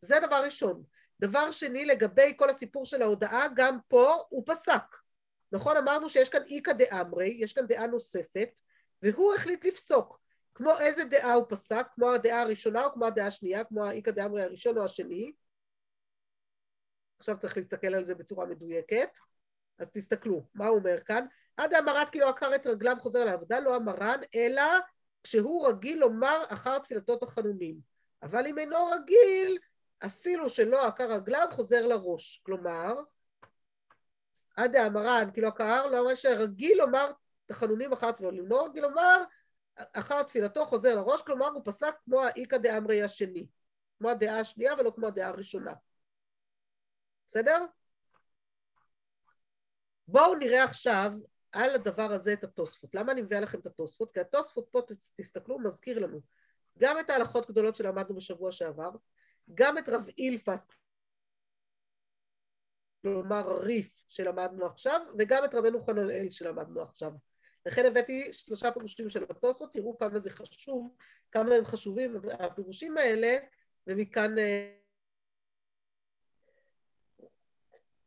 זה 0.01 0.21
דבר 0.21 0.45
ראשון. 0.45 0.83
דבר 1.21 1.51
שני, 1.51 1.85
לגבי 1.85 2.33
כל 2.37 2.51
הסיפור 2.51 2.87
של 2.87 3.03
ההודעה, 3.03 3.47
גם 3.57 3.79
פה 3.89 4.17
הוא 4.29 4.43
פסק. 4.47 4.83
נכון, 5.53 5.77
אמרנו 5.77 6.11
שיש 6.11 6.29
כאן 6.29 6.41
איכא 6.51 6.73
דאמרי, 6.73 7.37
יש 7.41 7.53
כאן 7.53 7.67
דעה 7.67 7.87
נוספת, 7.87 8.61
והוא 9.03 9.35
החליט 9.35 9.65
לפסוק. 9.65 10.22
כמו 10.55 10.79
איזה 10.81 11.05
דעה 11.05 11.33
הוא 11.33 11.45
פסק, 11.49 11.87
כמו 11.95 12.13
הדעה 12.13 12.43
הראשונה 12.43 12.85
או 12.85 12.93
כמו 12.93 13.07
הדעה 13.07 13.27
השנייה, 13.27 13.65
כמו 13.65 13.85
האיכא 13.85 14.11
דאמרי 14.11 14.43
הראשון 14.43 14.79
או 14.79 14.85
השני. 14.85 15.33
עכשיו 17.19 17.39
צריך 17.39 17.57
להסתכל 17.57 17.95
על 17.95 18.05
זה 18.05 18.15
בצורה 18.15 18.47
מדויקת. 18.47 19.19
אז 19.79 19.91
תסתכלו, 19.91 20.47
מה 20.55 20.67
הוא 20.67 20.79
אומר 20.79 21.01
כאן? 21.01 21.27
עד 21.57 21.75
המרת 21.75 22.11
כאילו 22.11 22.29
עקר 22.29 22.55
את 22.55 22.67
רגליו 22.67 22.97
חוזר 23.01 23.25
לעבודה, 23.25 23.61
לא 23.61 23.77
המרן, 23.77 24.21
אלא 24.35 24.63
כשהוא 25.23 25.69
רגיל 25.69 25.99
לומר 25.99 26.45
אחר 26.49 26.79
תפילתו 26.79 27.17
תחנונים. 27.17 27.77
אבל 28.23 28.47
אם 28.47 28.59
אינו 28.59 28.87
רגיל, 28.87 29.59
אפילו 30.07 30.51
שלא 30.51 30.87
עקר 30.87 31.13
רגליו, 31.13 31.47
חוזר 31.51 31.87
לראש. 31.87 32.43
כלומר, 32.47 32.95
עד 34.57 34.77
המרן, 34.77 35.31
כאילו 35.33 35.49
עקר, 35.49 35.87
לא 35.87 35.99
אומר 35.99 36.15
שרגיל 36.15 36.79
לומר 36.79 37.11
תחנונים 37.47 37.93
אחר 37.93 38.11
תפילתו, 38.11 38.37
לא 38.47 38.67
רגיל 38.67 38.83
לומר 38.83 39.23
אחר 39.77 40.23
תפילתו 40.23 40.67
חוזר 40.67 40.97
לראש, 40.97 41.23
כלומר 41.23 41.49
הוא 41.49 41.63
פסק 41.65 41.95
כמו 42.05 42.21
האיכא 42.21 42.57
דאמרי 42.57 43.03
השני, 43.03 43.47
כמו 43.99 44.11
הדעה 44.11 44.41
השנייה 44.41 44.75
ולא 44.79 44.93
כמו 44.95 45.07
הדעה 45.07 45.29
הראשונה. 45.29 45.73
בסדר? 47.29 47.65
בואו 50.09 50.35
נראה 50.35 50.65
עכשיו 50.65 51.13
על 51.53 51.71
הדבר 51.71 52.13
הזה 52.13 52.33
את 52.33 52.45
התוספות. 52.45 52.95
למה 52.95 53.13
אני 53.13 53.23
מביאה 53.23 53.41
לכם 53.41 53.59
את 53.59 53.67
התוספות? 53.67 54.15
כי 54.15 54.21
התוספות 54.21 54.69
פה, 54.71 54.81
תסתכלו, 55.17 55.59
מזכיר 55.59 55.99
לנו 55.99 56.21
גם 56.79 57.01
את 57.01 57.11
ההלכות 57.11 57.51
גדולות 57.51 57.77
שלמדנו 57.77 58.15
בשבוע 58.15 58.53
שעבר, 58.53 58.91
גם 59.55 59.79
את 59.79 59.89
רב 59.89 60.09
אילפס, 60.19 60.67
כלומר 63.03 63.59
ריף 63.59 64.05
שלמדנו 64.09 64.67
עכשיו, 64.67 65.01
וגם 65.19 65.45
את 65.45 65.55
רבנו 65.55 65.85
חננאל 65.85 66.31
שלמדנו 66.31 66.83
עכשיו. 66.83 67.13
לכן 67.67 67.87
הבאתי 67.87 68.33
שלושה 68.33 68.73
פירושים 68.73 69.11
של 69.11 69.25
התוספות, 69.31 69.73
תראו 69.73 69.99
כמה 69.99 70.19
זה 70.19 70.31
חשוב, 70.31 70.97
כמה 71.33 71.55
הם 71.55 71.65
חשובים 71.65 72.17
הפירושים 72.41 72.99
האלה, 72.99 73.37
ומכאן... 73.87 74.39
אה, 74.39 74.77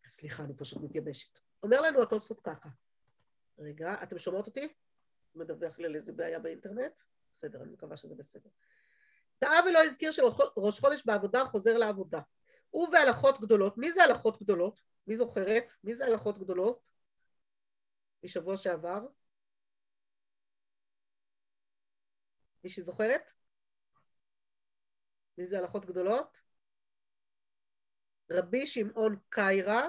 סליחה, 0.10 0.44
אני 0.44 0.54
פשוט 0.58 0.84
מתייבשת. 0.84 1.40
אומר 1.64 1.82
לנו 1.82 2.02
התוספות 2.02 2.40
ככה, 2.40 2.70
רגע, 3.60 3.96
אתם 4.04 4.20
שומעות 4.20 4.48
אותי? 4.48 4.68
מדווח 5.36 5.80
לי 5.80 5.86
על 5.86 5.96
איזה 5.96 6.14
בעיה 6.14 6.40
באינטרנט? 6.40 7.00
בסדר, 7.34 7.64
אני 7.64 7.72
מקווה 7.72 7.98
שזה 7.98 8.16
בסדר. 8.16 8.50
טעה 9.40 9.66
ולא 9.70 9.84
הזכיר 9.84 10.12
שראש 10.12 10.80
חודש 10.80 11.06
בעבודה 11.06 11.46
חוזר 11.46 11.78
לעבודה. 11.78 12.20
ובהלכות 12.74 13.42
גדולות, 13.42 13.78
מי 13.78 13.92
זה 13.92 14.04
הלכות 14.04 14.42
גדולות? 14.42 14.82
מי 15.08 15.16
זוכרת? 15.16 15.74
מי 15.84 15.96
זה 15.96 16.06
הלכות 16.06 16.40
גדולות? 16.40 16.90
משבוע 18.24 18.58
שעבר? 18.58 19.06
מי 22.66 22.70
שזוכרת? 22.70 23.32
מי 25.38 25.48
זה 25.48 25.60
הלכות 25.60 25.86
גדולות? 25.86 26.40
רבי 28.32 28.68
שמעון 28.68 29.18
קיירה 29.30 29.88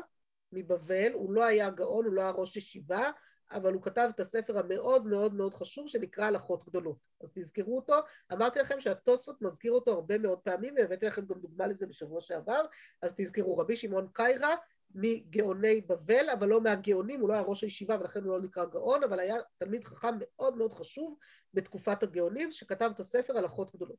מבבל, 0.52 1.12
הוא 1.12 1.32
לא 1.32 1.44
היה 1.44 1.70
גאון, 1.70 2.04
הוא 2.04 2.12
לא 2.12 2.20
היה 2.20 2.30
ראש 2.30 2.56
ישיבה, 2.56 3.10
אבל 3.50 3.72
הוא 3.72 3.82
כתב 3.82 4.08
את 4.14 4.20
הספר 4.20 4.58
המאוד 4.58 5.06
מאוד 5.06 5.34
מאוד 5.34 5.54
חשוב 5.54 5.88
שנקרא 5.88 6.24
הלכות 6.24 6.64
גדולות. 6.64 6.98
אז 7.20 7.32
תזכרו 7.34 7.76
אותו. 7.76 7.94
אמרתי 8.32 8.58
לכם 8.58 8.80
שהתוספות 8.80 9.42
מזכיר 9.42 9.72
אותו 9.72 9.92
הרבה 9.92 10.18
מאוד 10.18 10.38
פעמים, 10.38 10.74
והבאתי 10.76 11.06
לכם 11.06 11.26
גם 11.26 11.40
דוגמה 11.40 11.66
לזה 11.66 11.86
בשבוע 11.86 12.20
שעבר, 12.20 12.60
אז 13.02 13.14
תזכרו, 13.16 13.58
רבי 13.58 13.76
שמעון 13.76 14.08
קיירה 14.12 14.54
מגאוני 14.94 15.80
בבל, 15.80 16.30
אבל 16.30 16.48
לא 16.48 16.60
מהגאונים, 16.60 17.20
הוא 17.20 17.28
לא 17.28 17.34
היה 17.34 17.42
ראש 17.42 17.62
הישיבה 17.62 17.96
ולכן 18.00 18.22
הוא 18.22 18.32
לא 18.32 18.40
נקרא 18.40 18.64
גאון, 18.64 19.04
אבל 19.04 19.18
היה 19.18 19.36
תלמיד 19.58 19.84
חכם 19.84 20.14
מאוד 20.20 20.56
מאוד 20.56 20.72
חשוב 20.72 21.18
בתקופת 21.54 22.02
הגאונים, 22.02 22.52
שכתב 22.52 22.90
את 22.94 23.00
הספר 23.00 23.38
הלכות 23.38 23.74
גדולות. 23.74 23.98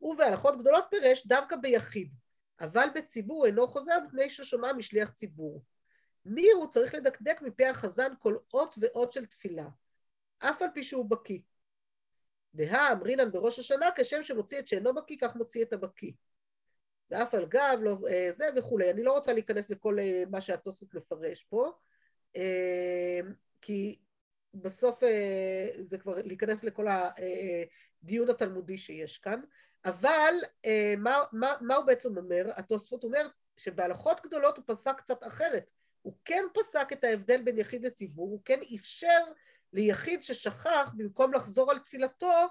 ובהלכות 0.00 0.58
גדולות 0.58 0.84
פירש 0.90 1.26
דווקא 1.26 1.56
ביחיד, 1.56 2.12
אבל 2.60 2.88
בציבור 2.94 3.46
אינו 3.46 3.68
חוזר 3.68 3.98
מפני 4.06 4.30
ששומע 4.30 4.72
משליח 4.72 5.10
ציבור. 5.10 5.62
מי 6.24 6.50
הוא 6.50 6.66
צריך 6.70 6.94
לדקדק 6.94 7.42
מפי 7.42 7.66
החזן 7.66 8.12
כל 8.18 8.36
אות 8.54 8.74
ואות 8.80 9.12
של 9.12 9.26
תפילה, 9.26 9.68
אף 10.38 10.62
על 10.62 10.68
פי 10.74 10.84
שהוא 10.84 11.10
בקיא. 11.10 11.40
דהה 12.54 12.92
אמרינן 12.92 13.32
בראש 13.32 13.58
השנה 13.58 13.86
כשם 13.96 14.22
שמוציא 14.22 14.58
את 14.58 14.68
שאינו 14.68 14.94
בקיא, 14.94 15.16
כך 15.20 15.36
מוציא 15.36 15.62
את 15.62 15.72
הבקיא. 15.72 16.12
ואף 17.10 17.34
על 17.34 17.46
גב, 17.46 17.78
לא, 17.82 17.98
אה, 18.10 18.28
זה 18.32 18.48
וכולי. 18.56 18.90
אני 18.90 19.02
לא 19.02 19.12
רוצה 19.12 19.32
להיכנס 19.32 19.70
לכל 19.70 19.98
אה, 19.98 20.22
מה 20.30 20.40
שהתוספות 20.40 20.94
מפרש 20.94 21.44
פה, 21.44 21.72
אה, 22.36 23.20
כי 23.60 23.98
בסוף 24.54 25.02
זה 25.80 25.98
כבר 25.98 26.18
להיכנס 26.24 26.64
לכל 26.64 26.86
הדיון 26.88 28.30
התלמודי 28.30 28.78
שיש 28.78 29.18
כאן, 29.18 29.40
אבל 29.84 30.34
מה, 30.98 31.18
מה, 31.32 31.54
מה 31.60 31.74
הוא 31.74 31.84
בעצם 31.84 32.16
אומר? 32.16 32.50
התוספות 32.56 33.04
אומר 33.04 33.26
שבהלכות 33.56 34.20
גדולות 34.26 34.56
הוא 34.56 34.64
פסק 34.66 34.94
קצת 34.98 35.26
אחרת. 35.26 35.70
הוא 36.02 36.14
כן 36.24 36.44
פסק 36.54 36.92
את 36.92 37.04
ההבדל 37.04 37.42
בין 37.42 37.58
יחיד 37.58 37.86
לציבור, 37.86 38.28
הוא 38.28 38.40
כן 38.44 38.60
אפשר 38.76 39.22
ליחיד 39.72 40.22
ששכח, 40.22 40.90
במקום 40.96 41.34
לחזור 41.34 41.70
על 41.70 41.78
תפילתו, 41.78 42.46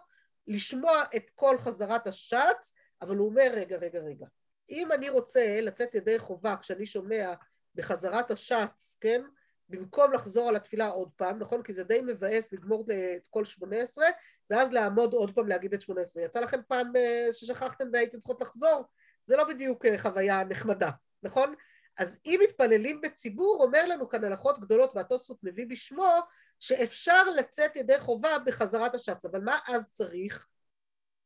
לשמוע 0.47 1.03
את 1.15 1.29
כל 1.35 1.57
חזרת 1.57 2.07
השץ, 2.07 2.73
אבל 3.01 3.15
הוא 3.15 3.29
אומר, 3.29 3.51
רגע, 3.53 3.77
רגע, 3.77 3.99
רגע, 3.99 4.25
אם 4.69 4.91
אני 4.91 5.09
רוצה 5.09 5.61
לצאת 5.61 5.95
ידי 5.95 6.19
חובה 6.19 6.55
כשאני 6.61 6.85
שומע 6.85 7.33
בחזרת 7.75 8.31
השץ, 8.31 8.97
כן, 9.01 9.21
במקום 9.69 10.13
לחזור 10.13 10.49
על 10.49 10.55
התפילה 10.55 10.87
עוד 10.87 11.09
פעם, 11.15 11.39
נכון? 11.39 11.63
כי 11.63 11.73
זה 11.73 11.83
די 11.83 12.01
מבאס 12.01 12.53
לגמור 12.53 12.85
את 13.15 13.27
כל 13.29 13.45
שמונה 13.45 13.77
עשרה, 13.77 14.05
ואז 14.49 14.71
לעמוד 14.71 15.13
עוד 15.13 15.35
פעם 15.35 15.47
להגיד 15.47 15.73
את 15.73 15.81
שמונה 15.81 16.01
עשרה. 16.01 16.23
יצא 16.23 16.39
לכם 16.39 16.59
פעם 16.67 16.95
אה, 16.95 17.27
ששכחתם 17.31 17.87
והייתם 17.93 18.17
צריכות 18.17 18.41
לחזור? 18.41 18.83
זה 19.25 19.35
לא 19.35 19.43
בדיוק 19.43 19.85
אה, 19.85 19.97
חוויה 19.97 20.43
נחמדה, 20.43 20.89
נכון? 21.23 21.55
אז 21.97 22.19
אם 22.25 22.39
מתפללים 22.43 23.01
בציבור, 23.01 23.63
אומר 23.63 23.85
לנו 23.85 24.09
כאן 24.09 24.23
הלכות 24.23 24.59
גדולות 24.59 24.91
והתוספות 24.95 25.37
מביא 25.43 25.65
בשמו, 25.69 26.19
שאפשר 26.59 27.23
לצאת 27.29 27.75
ידי 27.75 27.99
חובה 27.99 28.39
בחזרת 28.45 28.95
השץ, 28.95 29.25
אבל 29.25 29.41
מה 29.41 29.57
אז 29.67 29.83
צריך? 29.89 30.47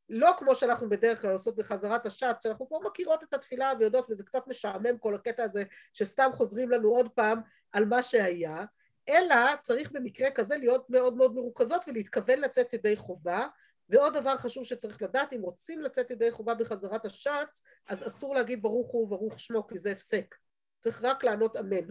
לא 0.09 0.31
כמו 0.37 0.55
שאנחנו 0.55 0.89
בדרך 0.89 1.21
כלל 1.21 1.31
עושות 1.31 1.55
בחזרת 1.55 2.05
השץ, 2.05 2.43
שאנחנו 2.43 2.67
כבר 2.67 2.79
מכירות 2.79 3.23
את 3.23 3.33
התפילה 3.33 3.71
ויודעות 3.79 4.09
וזה 4.09 4.23
קצת 4.23 4.47
משעמם 4.47 4.97
כל 4.97 5.15
הקטע 5.15 5.43
הזה 5.43 5.63
שסתם 5.93 6.29
חוזרים 6.33 6.69
לנו 6.69 6.89
עוד 6.89 7.09
פעם 7.09 7.41
על 7.71 7.85
מה 7.85 8.03
שהיה, 8.03 8.65
אלא 9.09 9.35
צריך 9.61 9.91
במקרה 9.91 10.31
כזה 10.31 10.57
להיות 10.57 10.89
מאוד 10.89 11.17
מאוד 11.17 11.35
מרוכזות 11.35 11.81
ולהתכוון 11.87 12.39
לצאת 12.39 12.73
ידי 12.73 12.95
חובה. 12.95 13.47
ועוד 13.89 14.17
דבר 14.17 14.37
חשוב 14.37 14.63
שצריך 14.63 15.01
לדעת, 15.01 15.33
אם 15.33 15.41
רוצים 15.41 15.81
לצאת 15.81 16.11
ידי 16.11 16.31
חובה 16.31 16.53
בחזרת 16.53 17.05
השץ, 17.05 17.63
אז 17.87 18.07
אסור 18.07 18.35
להגיד 18.35 18.61
ברוך 18.61 18.91
הוא 18.91 19.03
וברוך 19.03 19.39
שמו 19.39 19.67
כי 19.67 19.77
זה 19.77 19.91
הפסק, 19.91 20.35
צריך 20.79 21.03
רק 21.03 21.23
לענות 21.23 21.57
אמן, 21.57 21.87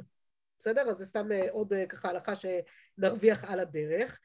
בסדר? 0.60 0.90
אז 0.90 0.96
זה 0.96 1.06
סתם 1.06 1.32
אה, 1.32 1.50
עוד 1.50 1.72
אה, 1.72 1.86
ככה 1.86 2.08
הלכה 2.08 2.32
שנרוויח 2.36 3.44
על 3.44 3.60
הדרך 3.60 4.18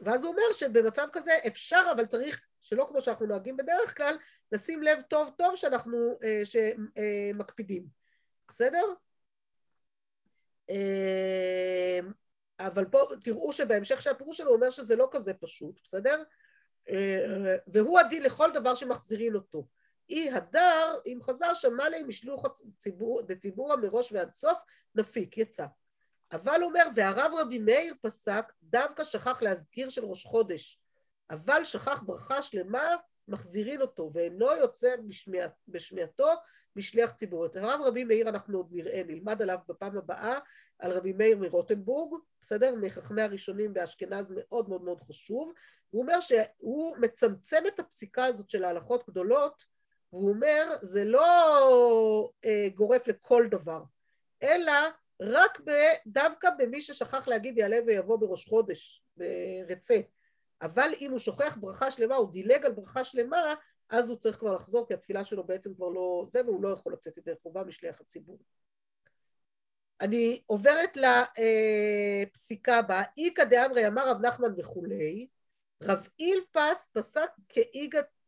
ואז 0.00 0.24
הוא 0.24 0.32
אומר 0.32 0.52
שבמצב 0.52 1.06
כזה 1.12 1.32
אפשר 1.46 1.82
אבל 1.92 2.06
צריך 2.06 2.40
שלא 2.60 2.86
כמו 2.90 3.00
שאנחנו 3.00 3.26
נוהגים 3.26 3.56
בדרך 3.56 3.96
כלל, 3.96 4.16
לשים 4.52 4.82
לב 4.82 4.98
טוב 5.08 5.30
טוב 5.38 5.56
שאנחנו, 5.56 6.18
אה, 6.24 6.42
שמקפידים, 6.44 7.86
בסדר? 8.48 8.84
אה, 10.70 12.00
אבל 12.60 12.84
פה 12.84 12.98
תראו 13.24 13.52
שבהמשך 13.52 14.02
של 14.02 14.10
הפירוש 14.10 14.36
שלו 14.36 14.48
הוא 14.48 14.56
אומר 14.56 14.70
שזה 14.70 14.96
לא 14.96 15.08
כזה 15.10 15.34
פשוט, 15.34 15.80
בסדר? 15.84 16.22
אה, 16.88 17.56
והוא 17.66 17.98
הדין 17.98 18.22
לכל 18.22 18.50
דבר 18.54 18.74
שמחזירים 18.74 19.34
אותו. 19.34 19.66
אי 20.10 20.30
הדר, 20.30 20.98
אם 21.06 21.18
חזר 21.22 21.54
שמע 21.54 21.88
לי 21.88 22.02
משלוח 22.02 22.44
הציבור, 22.44 23.22
דציבורא 23.22 23.76
מראש 23.76 24.12
ועד 24.12 24.34
סוף, 24.34 24.58
נפיק, 24.94 25.38
יצא. 25.38 25.66
אבל 26.32 26.60
אומר, 26.62 26.84
והרב 26.96 27.32
רבי 27.38 27.58
מאיר 27.58 27.94
פסק, 28.02 28.52
דווקא 28.62 29.04
שכח 29.04 29.42
להזכיר 29.42 29.90
של 29.90 30.04
ראש 30.04 30.24
חודש, 30.24 30.80
אבל 31.30 31.64
שכח 31.64 32.02
ברכה 32.02 32.42
שלמה, 32.42 32.96
מחזירין 33.28 33.80
אותו, 33.80 34.10
ואינו 34.14 34.46
יוצא 34.46 34.88
בשמיע, 35.08 35.46
בשמיעתו 35.68 36.28
משליח 36.76 37.10
ציבור. 37.10 37.46
את 37.46 37.56
הרב 37.56 37.80
רבי 37.84 38.04
מאיר 38.04 38.28
אנחנו 38.28 38.58
עוד 38.58 38.68
נראה, 38.70 39.02
נלמד 39.06 39.42
עליו 39.42 39.58
בפעם 39.68 39.98
הבאה, 39.98 40.38
על 40.78 40.92
רבי 40.92 41.12
מאיר 41.12 41.38
מרוטנבורג, 41.38 42.20
בסדר? 42.42 42.74
מחכמי 42.74 43.22
הראשונים 43.22 43.74
באשכנז 43.74 44.32
מאוד 44.36 44.68
מאוד 44.68 44.82
מאוד 44.82 45.00
חשוב. 45.00 45.52
הוא 45.90 46.02
אומר 46.02 46.20
שהוא 46.20 46.96
מצמצם 46.96 47.62
את 47.68 47.80
הפסיקה 47.80 48.24
הזאת 48.24 48.50
של 48.50 48.64
ההלכות 48.64 49.08
גדולות, 49.08 49.64
והוא 50.12 50.28
אומר, 50.28 50.76
זה 50.82 51.04
לא 51.04 52.30
אה, 52.44 52.68
גורף 52.74 53.06
לכל 53.06 53.46
דבר, 53.50 53.82
אלא 54.42 54.72
רק 55.20 55.60
דווקא 56.06 56.48
במי 56.58 56.82
ששכח 56.82 57.28
להגיד 57.28 57.58
יעלה 57.58 57.78
ויבוא 57.86 58.16
בראש 58.16 58.44
חודש, 58.44 59.02
ברצה. 59.16 60.00
אבל 60.62 60.90
אם 61.00 61.10
הוא 61.10 61.18
שוכח 61.18 61.56
ברכה 61.60 61.90
שלמה, 61.90 62.14
הוא 62.14 62.32
דילג 62.32 62.64
על 62.64 62.72
ברכה 62.72 63.04
שלמה, 63.04 63.54
אז 63.88 64.10
הוא 64.10 64.18
צריך 64.18 64.38
כבר 64.38 64.54
לחזור, 64.54 64.86
כי 64.88 64.94
התפילה 64.94 65.24
שלו 65.24 65.44
בעצם 65.44 65.74
כבר 65.74 65.88
לא 65.88 66.26
זה, 66.30 66.44
והוא 66.44 66.62
לא 66.62 66.68
יכול 66.68 66.92
לצאת 66.92 67.16
ידי 67.16 67.32
חובה 67.42 67.64
משליח 67.64 68.00
הציבור. 68.00 68.38
אני 70.00 70.42
עוברת 70.46 70.96
לפסיקה 72.26 72.78
הבאה, 72.78 73.02
איכא 73.18 73.44
דאמרי 73.44 73.86
אמר 73.86 74.10
רב 74.10 74.26
נחמן 74.26 74.52
וכולי, 74.56 75.26
רב 75.82 76.08
אילפס 76.18 76.88
פסק 76.92 77.30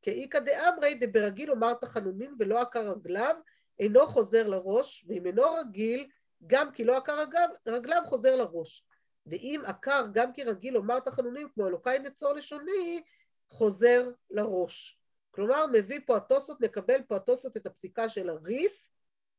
כאיכא 0.03 0.39
דאמרי 0.39 0.95
דברגיל 0.95 1.51
אומר 1.51 1.75
תחנונים 1.75 2.37
ולא 2.39 2.61
עקר 2.61 2.91
רגליו, 2.91 3.37
אינו 3.79 4.07
חוזר 4.07 4.49
לראש, 4.49 5.05
ואם 5.09 5.27
אינו 5.27 5.55
רגיל, 5.55 6.09
גם 6.47 6.73
כי 6.73 6.85
לא 6.85 6.97
עקר 6.97 7.25
רגליו 7.67 8.03
חוזר 8.05 8.37
לראש. 8.37 8.87
ואם 9.27 9.63
עקר 9.65 10.07
גם 10.13 10.33
כי 10.33 10.43
רגיל 10.43 10.75
לומר 10.75 11.01
תחנונים 11.01 11.49
כמו 11.55 11.69
אלוקיי 11.69 11.99
נצור 11.99 12.33
לשוני, 12.33 13.03
חוזר 13.49 14.11
לראש. 14.31 15.01
כלומר, 15.31 15.67
מביא 15.73 16.01
פה 16.07 16.17
התוספות, 16.17 16.61
נקבל 16.61 17.03
פה 17.09 17.17
התוספות 17.17 17.57
את 17.57 17.67
הפסיקה 17.67 18.09
של 18.09 18.31
הריף, 18.31 18.89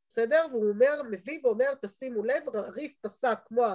בסדר? 0.09 0.45
והוא 0.51 0.69
אומר, 0.69 1.01
מביא 1.09 1.39
ואומר, 1.43 1.73
תשימו 1.81 2.23
לב, 2.23 2.55
הריף 2.55 2.93
פסק 3.01 3.39
כמו 3.45 3.65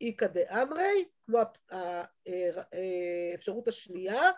האיכא 0.00 0.26
דאמרי, 0.26 1.04
כמו 1.26 1.38
האפשרות 3.32 3.68
השנייה, 3.68 4.30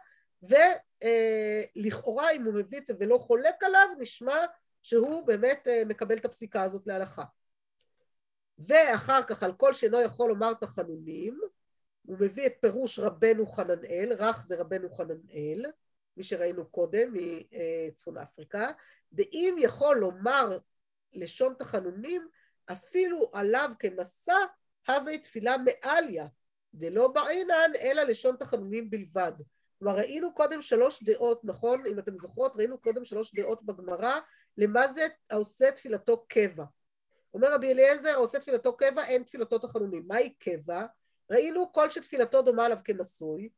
ולכאורה 0.43 2.31
אם 2.31 2.45
הוא 2.45 2.55
מביא 2.55 2.79
את 2.79 2.87
זה 2.87 2.95
ולא 2.99 3.19
חולק 3.19 3.63
עליו, 3.63 3.89
נשמע 3.99 4.37
שהוא 4.83 5.27
באמת 5.27 5.69
מקבל 5.87 6.17
את 6.17 6.25
הפסיקה 6.25 6.63
הזאת 6.63 6.83
להלכה. 6.87 7.25
ואחר 8.59 9.23
כך 9.23 9.43
על 9.43 9.53
כל 9.53 9.73
שאינו 9.73 10.01
יכול 10.01 10.29
לומר 10.29 10.55
תחנונים, 10.55 11.41
הוא 12.03 12.17
מביא 12.21 12.47
את 12.47 12.53
פירוש 12.61 12.99
רבנו 12.99 13.47
חננאל, 13.47 14.13
רך 14.19 14.43
זה 14.47 14.57
רבנו 14.57 14.91
חננאל, 14.91 15.67
מי 16.17 16.25
שראינו 16.25 16.67
קודם 16.67 17.13
מצפון 17.13 18.19
אפריקה, 18.19 18.71
ואם 19.13 19.57
יכול 19.59 19.97
לומר 19.97 20.59
לשון 21.13 21.55
תחנונים, 21.59 22.29
אפילו 22.73 23.31
עליו 23.33 23.71
כמסע, 23.79 24.37
הווה 24.89 25.19
תפילה 25.19 25.57
מעליה, 25.59 26.27
דלא 26.75 27.09
בעינן, 27.09 27.71
אלא 27.81 28.03
לשון 28.03 28.37
תחנונים 28.37 28.91
בלבד. 28.91 29.33
כלומר, 29.79 29.97
ראינו 29.97 30.35
קודם 30.35 30.63
שלוש 30.63 31.03
דעות, 31.03 31.45
נכון? 31.45 31.87
אם 31.87 31.99
אתם 31.99 32.19
זוכרות, 32.19 32.53
ראינו 32.57 32.79
קודם 32.79 33.05
שלוש 33.05 33.35
דעות 33.35 33.67
בגמרא, 33.67 34.19
למה 34.59 34.89
זה 34.89 35.07
העושה 35.31 35.73
תפילתו 35.73 36.25
קבע. 36.29 36.65
אומר 37.37 37.55
רבי 37.55 37.73
אליעזר, 37.73 38.09
העושה 38.09 38.41
תפילתו 38.41 38.77
קבע, 38.77 39.05
אין 39.05 39.23
תפילתו 39.23 39.59
תחנונים. 39.59 40.05
מהי 40.07 40.35
קבע? 40.35 40.87
ראינו 41.31 41.73
כל 41.73 41.91
שתפילתו 41.91 42.43
דומה 42.43 42.65
עליו 42.65 42.79
כנשוי, 42.85 43.49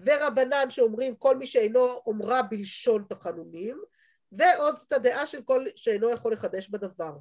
ורבנן 0.00 0.70
שאומרים 0.70 1.16
כל 1.16 1.36
מי 1.36 1.46
שאינו 1.46 2.00
אומרה 2.06 2.42
בלשון 2.42 3.04
תחנונים, 3.08 3.82
ועוד 4.32 4.76
את 4.86 4.92
הדעה 4.92 5.26
של 5.26 5.42
כל 5.42 5.64
שאינו 5.76 6.10
יכול 6.10 6.32
לחדש 6.32 6.68
בדבר. 6.68 7.12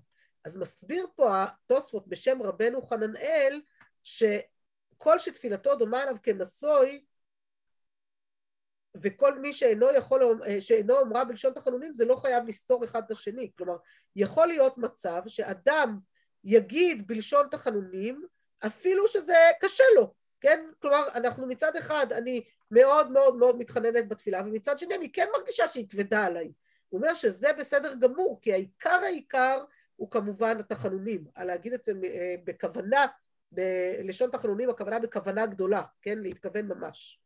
אז 0.45 0.57
מסביר 0.57 1.07
פה 1.15 1.43
התוספות 1.43 2.07
בשם 2.07 2.41
רבנו 2.41 2.81
חננאל, 2.81 3.61
שכל 4.03 5.19
שתפילתו 5.19 5.75
דומה 5.75 6.01
עליו 6.01 6.15
כנשוי, 6.23 7.03
וכל 8.95 9.39
מי 9.39 9.53
שאינו 9.53 9.91
יכול, 9.91 10.41
שאינו 10.59 10.99
אומרה 10.99 11.25
בלשון 11.25 11.53
תחנונים 11.53 11.93
זה 11.93 12.05
לא 12.05 12.15
חייב 12.15 12.47
לסתור 12.47 12.85
אחד 12.85 13.03
את 13.05 13.11
השני, 13.11 13.51
כלומר 13.57 13.75
יכול 14.15 14.47
להיות 14.47 14.77
מצב 14.77 15.21
שאדם 15.27 15.99
יגיד 16.43 17.07
בלשון 17.07 17.47
תחנונים 17.51 18.25
אפילו 18.65 19.07
שזה 19.07 19.35
קשה 19.61 19.83
לו, 19.95 20.13
כן? 20.41 20.65
כלומר 20.81 21.07
אנחנו 21.15 21.47
מצד 21.47 21.75
אחד 21.75 22.07
אני 22.11 22.43
מאוד 22.71 23.11
מאוד 23.11 23.35
מאוד 23.35 23.57
מתחננת 23.57 24.07
בתפילה 24.07 24.41
ומצד 24.45 24.79
שני 24.79 24.95
אני 24.95 25.11
כן 25.11 25.27
מרגישה 25.37 25.67
שהיא 25.67 25.89
כבדה 25.89 26.25
עליי, 26.25 26.51
הוא 26.89 26.99
אומר 27.01 27.13
שזה 27.13 27.53
בסדר 27.53 27.95
גמור 27.95 28.39
כי 28.41 28.53
העיקר 28.53 28.99
העיקר 29.03 29.63
הוא 29.95 30.11
כמובן 30.11 30.59
התחנונים, 30.59 31.25
להגיד 31.37 31.73
את 31.73 31.85
זה 31.85 31.93
בכוונה, 32.43 33.05
בלשון 33.51 34.31
תחנונים 34.31 34.69
הכוונה 34.69 34.99
בכוונה 34.99 35.45
גדולה, 35.45 35.81
כן? 36.01 36.19
להתכוון 36.19 36.65
ממש 36.65 37.19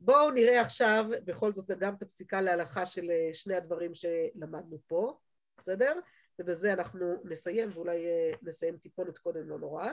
בואו 0.00 0.30
נראה 0.30 0.60
עכשיו 0.60 1.06
בכל 1.24 1.52
זאת 1.52 1.70
גם 1.70 1.94
את 1.94 2.02
הפסיקה 2.02 2.40
להלכה 2.40 2.86
של 2.86 3.10
אה, 3.10 3.30
שני 3.34 3.54
הדברים 3.54 3.94
שלמדנו 3.94 4.78
פה, 4.86 5.18
בסדר? 5.58 6.00
ובזה 6.38 6.72
אנחנו 6.72 7.14
נסיים, 7.24 7.68
ואולי 7.72 8.06
אה, 8.06 8.32
נסיים 8.42 8.76
טיפונת 8.76 9.18
קודם, 9.18 9.48
לא 9.48 9.58
נורא. 9.58 9.86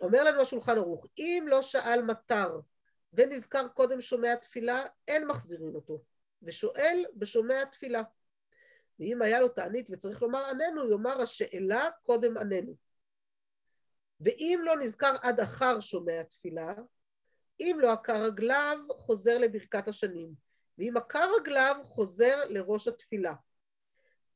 אומר 0.00 0.24
לנו 0.24 0.40
השולחן 0.40 0.76
ערוך, 0.76 1.06
אם 1.18 1.44
לא 1.48 1.62
שאל 1.62 2.02
מטר 2.02 2.60
ונזכר 3.12 3.68
קודם 3.68 4.00
שומע 4.00 4.34
תפילה, 4.34 4.84
אין 5.08 5.26
מחזירים 5.26 5.74
אותו, 5.74 6.02
ושואל 6.42 7.04
בשומע 7.16 7.64
תפילה. 7.64 8.02
ואם 9.00 9.22
היה 9.22 9.40
לו 9.40 9.48
תענית 9.48 9.86
וצריך 9.90 10.22
לומר 10.22 10.44
עננו, 10.50 10.90
יאמר 10.90 11.22
השאלה 11.22 11.88
קודם 12.02 12.36
עננו. 12.36 12.74
ואם 14.20 14.60
לא 14.64 14.76
נזכר 14.76 15.14
עד 15.22 15.40
אחר 15.40 15.80
שומע 15.80 16.22
תפילה, 16.22 16.74
אם 17.62 17.76
לא 17.80 17.92
עקר 17.92 18.22
רגליו, 18.22 18.78
חוזר 18.90 19.38
לברכת 19.38 19.88
השנים. 19.88 20.34
ואם 20.78 20.96
עקר 20.96 21.30
רגליו, 21.40 21.76
חוזר 21.84 22.44
לראש 22.48 22.88
התפילה. 22.88 23.34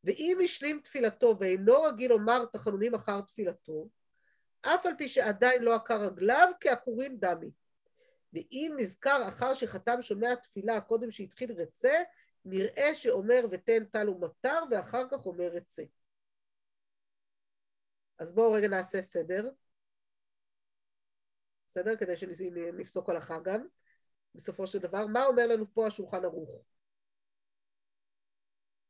ואם 0.05 0.39
השלים 0.45 0.81
תפילתו 0.81 1.37
ואינו 1.41 1.83
רגיל 1.83 2.11
לומר 2.11 2.45
תחנונים 2.45 2.95
אחר 2.95 3.20
תפילתו, 3.20 3.89
אף 4.61 4.87
על 4.87 4.93
פי 4.99 5.09
שעדיין 5.09 5.62
לא 5.62 5.74
עקר 5.74 6.01
רגליו, 6.07 6.49
כעקורין 6.61 7.20
דמי. 7.20 7.51
ואם 8.33 8.74
נזכר 8.77 9.29
אחר 9.29 9.55
שחתם 9.55 10.03
שומע 10.03 10.35
תפילה 10.35 10.81
קודם 10.81 11.11
שהתחיל 11.11 11.53
רצה, 11.53 12.03
נראה 12.45 12.95
שאומר 12.95 13.47
ותן 13.51 13.85
טל 13.85 14.09
ומטר, 14.09 14.62
ואחר 14.70 15.09
כך 15.11 15.27
אומר 15.27 15.47
רצה. 15.47 15.83
אז 18.18 18.33
בואו 18.33 18.53
רגע 18.53 18.68
נעשה 18.68 19.03
סדר. 19.03 19.49
בסדר? 21.77 21.97
כדי 21.97 22.16
שנפסוק 22.16 23.11
הלכה 23.11 23.39
גם, 23.39 23.66
בסופו 24.35 24.66
של 24.66 24.79
דבר. 24.79 25.07
מה 25.07 25.24
אומר 25.24 25.47
לנו 25.47 25.74
פה 25.74 25.87
השולחן 25.87 26.24
ערוך? 26.24 26.64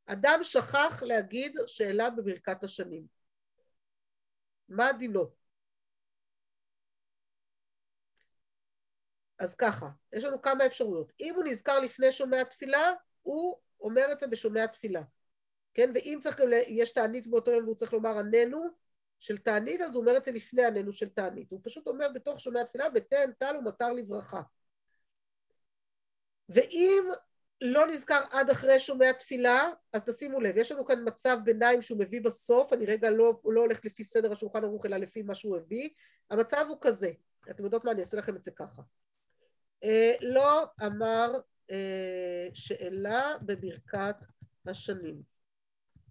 אדם 0.05 0.39
שכח 0.43 1.03
להגיד 1.03 1.55
שאלה 1.67 2.09
בברכת 2.09 2.63
השנים. 2.63 3.07
מה 4.69 4.91
דינו? 4.91 5.25
אז 9.39 9.55
ככה, 9.55 9.89
יש 10.13 10.23
לנו 10.23 10.41
כמה 10.41 10.65
אפשרויות. 10.65 11.13
אם 11.19 11.35
הוא 11.35 11.43
נזכר 11.43 11.79
לפני 11.79 12.11
שומע 12.11 12.43
תפילה, 12.43 12.91
הוא 13.21 13.59
אומר 13.81 14.05
את 14.11 14.19
זה 14.19 14.27
בשומע 14.27 14.65
תפילה. 14.65 15.01
כן? 15.73 15.91
ואם 15.95 16.19
צריך 16.21 16.39
גם, 16.39 16.47
יש 16.67 16.91
תענית 16.91 17.27
באותו 17.27 17.51
יום 17.51 17.63
והוא 17.63 17.75
צריך 17.75 17.93
לומר 17.93 18.17
עננו, 18.17 18.67
של 19.19 19.37
תענית, 19.37 19.81
אז 19.81 19.95
הוא 19.95 20.01
אומר 20.01 20.17
את 20.17 20.25
זה 20.25 20.31
לפני 20.31 20.65
עננו 20.65 20.91
של 20.91 21.09
תענית. 21.09 21.51
הוא 21.51 21.59
פשוט 21.63 21.87
אומר 21.87 22.07
בתוך 22.13 22.39
שומע 22.39 22.63
תפילה, 22.63 22.85
ותן 22.95 23.31
טל 23.37 23.55
ומטר 23.57 23.91
לברכה. 23.91 24.41
ואם 26.49 27.03
לא 27.61 27.87
נזכר 27.87 28.21
עד 28.31 28.49
אחרי 28.49 28.79
שומע 28.79 29.11
תפילה, 29.11 29.69
אז 29.93 30.03
תשימו 30.03 30.39
לב, 30.39 30.57
יש 30.57 30.71
לנו 30.71 30.85
כאן 30.85 31.03
מצב 31.05 31.37
ביניים 31.43 31.81
שהוא 31.81 31.99
מביא 31.99 32.21
בסוף, 32.21 32.73
אני 32.73 32.85
רגע 32.85 33.09
לא, 33.09 33.39
לא 33.45 33.61
הולך 33.61 33.85
לפי 33.85 34.03
סדר 34.03 34.31
השולחן 34.31 34.63
ערוך, 34.63 34.85
אלא 34.85 34.97
לפי 34.97 35.21
מה 35.21 35.35
שהוא 35.35 35.57
הביא. 35.57 35.89
המצב 36.29 36.65
הוא 36.69 36.77
כזה, 36.81 37.11
אתם 37.49 37.63
יודעות 37.63 37.85
מה, 37.85 37.91
אני 37.91 37.99
אעשה 37.99 38.17
לכם 38.17 38.35
את 38.35 38.43
זה 38.43 38.51
ככה. 38.51 38.81
אה, 39.83 40.13
לא 40.21 40.65
אמר 40.85 41.39
אה, 41.71 42.47
שאלה 42.53 43.35
בברכת 43.41 44.15
השנים, 44.67 45.21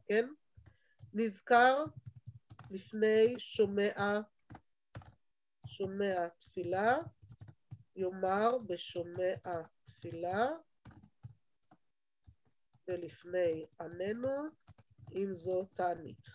כן? 0.09 0.29
נזכר 1.15 1.85
לפני 2.71 3.35
שומע, 3.39 4.21
שומע 5.67 6.29
תפילה, 6.39 6.97
יאמר 7.97 8.59
בשומע 8.67 9.35
תפילה, 9.85 10.47
ולפני 12.89 13.67
עננו, 13.81 14.49
אם 15.13 15.35
זו 15.35 15.65
תענית. 15.75 16.29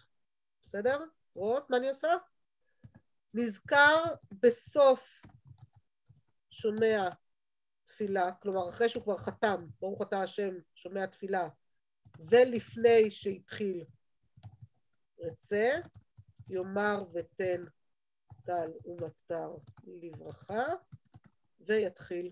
בסדר? 0.61 1.05
רואות 1.36 1.69
מה 1.69 1.77
אני 1.77 1.89
עושה? 1.89 2.13
נזכר 3.34 4.03
בסוף 4.41 5.21
שומע 6.49 7.09
תפילה, 7.86 8.32
כלומר 8.32 8.69
אחרי 8.69 8.89
שהוא 8.89 9.03
כבר 9.03 9.17
חתם, 9.17 9.67
ברוך 9.79 10.01
אתה 10.01 10.21
השם, 10.21 10.55
שומע 10.75 11.05
תפילה, 11.05 11.49
ולפני 12.19 13.11
שהתחיל 13.11 13.86
רצה, 15.19 15.71
יאמר 16.51 16.97
ותן 17.13 17.63
טל 18.43 18.71
ומטר 18.85 19.55
לברכה, 19.87 20.63
ויתחיל 21.59 22.31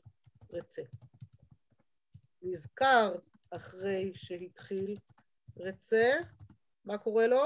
רצה. 0.53 0.82
נזכר 2.41 3.15
אחרי 3.51 4.11
שהתחיל 4.15 4.97
רצה, 5.57 6.11
מה 6.86 6.97
קורה 6.97 7.28
לו? 7.28 7.41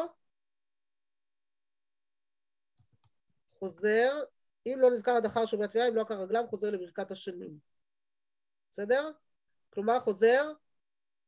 חוזר, 3.60 4.24
אם 4.66 4.78
לא 4.80 4.92
נזכר 4.92 5.12
עד 5.12 5.26
אחר 5.26 5.46
שומע 5.46 5.68
תפילה, 5.68 5.88
אם 5.88 5.96
לא 5.96 6.02
עקר 6.02 6.22
רגליו, 6.22 6.44
חוזר 6.50 6.72
לברכת 6.72 7.12
השנים. 7.12 7.60
בסדר? 8.72 9.12
כלומר, 9.70 10.00
חוזר 10.00 10.52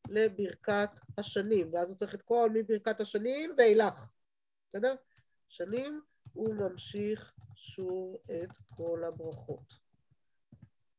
לברכת 0.10 0.90
השנים, 1.18 1.74
ואז 1.74 1.90
הוא 1.90 1.98
צריך 1.98 2.16
את 2.16 2.22
כל 2.22 2.50
מברכת 2.54 3.02
השנים 3.02 3.56
ואילך. 3.58 4.08
בסדר? 4.70 4.96
שנים, 5.56 6.02
הוא 6.34 6.56
ממשיך 6.56 7.34
שוב 7.56 8.18
את 8.26 8.54
כל 8.78 9.04
הברכות. 9.04 9.74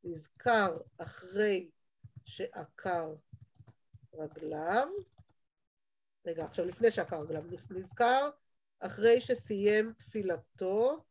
נזכר 0.05 0.79
אחרי 0.99 1.71
שעקר 2.25 3.15
רגליו, 4.15 4.89
רגע, 6.27 6.45
עכשיו 6.45 6.65
לפני 6.65 6.91
שעקר 6.91 7.21
רגליו, 7.21 7.43
נזכר 7.71 8.31
אחרי 8.81 9.21
שסיים 9.21 9.93
תפילתו, 9.93 11.05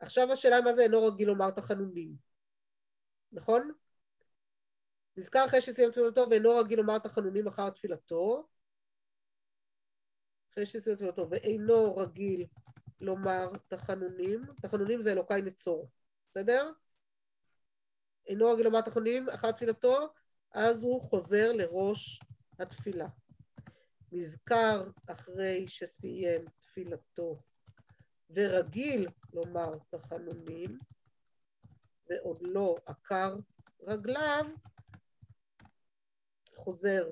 עכשיו 0.00 0.32
השאלה 0.32 0.60
מה 0.60 0.72
זה 0.72 0.82
אינו 0.82 1.06
רגיל 1.06 1.28
לומר 1.28 1.50
תחנונים, 1.50 2.16
נכון? 3.32 3.72
נזכר 5.16 5.46
אחרי 5.46 5.60
שסיים 5.60 5.90
תפילתו 5.90 6.26
ואינו 6.30 6.50
רגיל 6.56 6.78
לומר 6.78 6.98
תחנונים 6.98 7.48
אחר 7.48 7.70
תפילתו, 7.70 8.48
אחרי 10.56 10.66
שסיים 10.66 10.96
תפילתו 10.96 11.30
ואינו 11.30 11.96
רגיל 11.96 12.46
לומר 13.00 13.42
תחנונים, 13.68 14.44
תחנונים 14.62 15.02
זה 15.02 15.12
אלוקיי 15.12 15.42
נצור, 15.42 15.90
בסדר? 16.30 16.72
אינו 18.26 18.50
רגיל 18.50 18.64
לומר 18.64 18.80
תחנונים 18.80 19.28
אחר 19.28 19.52
תפילתו, 19.52 20.08
אז 20.52 20.82
הוא 20.82 21.02
חוזר 21.02 21.52
לראש 21.52 22.20
התפילה. 22.58 23.08
נזכר 24.12 24.82
אחרי 25.06 25.68
שסיים 25.68 26.44
תפילתו 26.60 27.42
ורגיל 28.30 29.06
לומר 29.32 29.72
תחנונים, 29.90 30.78
ועוד 32.10 32.38
לא 32.42 32.74
עקר 32.86 33.36
רגליו, 33.80 34.44
חוזר 36.56 37.10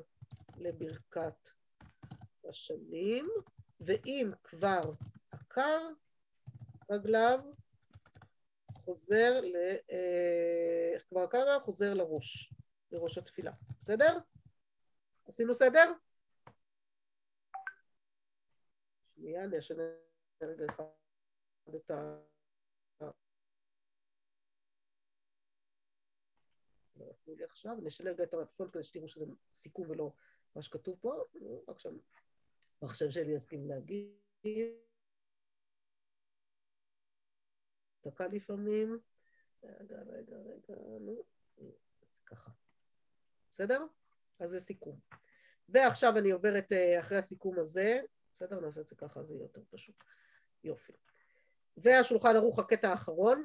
לברכת 0.57 1.54
השנים, 2.49 3.29
ואם 3.81 4.31
כבר 4.45 4.81
עקר 5.31 5.89
רגליו, 6.91 7.41
חוזר 8.73 9.41
ל... 9.41 9.57
אה, 9.91 10.99
כבר 11.09 11.21
עקר 11.21 11.39
רגליו, 11.39 11.61
חוזר 11.65 11.95
לראש, 11.95 12.53
לראש 12.91 13.19
התפילה. 13.19 13.53
בסדר? 13.81 14.19
עשינו 15.27 15.55
סדר? 15.55 15.93
שנייה, 19.15 19.45
אני 19.45 19.59
אשנה 19.59 19.83
רגע 20.43 20.65
אחד 20.71 20.85
את 21.77 21.91
ה... 21.91 22.17
לא 27.37 27.45
עכשיו, 27.45 27.77
אני 27.79 27.89
אשנה 27.89 28.11
רגע 28.11 28.25
את 28.25 28.35
הפונט 28.35 28.73
כדי 28.73 28.85
שתראו 28.85 29.09
שזה 29.09 29.25
סיכום 29.53 29.91
ולא 29.91 30.13
מה 30.57 30.63
שכתוב 30.63 30.99
פה, 31.01 31.25
רק 31.69 31.79
שם 31.79 31.97
המחשב 32.83 33.11
שלי 33.11 33.33
יסכים 33.33 33.69
להגיד. 33.69 34.11
דקה 38.05 38.27
לפעמים. 38.27 38.99
רגע, 39.63 39.97
רגע, 39.97 40.37
רגע, 40.37 40.75
נו, 41.01 41.25
ככה. 42.27 42.51
בסדר? 43.51 43.87
אז 44.39 44.51
זה 44.51 44.61
סיכום. 44.61 45.01
ועכשיו 45.69 46.19
אני 46.19 46.31
עוברת 46.31 46.73
אה, 46.73 47.01
אחרי 47.01 47.19
הסיכום 47.19 47.59
הזה, 47.59 48.01
בסדר? 48.35 48.61
נעשה 48.61 48.81
את 48.81 48.89
זה 48.89 48.97
ככה, 48.97 49.23
זה 49.23 49.35
יהיה 49.35 49.43
יותר 49.43 49.63
פשוט. 49.71 50.05
יופי. 50.65 50.93
והשולחן 51.77 52.37
ערוך, 52.37 52.59
הקטע 52.59 52.91
האחרון, 52.91 53.43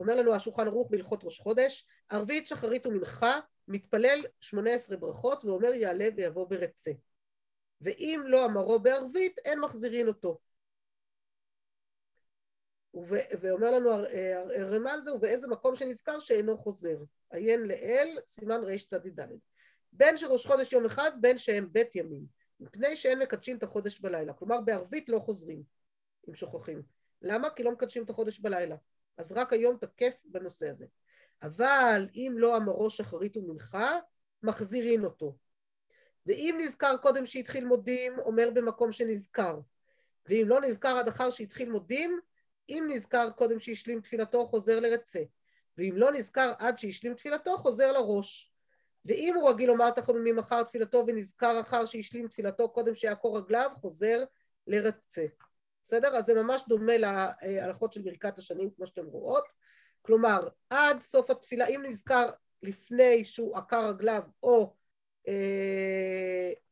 אומר 0.00 0.14
לנו 0.16 0.34
השולחן 0.34 0.66
ערוך 0.66 0.90
בהלכות 0.90 1.24
ראש 1.24 1.38
חודש, 1.38 1.86
ערבית, 2.08 2.46
שחרית 2.46 2.86
ומנחה, 2.86 3.40
מתפלל 3.68 4.26
שמונה 4.40 4.74
עשרה 4.74 4.96
ברכות 4.96 5.44
ואומר 5.44 5.74
יעלה 5.74 6.08
ויבוא 6.16 6.48
ברצה. 6.48 6.92
ואם 7.84 8.22
לא 8.26 8.44
אמרו 8.44 8.78
בערבית, 8.78 9.38
אין 9.38 9.60
מחזירין 9.60 10.08
אותו. 10.08 10.38
ואומר 13.40 13.70
לנו 13.70 13.90
הרמ"ל 14.56 15.00
זה, 15.02 15.14
ובאיזה 15.14 15.48
מקום 15.48 15.76
שנזכר 15.76 16.18
שאינו 16.18 16.58
חוזר. 16.58 16.96
עיין 17.30 17.60
לאל, 17.60 18.18
סימן 18.28 18.60
רצ"ד. 18.64 19.20
בין 19.92 20.16
שראש 20.16 20.46
חודש 20.46 20.72
יום 20.72 20.84
אחד, 20.84 21.10
בין 21.20 21.38
שהם 21.38 21.72
בית 21.72 21.96
ימים. 21.96 22.26
מפני 22.60 22.96
שהם 22.96 23.18
מקדשים 23.18 23.56
את 23.56 23.62
החודש 23.62 24.00
בלילה. 24.00 24.32
כלומר, 24.32 24.60
בערבית 24.60 25.08
לא 25.08 25.18
חוזרים, 25.18 25.62
אם 26.28 26.34
שוכחים. 26.34 26.82
למה? 27.22 27.50
כי 27.50 27.62
לא 27.62 27.72
מקדשים 27.72 28.04
את 28.04 28.10
החודש 28.10 28.38
בלילה. 28.38 28.76
אז 29.16 29.32
רק 29.32 29.52
היום 29.52 29.76
תקף 29.76 30.14
בנושא 30.24 30.68
הזה. 30.68 30.86
אבל 31.42 32.08
אם 32.14 32.34
לא 32.36 32.56
אמרו 32.56 32.90
שחרית 32.90 33.36
ומנחה, 33.36 33.92
מחזירין 34.42 35.04
אותו. 35.04 35.36
ואם 36.26 36.58
נזכר 36.60 36.96
קודם 36.96 37.26
שהתחיל 37.26 37.64
מודים, 37.64 38.18
אומר 38.18 38.50
במקום 38.54 38.92
שנזכר. 38.92 39.58
ואם 40.26 40.44
לא 40.48 40.60
נזכר 40.60 40.96
עד 40.96 41.08
אחר 41.08 41.30
שהתחיל 41.30 41.70
מודים, 41.70 42.20
אם 42.68 42.86
נזכר 42.90 43.30
קודם 43.30 43.58
שהשלים 43.58 44.00
תפילתו, 44.00 44.46
חוזר 44.46 44.80
לרצה. 44.80 45.22
ואם 45.78 45.92
לא 45.96 46.12
נזכר 46.12 46.52
עד 46.58 46.78
שהשלים 46.78 47.14
תפילתו, 47.14 47.58
חוזר 47.58 47.92
לראש. 47.92 48.52
ואם 49.04 49.34
הוא 49.34 49.50
רגיל 49.50 49.68
לומר 49.68 49.90
תחנונים 49.90 50.38
אחר 50.38 50.62
תפילתו 50.62 51.04
ונזכר 51.06 51.60
אחר 51.60 51.86
שהשלים 51.86 52.28
תפילתו 52.28 52.68
קודם 52.68 52.94
שיעקור 52.94 53.38
רגליו, 53.38 53.70
חוזר 53.80 54.24
לרצה. 54.66 55.24
בסדר? 55.84 56.16
אז 56.16 56.24
זה 56.24 56.34
ממש 56.34 56.64
דומה 56.68 56.92
להלכות 56.96 57.92
של 57.92 58.02
ברכת 58.02 58.38
השנים, 58.38 58.70
כמו 58.70 58.86
שאתם 58.86 59.06
רואות. 59.06 59.44
כלומר, 60.02 60.48
עד 60.70 61.02
סוף 61.02 61.30
התפילה, 61.30 61.66
אם 61.66 61.82
נזכר 61.86 62.30
לפני 62.62 63.24
שהוא 63.24 63.56
עקר 63.56 63.88
רגליו, 63.88 64.22
או 64.42 64.62
אה, 64.62 64.83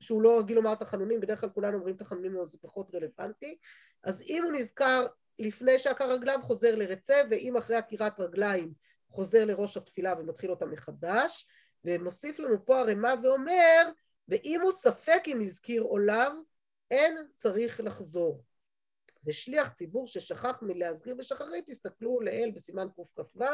שהוא 0.01 0.23
לא 0.23 0.39
רגיל 0.39 0.57
לומר 0.57 0.75
תחנונים, 0.75 1.21
בדרך 1.21 1.41
כלל 1.41 1.51
כולנו 1.51 1.79
אומרים 1.79 1.97
תחנונים, 1.97 2.37
אבל 2.37 2.47
זה 2.47 2.59
פחות 2.59 2.95
רלוונטי, 2.95 3.59
אז 4.05 4.23
אם 4.23 4.43
הוא 4.43 4.53
נזכר 4.53 5.07
לפני 5.39 5.79
שעקר 5.79 6.13
רגליו, 6.13 6.39
חוזר 6.43 6.75
לרצה, 6.75 7.23
ואם 7.31 7.57
אחרי 7.57 7.77
עקירת 7.77 8.21
רגליים 8.21 8.73
חוזר 9.11 9.45
לראש 9.45 9.77
התפילה 9.77 10.15
ומתחיל 10.19 10.51
אותה 10.51 10.67
מחדש, 10.67 11.47
ומוסיף 11.85 12.39
לנו 12.39 12.67
פה 12.67 12.81
הרמ"א 12.81 13.15
ואומר, 13.23 13.89
ואם 14.29 14.61
הוא 14.63 14.73
ספק 14.73 15.23
אם 15.27 15.41
הזכיר 15.41 15.83
עולב, 15.83 16.33
אין 16.91 17.17
צריך 17.37 17.81
לחזור. 17.81 18.45
ושליח 19.27 19.69
ציבור 19.69 20.07
ששכח 20.07 20.59
מלהזכיר 20.63 21.15
בשחרית, 21.15 21.65
תסתכלו 21.71 22.21
לאל 22.21 22.51
בסימן 22.55 22.89
קכ"ו, 22.89 23.45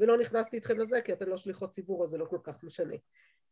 ולא 0.00 0.18
נכנסתי 0.18 0.56
איתכם 0.56 0.78
לזה, 0.78 1.02
כי 1.02 1.12
אתם 1.12 1.28
לא 1.28 1.36
שליחות 1.36 1.70
ציבור, 1.70 2.04
אז 2.04 2.10
זה 2.10 2.18
לא 2.18 2.24
כל 2.24 2.38
כך 2.42 2.62
משנה. 2.62 2.94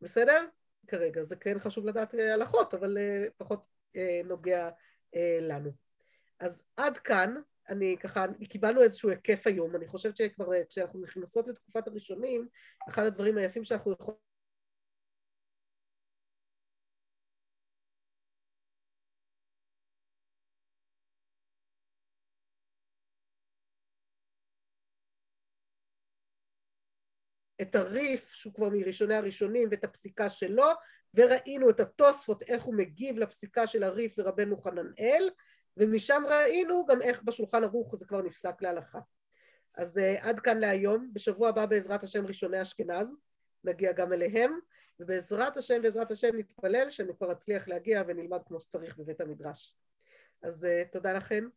בסדר? 0.01 0.47
כרגע. 0.87 1.23
זה 1.23 1.37
כן 1.37 1.59
חשוב 1.59 1.87
לדעת 1.87 2.15
אה, 2.15 2.35
הלכות, 2.35 2.75
אבל 2.75 2.99
אה, 2.99 3.25
פחות 3.37 3.65
אה, 3.97 4.21
נוגע 4.25 4.71
לנו. 5.41 5.71
אז 6.41 6.65
עד 6.77 6.99
כאן, 6.99 7.35
אני 7.69 7.97
ככה, 8.01 8.27
קיבלנו 8.49 8.83
איזשהו 8.83 9.11
היקף 9.11 9.47
היום, 9.47 9.77
אני 9.77 9.87
חושבת 9.87 10.17
שכבר 10.17 10.47
כשאנחנו 10.69 11.01
נכנסות 11.01 11.49
לתקופת 11.49 11.89
הראשונים, 11.89 12.49
אחד 12.89 13.05
הדברים 13.05 13.39
היפים 13.39 13.65
שאנחנו 13.65 13.93
יכולים 13.93 14.32
את 27.63 27.75
הריף, 27.75 28.33
שהוא 28.33 28.55
כבר 28.55 28.69
מראשוני 28.69 29.15
הראשונים, 29.15 29.69
ואת 29.71 29.85
הפסיקה 29.85 30.31
שלו, 30.31 30.67
וראינו 31.15 31.71
את 31.71 31.81
התוספות, 31.81 32.43
איך 32.43 32.63
הוא 32.63 32.75
מגיב 32.75 33.19
לפסיקה 33.19 33.67
של 33.67 33.85
הריף 33.85 34.15
ורבנו 34.19 34.57
חננאל, 34.57 35.31
ומשם 35.77 36.23
ראינו 36.29 36.87
גם 36.87 37.03
איך 37.03 37.23
בשולחן 37.23 37.65
ערוך 37.65 37.97
זה 37.97 38.07
כבר 38.07 38.23
נפסק 38.23 38.63
להלכה. 38.63 38.99
אז 39.75 39.99
uh, 39.99 40.27
עד 40.27 40.41
כאן 40.41 40.59
להיום, 40.59 41.11
בשבוע 41.13 41.49
הבא 41.49 41.67
בעזרת 41.67 42.03
השם 42.03 42.27
ראשוני 42.27 42.63
אשכנז, 42.63 43.17
נגיע 43.65 43.93
גם 43.93 44.13
אליהם, 44.13 44.59
ובעזרת 45.01 45.57
השם, 45.57 45.83
בעזרת 45.83 46.11
השם 46.11 46.37
נתפלל 46.37 46.91
שאני 46.91 47.13
כבר 47.17 47.33
אצליח 47.33 47.69
להגיע 47.69 48.03
ונלמד 48.07 48.41
כמו 48.47 48.61
שצריך 48.61 48.99
בבית 48.99 49.21
המדרש. 49.21 49.77
אז 50.43 50.65
uh, 50.65 50.93
תודה 50.93 51.13
לכם. 51.13 51.49